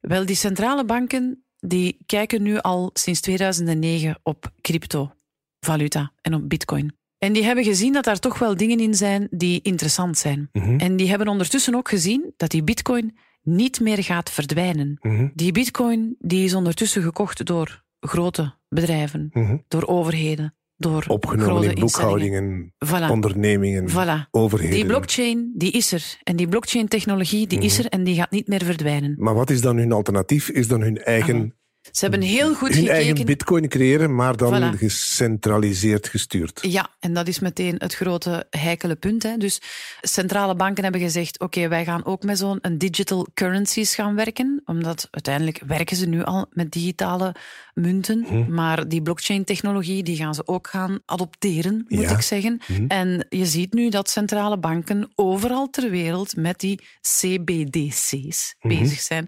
Wel, 0.00 0.26
die 0.26 0.36
centrale 0.36 0.84
banken 0.84 1.44
die 1.58 1.98
kijken 2.06 2.42
nu 2.42 2.58
al 2.58 2.90
sinds 2.92 3.20
2009 3.20 4.18
op 4.22 4.52
cryptovaluta 4.60 6.12
en 6.20 6.34
op 6.34 6.48
bitcoin. 6.48 6.96
En 7.18 7.32
die 7.32 7.44
hebben 7.44 7.64
gezien 7.64 7.92
dat 7.92 8.04
daar 8.04 8.18
toch 8.18 8.38
wel 8.38 8.56
dingen 8.56 8.78
in 8.80 8.94
zijn 8.94 9.28
die 9.30 9.60
interessant 9.62 10.18
zijn. 10.18 10.48
Mhm. 10.52 10.78
En 10.78 10.96
die 10.96 11.08
hebben 11.08 11.28
ondertussen 11.28 11.74
ook 11.74 11.88
gezien 11.88 12.32
dat 12.36 12.50
die 12.50 12.62
bitcoin 12.64 13.16
niet 13.42 13.80
meer 13.80 14.02
gaat 14.02 14.30
verdwijnen. 14.30 14.98
Mhm. 15.00 15.28
Die 15.34 15.52
bitcoin 15.52 16.16
die 16.18 16.44
is 16.44 16.54
ondertussen 16.54 17.02
gekocht 17.02 17.46
door 17.46 17.84
grote 18.00 18.54
bedrijven, 18.68 19.30
Mhm. 19.32 19.56
door 19.68 19.86
overheden, 19.86 20.54
door 20.76 21.04
Opgenomen 21.08 21.46
grote 21.52 21.68
in 21.68 21.80
boekhoudingen, 21.80 22.74
Voilà. 22.86 23.10
ondernemingen, 23.10 23.88
Voilà. 23.90 24.30
overheden. 24.30 24.74
Die 24.74 24.86
blockchain, 24.86 25.52
die 25.54 25.70
is 25.72 25.92
er. 25.92 26.18
En 26.22 26.36
die 26.36 26.48
blockchain-technologie, 26.48 27.46
die 27.46 27.58
Mhm. 27.58 27.66
is 27.66 27.78
er 27.78 27.86
en 27.86 28.04
die 28.04 28.14
gaat 28.14 28.30
niet 28.30 28.46
meer 28.48 28.64
verdwijnen. 28.64 29.14
Maar 29.18 29.34
wat 29.34 29.50
is 29.50 29.60
dan 29.60 29.76
hun 29.76 29.92
alternatief? 29.92 30.48
Is 30.48 30.68
dan 30.68 30.80
hun 30.80 30.98
eigen, 31.02 31.54
Ze 31.92 32.00
hebben 32.04 32.20
heel 32.22 32.54
goed 32.54 32.68
hun 32.68 32.76
gekeken... 32.76 32.94
eigen 32.94 33.26
bitcoin 33.26 33.68
creëren, 33.68 34.14
maar 34.14 34.36
dan 34.36 34.74
Voilà. 34.74 34.78
gecentraliseerd 34.78 36.08
gestuurd? 36.08 36.58
Ja, 36.62 36.88
en 37.00 37.14
dat 37.14 37.28
is 37.28 37.38
meteen 37.38 37.74
het 37.78 37.94
grote 37.94 38.46
heikele 38.50 38.94
punt. 38.96 39.22
Hè. 39.22 39.36
Dus 39.36 39.60
centrale 40.00 40.54
banken 40.56 40.82
hebben 40.82 41.00
gezegd, 41.00 41.40
oké, 41.40 41.68
wij 41.68 41.84
gaan 41.84 42.04
ook 42.04 42.22
met 42.22 42.38
zo'n 42.38 42.58
een 42.62 42.78
digital 42.78 43.26
currencies 43.34 43.94
gaan 43.94 44.14
werken, 44.14 44.62
omdat 44.64 45.08
uiteindelijk 45.10 45.60
werken 45.66 45.96
ze 45.96 46.06
nu 46.06 46.22
al 46.24 46.46
met 46.50 46.70
digitale 46.72 47.34
munten, 47.74 48.20
Mhm. 48.28 48.54
maar 48.54 48.88
die 48.88 49.02
blockchain-technologie 49.02 50.02
die 50.02 50.16
gaan 50.16 50.34
ze 50.34 50.46
ook 50.46 50.66
gaan 50.68 50.98
adopteren, 51.04 51.84
moet 51.88 52.00
Ja. 52.00 52.10
ik 52.10 52.20
zeggen. 52.20 52.60
Mhm. 52.66 52.84
En 52.86 53.26
je 53.28 53.46
ziet 53.46 53.72
nu 53.72 53.88
dat 53.88 54.10
centrale 54.10 54.58
banken 54.58 55.10
overal 55.14 55.70
ter 55.70 55.90
wereld 55.90 56.36
met 56.36 56.60
die 56.60 56.80
CBDC's 57.00 58.54
Mhm. 58.60 58.78
bezig 58.80 59.00
zijn. 59.00 59.26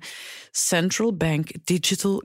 Central 0.51 1.17
Bank 1.17 1.49
Digital 1.65 2.23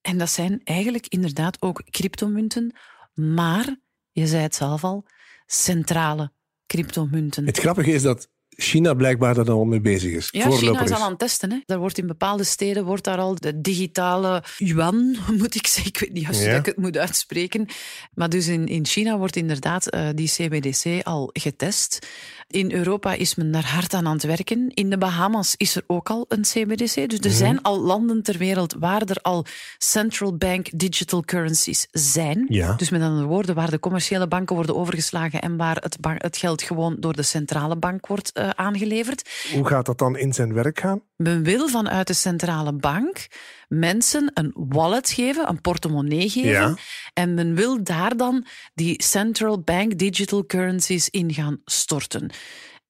En 0.00 0.18
dat 0.18 0.30
zijn 0.30 0.60
eigenlijk 0.64 1.06
inderdaad 1.06 1.62
ook 1.62 1.82
cryptomunten, 1.90 2.72
maar, 3.14 3.76
je 4.10 4.26
zei 4.26 4.42
het 4.42 4.54
zelf 4.54 4.84
al, 4.84 5.04
centrale 5.46 6.32
cryptomunten. 6.66 7.46
Het 7.46 7.58
grappige 7.58 7.92
is 7.92 8.02
dat 8.02 8.30
China 8.62 8.94
blijkbaar 8.94 9.34
daar 9.34 9.50
al 9.50 9.64
mee 9.64 9.80
bezig 9.80 10.12
is. 10.12 10.28
Ja, 10.30 10.50
China 10.50 10.82
is 10.82 10.90
is. 10.90 10.96
al 10.96 11.02
aan 11.02 11.10
het 11.10 11.18
testen. 11.18 11.50
Hè. 11.50 11.58
Daar 11.66 11.78
wordt 11.78 11.98
in 11.98 12.06
bepaalde 12.06 12.44
steden 12.44 12.84
wordt 12.84 13.04
daar 13.04 13.18
al 13.18 13.34
de 13.34 13.60
digitale 13.60 14.42
yuan, 14.58 15.16
moet 15.38 15.54
ik 15.54 15.66
zeggen. 15.66 15.90
Ik 15.92 15.98
weet 15.98 16.12
niet 16.12 16.22
juist 16.22 16.40
hoe 16.46 16.54
ik 16.54 16.66
het 16.66 16.76
moet 16.76 16.96
uitspreken. 16.98 17.66
Maar 18.14 18.28
dus 18.28 18.46
in, 18.46 18.66
in 18.66 18.86
China 18.86 19.18
wordt 19.18 19.36
inderdaad 19.36 19.88
eh, 19.90 20.08
die 20.14 20.28
CBDC 20.28 21.00
al 21.02 21.30
getest. 21.32 22.06
In 22.48 22.72
Europa 22.72 23.12
is 23.14 23.34
men 23.34 23.50
daar 23.50 23.66
hard 23.66 23.94
aan 23.94 24.06
aan 24.06 24.12
het 24.12 24.22
werken. 24.22 24.70
In 24.74 24.90
de 24.90 24.98
Bahamas 24.98 25.54
is 25.56 25.76
er 25.76 25.82
ook 25.86 26.10
al 26.10 26.24
een 26.28 26.42
CBDC. 26.42 26.94
Dus 27.08 27.18
er 27.18 27.26
Mhm. 27.28 27.30
zijn 27.36 27.62
al 27.62 27.80
landen 27.80 28.22
ter 28.22 28.38
wereld 28.38 28.74
waar 28.78 29.02
er 29.02 29.16
al 29.22 29.44
central 29.78 30.36
bank 30.36 30.66
digital 30.74 31.22
currencies 31.24 31.86
zijn. 31.92 32.44
Ja. 32.48 32.72
Dus 32.72 32.90
met 32.90 33.02
andere 33.02 33.26
woorden, 33.26 33.54
waar 33.54 33.70
de 33.70 33.78
commerciële 33.80 34.28
banken 34.28 34.54
worden 34.56 34.76
overgeslagen 34.76 35.40
en 35.40 35.56
waar 35.56 35.76
het, 35.76 35.96
het 36.18 36.36
geld 36.36 36.62
gewoon 36.62 36.96
door 37.00 37.12
de 37.16 37.22
centrale 37.22 37.76
bank 37.76 38.06
wordt 38.06 38.32
eh, 38.32 38.50
aangeleverd. 38.56 39.30
Hoe 39.54 39.66
gaat 39.66 39.86
dat 39.86 39.98
dan 39.98 40.16
in 40.16 40.32
zijn 40.32 40.52
werk 40.52 40.80
gaan? 40.80 41.02
Men 41.16 41.42
wil 41.42 41.68
vanuit 41.68 42.06
de 42.06 42.14
centrale 42.14 42.72
bank 42.72 43.26
mensen 43.68 44.30
een 44.34 44.52
wallet 44.54 45.10
geven, 45.10 45.48
een 45.48 45.60
portemonnee 45.60 46.28
geven. 46.28 46.50
Ja. 46.50 46.76
En 47.12 47.34
men 47.34 47.54
wil 47.54 47.84
daar 47.84 48.16
dan 48.16 48.46
die 48.74 49.02
central 49.02 49.60
bank 49.60 49.98
digital 49.98 50.46
currencies 50.46 51.08
in 51.08 51.32
gaan 51.32 51.60
storten. 51.64 52.30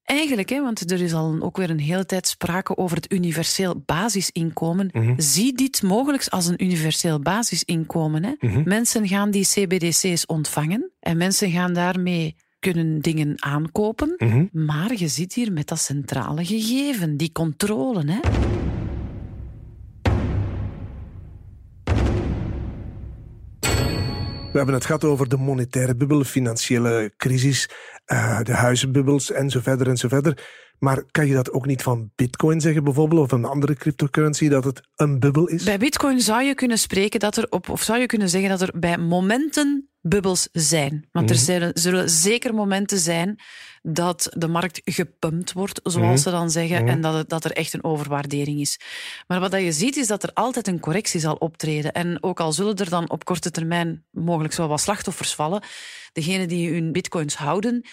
Eigenlijk, 0.03 0.49
hè, 0.49 0.61
want 0.61 0.91
er 0.91 1.01
is 1.01 1.13
al 1.13 1.37
ook 1.39 1.57
weer 1.57 1.69
een 1.69 1.79
hele 1.79 2.05
tijd 2.05 2.27
sprake 2.27 2.77
over 2.77 2.97
het 2.97 3.13
universeel 3.13 3.83
basisinkomen. 3.85 4.89
Mhm. 4.91 5.13
Zie 5.17 5.53
dit 5.53 5.81
mogelijk 5.81 6.27
als 6.27 6.47
een 6.47 6.63
universeel 6.63 7.19
basisinkomen. 7.19 8.23
Hè? 8.23 8.33
Mhm. 8.39 8.61
Mensen 8.65 9.07
gaan 9.07 9.31
die 9.31 9.45
CBDC's 9.45 10.25
ontvangen 10.25 10.91
en 10.99 11.17
mensen 11.17 11.51
gaan 11.51 11.73
daarmee 11.73 12.35
kunnen 12.63 12.99
dingen 12.99 13.35
aankopen. 13.39 14.13
Mhm. 14.17 14.45
Maar 14.51 14.93
je 14.95 15.07
zit 15.07 15.33
hier 15.33 15.51
met 15.51 15.67
dat 15.67 15.79
centrale 15.79 16.45
gegeven, 16.45 17.17
die 17.17 17.31
controle. 17.31 18.03
Hè? 18.05 18.19
We 24.51 24.59
hebben 24.59 24.75
het 24.75 24.85
gehad 24.85 25.03
over 25.03 25.29
de 25.29 25.37
monetaire 25.37 25.95
bubbel, 25.95 26.23
financiële 26.23 27.13
crisis, 27.17 27.69
eh, 28.05 28.41
de 28.41 28.53
huizenbubbels 28.53 29.31
en 29.31 29.49
zo 29.49 29.59
verder 29.59 29.87
en 29.87 29.97
zo 29.97 30.07
verder. 30.07 30.37
Maar 30.79 31.03
kan 31.11 31.27
je 31.27 31.33
dat 31.33 31.51
ook 31.51 31.65
niet 31.65 31.81
van 31.81 32.11
bitcoin 32.15 32.61
zeggen 32.61 32.83
bijvoorbeeld, 32.83 33.21
of 33.21 33.31
een 33.31 33.45
andere 33.45 33.75
cryptocurrency, 33.75 34.47
dat 34.47 34.63
het 34.63 34.81
een 34.95 35.19
bubbel 35.19 35.47
is? 35.47 35.63
Bij 35.63 35.77
Bitcoin 35.77 36.19
zou 36.19 36.43
je 36.43 36.55
kunnen 36.55 36.77
spreken 36.77 37.19
dat 37.19 37.37
er 37.37 37.47
op, 37.49 37.69
of 37.69 37.81
zou 37.81 37.99
je 37.99 38.05
kunnen 38.05 38.29
zeggen 38.29 38.49
dat 38.49 38.61
er 38.61 38.79
bij 38.79 38.97
momenten 38.97 39.92
bubbels 40.05 40.47
zijn. 40.51 41.07
Want 41.11 41.29
er 41.29 41.35
Mhm. 41.35 41.45
zullen, 41.45 41.71
zullen 41.73 42.09
zeker 42.09 42.53
momenten 42.53 42.97
zijn 42.97 43.39
dat 43.81 44.27
de 44.37 44.47
markt 44.47 44.81
gepumpt 44.85 45.53
wordt, 45.53 45.79
zoals 45.83 46.07
Mhm. 46.07 46.17
ze 46.17 46.29
dan 46.31 46.51
zeggen, 46.51 46.81
Mhm. 46.81 46.87
en 46.87 47.01
dat, 47.01 47.13
het, 47.13 47.29
dat 47.29 47.45
er 47.45 47.51
echt 47.51 47.73
een 47.73 47.83
overwaardering 47.83 48.59
is. 48.59 48.79
Maar 49.27 49.39
wat 49.39 49.51
dat 49.51 49.61
je 49.61 49.71
ziet, 49.71 49.95
is 49.95 50.07
dat 50.07 50.23
er 50.23 50.31
altijd 50.33 50.67
een 50.67 50.79
correctie 50.79 51.19
zal 51.19 51.35
optreden. 51.35 51.91
En 51.93 52.23
ook 52.23 52.39
al 52.39 52.51
zullen 52.53 52.75
er 52.75 52.89
dan 52.89 53.09
op 53.09 53.25
korte 53.25 53.51
termijn 53.51 54.03
mogelijk 54.11 54.53
zo 54.53 54.67
wat 54.67 54.81
slachtoffers 54.81 55.35
vallen, 55.35 55.63
degenen 56.13 56.47
die 56.47 56.71
hun 56.73 56.91
bitcoins 56.91 57.35
houden. 57.35 57.85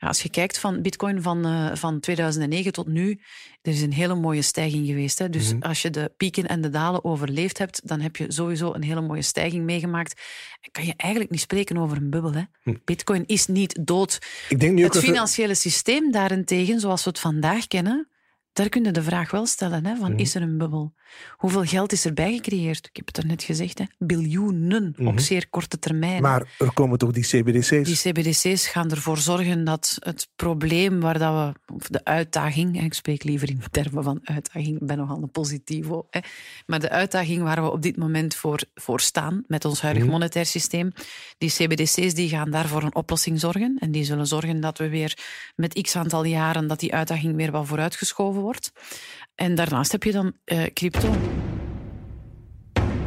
Ja, 0.00 0.06
als 0.08 0.22
je 0.22 0.30
kijkt 0.30 0.58
van 0.58 0.82
bitcoin 0.82 1.22
van, 1.22 1.44
eh, 1.44 1.74
van 1.74 2.00
2009 2.00 2.72
tot 2.72 2.86
nu, 2.86 3.20
er 3.62 3.72
is 3.72 3.82
een 3.82 3.92
hele 3.92 4.14
mooie 4.14 4.42
stijging 4.42 4.86
geweest. 4.86 5.18
Hè? 5.18 5.30
Dus 5.30 5.52
Mhm. 5.54 5.62
als 5.62 5.82
je 5.82 5.90
de 5.90 6.12
pieken 6.16 6.46
en 6.46 6.60
de 6.60 6.70
dalen 6.70 7.04
overleefd 7.04 7.58
hebt, 7.58 7.80
dan 7.88 8.00
heb 8.00 8.16
je 8.16 8.32
sowieso 8.32 8.72
een 8.74 8.82
hele 8.82 9.00
mooie 9.00 9.22
stijging 9.22 9.64
meegemaakt. 9.64 10.20
En 10.60 10.70
kan 10.70 10.86
je 10.86 10.94
eigenlijk 10.96 11.30
niet 11.30 11.40
spreken 11.40 11.76
over 11.76 11.96
een 11.96 12.10
bubbel. 12.10 12.32
Hè? 12.32 12.42
Hm. 12.62 12.74
Bitcoin 12.84 13.26
is 13.26 13.46
niet 13.46 13.78
dood. 13.86 14.18
Ik 14.48 14.60
denk 14.60 14.72
nu 14.74 14.84
ook 14.84 14.92
Het 14.94 15.02
we- 15.02 15.08
financiële 15.08 15.54
systeem 15.54 16.12
daarentegen, 16.12 16.80
zoals 16.80 17.04
we 17.04 17.10
het 17.10 17.18
vandaag 17.18 17.66
kennen, 17.66 18.08
daar 18.52 18.68
kun 18.68 18.84
je 18.84 18.90
de 18.90 19.02
vraag 19.02 19.30
wel 19.30 19.46
stellen: 19.46 19.86
hè, 19.86 19.96
van, 19.96 20.10
Mhm. 20.12 20.20
is 20.20 20.34
er 20.34 20.42
een 20.42 20.58
bubbel? 20.58 20.94
Hoeveel 21.36 21.64
geld 21.64 21.92
is 21.92 22.04
erbij 22.04 22.32
gecreëerd? 22.34 22.86
Ik 22.86 22.96
heb 22.96 23.06
het 23.06 23.16
er 23.16 23.26
net 23.26 23.42
gezegd, 23.42 23.78
hè? 23.78 23.84
biljoenen 23.98 24.94
Mhm. 24.96 25.06
op 25.08 25.20
zeer 25.20 25.48
korte 25.48 25.78
termijn. 25.78 26.22
Maar 26.22 26.54
er 26.58 26.72
komen 26.72 26.98
toch 26.98 27.12
die 27.12 27.22
CBDC's? 27.22 28.02
Die 28.02 28.12
CBDC's 28.12 28.66
gaan 28.66 28.90
ervoor 28.90 29.18
zorgen 29.18 29.64
dat 29.64 29.96
het 29.98 30.28
probleem 30.36 31.00
waar 31.00 31.18
dat 31.18 31.34
we, 31.66 31.74
of 31.74 31.86
de 31.88 32.04
uitdaging, 32.04 32.82
ik 32.82 32.94
spreek 32.94 33.24
liever 33.24 33.48
in 33.50 33.62
termen 33.70 34.02
van 34.04 34.20
uitdaging, 34.24 34.80
ik 34.80 34.86
ben 34.86 34.96
nogal 34.96 35.22
een 35.22 35.30
positivo, 35.30 36.06
hè, 36.10 36.20
maar 36.66 36.80
de 36.80 36.90
uitdaging 36.90 37.42
waar 37.42 37.62
we 37.62 37.70
op 37.70 37.82
dit 37.82 37.96
moment 37.96 38.34
voor, 38.34 38.60
voor 38.74 39.00
staan 39.00 39.44
met 39.46 39.64
ons 39.64 39.80
huidig 39.80 40.02
Mhm. 40.02 40.12
monetair 40.12 40.46
systeem, 40.46 40.92
die 41.38 41.50
CBDC's 41.50 42.14
die 42.14 42.28
gaan 42.28 42.50
daarvoor 42.50 42.82
een 42.82 42.94
oplossing 42.94 43.40
zorgen 43.40 43.76
en 43.78 43.90
die 43.90 44.04
zullen 44.04 44.26
zorgen 44.26 44.60
dat 44.60 44.78
we 44.78 44.88
weer 44.88 45.18
met 45.56 45.80
x 45.82 45.96
aantal 45.96 46.24
jaren 46.24 46.66
dat 46.66 46.80
die 46.80 46.94
uitdaging 46.94 47.36
weer 47.36 47.50
wat 47.50 47.66
vooruitgeschoven 47.66 48.39
wordt. 48.40 48.70
En 49.34 49.54
daarnaast 49.54 49.92
heb 49.92 50.02
je 50.02 50.12
dan 50.12 50.32
eh, 50.44 50.62
crypto. 50.72 51.14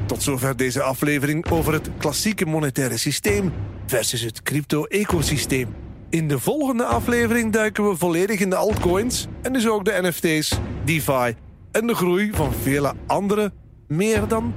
Tot 0.06 0.24
zover 0.24 0.58
deze 0.58 0.82
aflevering 0.82 1.50
over 1.50 1.74
het 1.74 1.90
klassieke 1.98 2.46
monetaire 2.46 2.98
systeem 2.98 3.54
versus 3.86 4.22
het 4.22 4.42
crypto-ecosysteem. 4.42 5.76
In 6.10 6.28
de 6.28 6.40
volgende 6.40 6.86
aflevering 6.86 7.52
duiken 7.52 7.90
we 7.90 7.98
volledig 7.98 8.40
in 8.40 8.50
de 8.50 8.56
altcoins 8.56 9.28
en 9.42 9.54
dus 9.54 9.68
ook 9.68 9.86
de 9.86 10.00
NFT's, 10.02 10.60
DeFi 10.86 11.36
en 11.72 11.88
de 11.88 11.96
groei 11.96 12.32
van 12.34 12.54
vele 12.54 12.94
andere, 13.08 13.54
meer 13.88 14.28
dan 14.28 14.54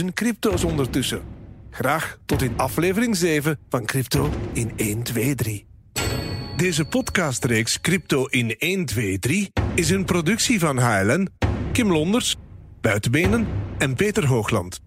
12.000 0.00 0.04
crypto's 0.14 0.64
ondertussen. 0.64 1.22
Graag 1.70 2.18
tot 2.26 2.42
in 2.42 2.52
aflevering 2.56 3.16
7 3.16 3.58
van 3.68 3.84
Crypto 3.84 4.30
in 4.52 4.72
1, 4.76 5.02
2, 5.02 5.34
3. 5.34 5.69
Deze 6.60 6.84
podcastreeks 6.84 7.80
Crypto 7.80 8.26
in 8.26 8.56
1, 8.58 8.84
2, 8.84 9.18
3 9.18 9.52
is 9.74 9.90
een 9.90 10.04
productie 10.04 10.58
van 10.58 10.78
HLN, 10.78 11.28
Kim 11.72 11.92
Londers, 11.92 12.36
Buitenbenen 12.80 13.46
en 13.78 13.94
Peter 13.94 14.26
Hoogland. 14.26 14.80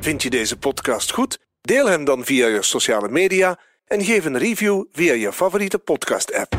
Vind 0.00 0.22
je 0.22 0.30
deze 0.30 0.56
podcast 0.56 1.12
goed? 1.12 1.38
Deel 1.60 1.88
hem 1.88 2.04
dan 2.04 2.24
via 2.24 2.46
je 2.46 2.62
sociale 2.62 3.08
media 3.08 3.58
en 3.84 4.04
geef 4.04 4.24
een 4.24 4.38
review 4.38 4.84
via 4.92 5.12
je 5.12 5.32
favoriete 5.32 5.78
podcast-app. 5.78 6.56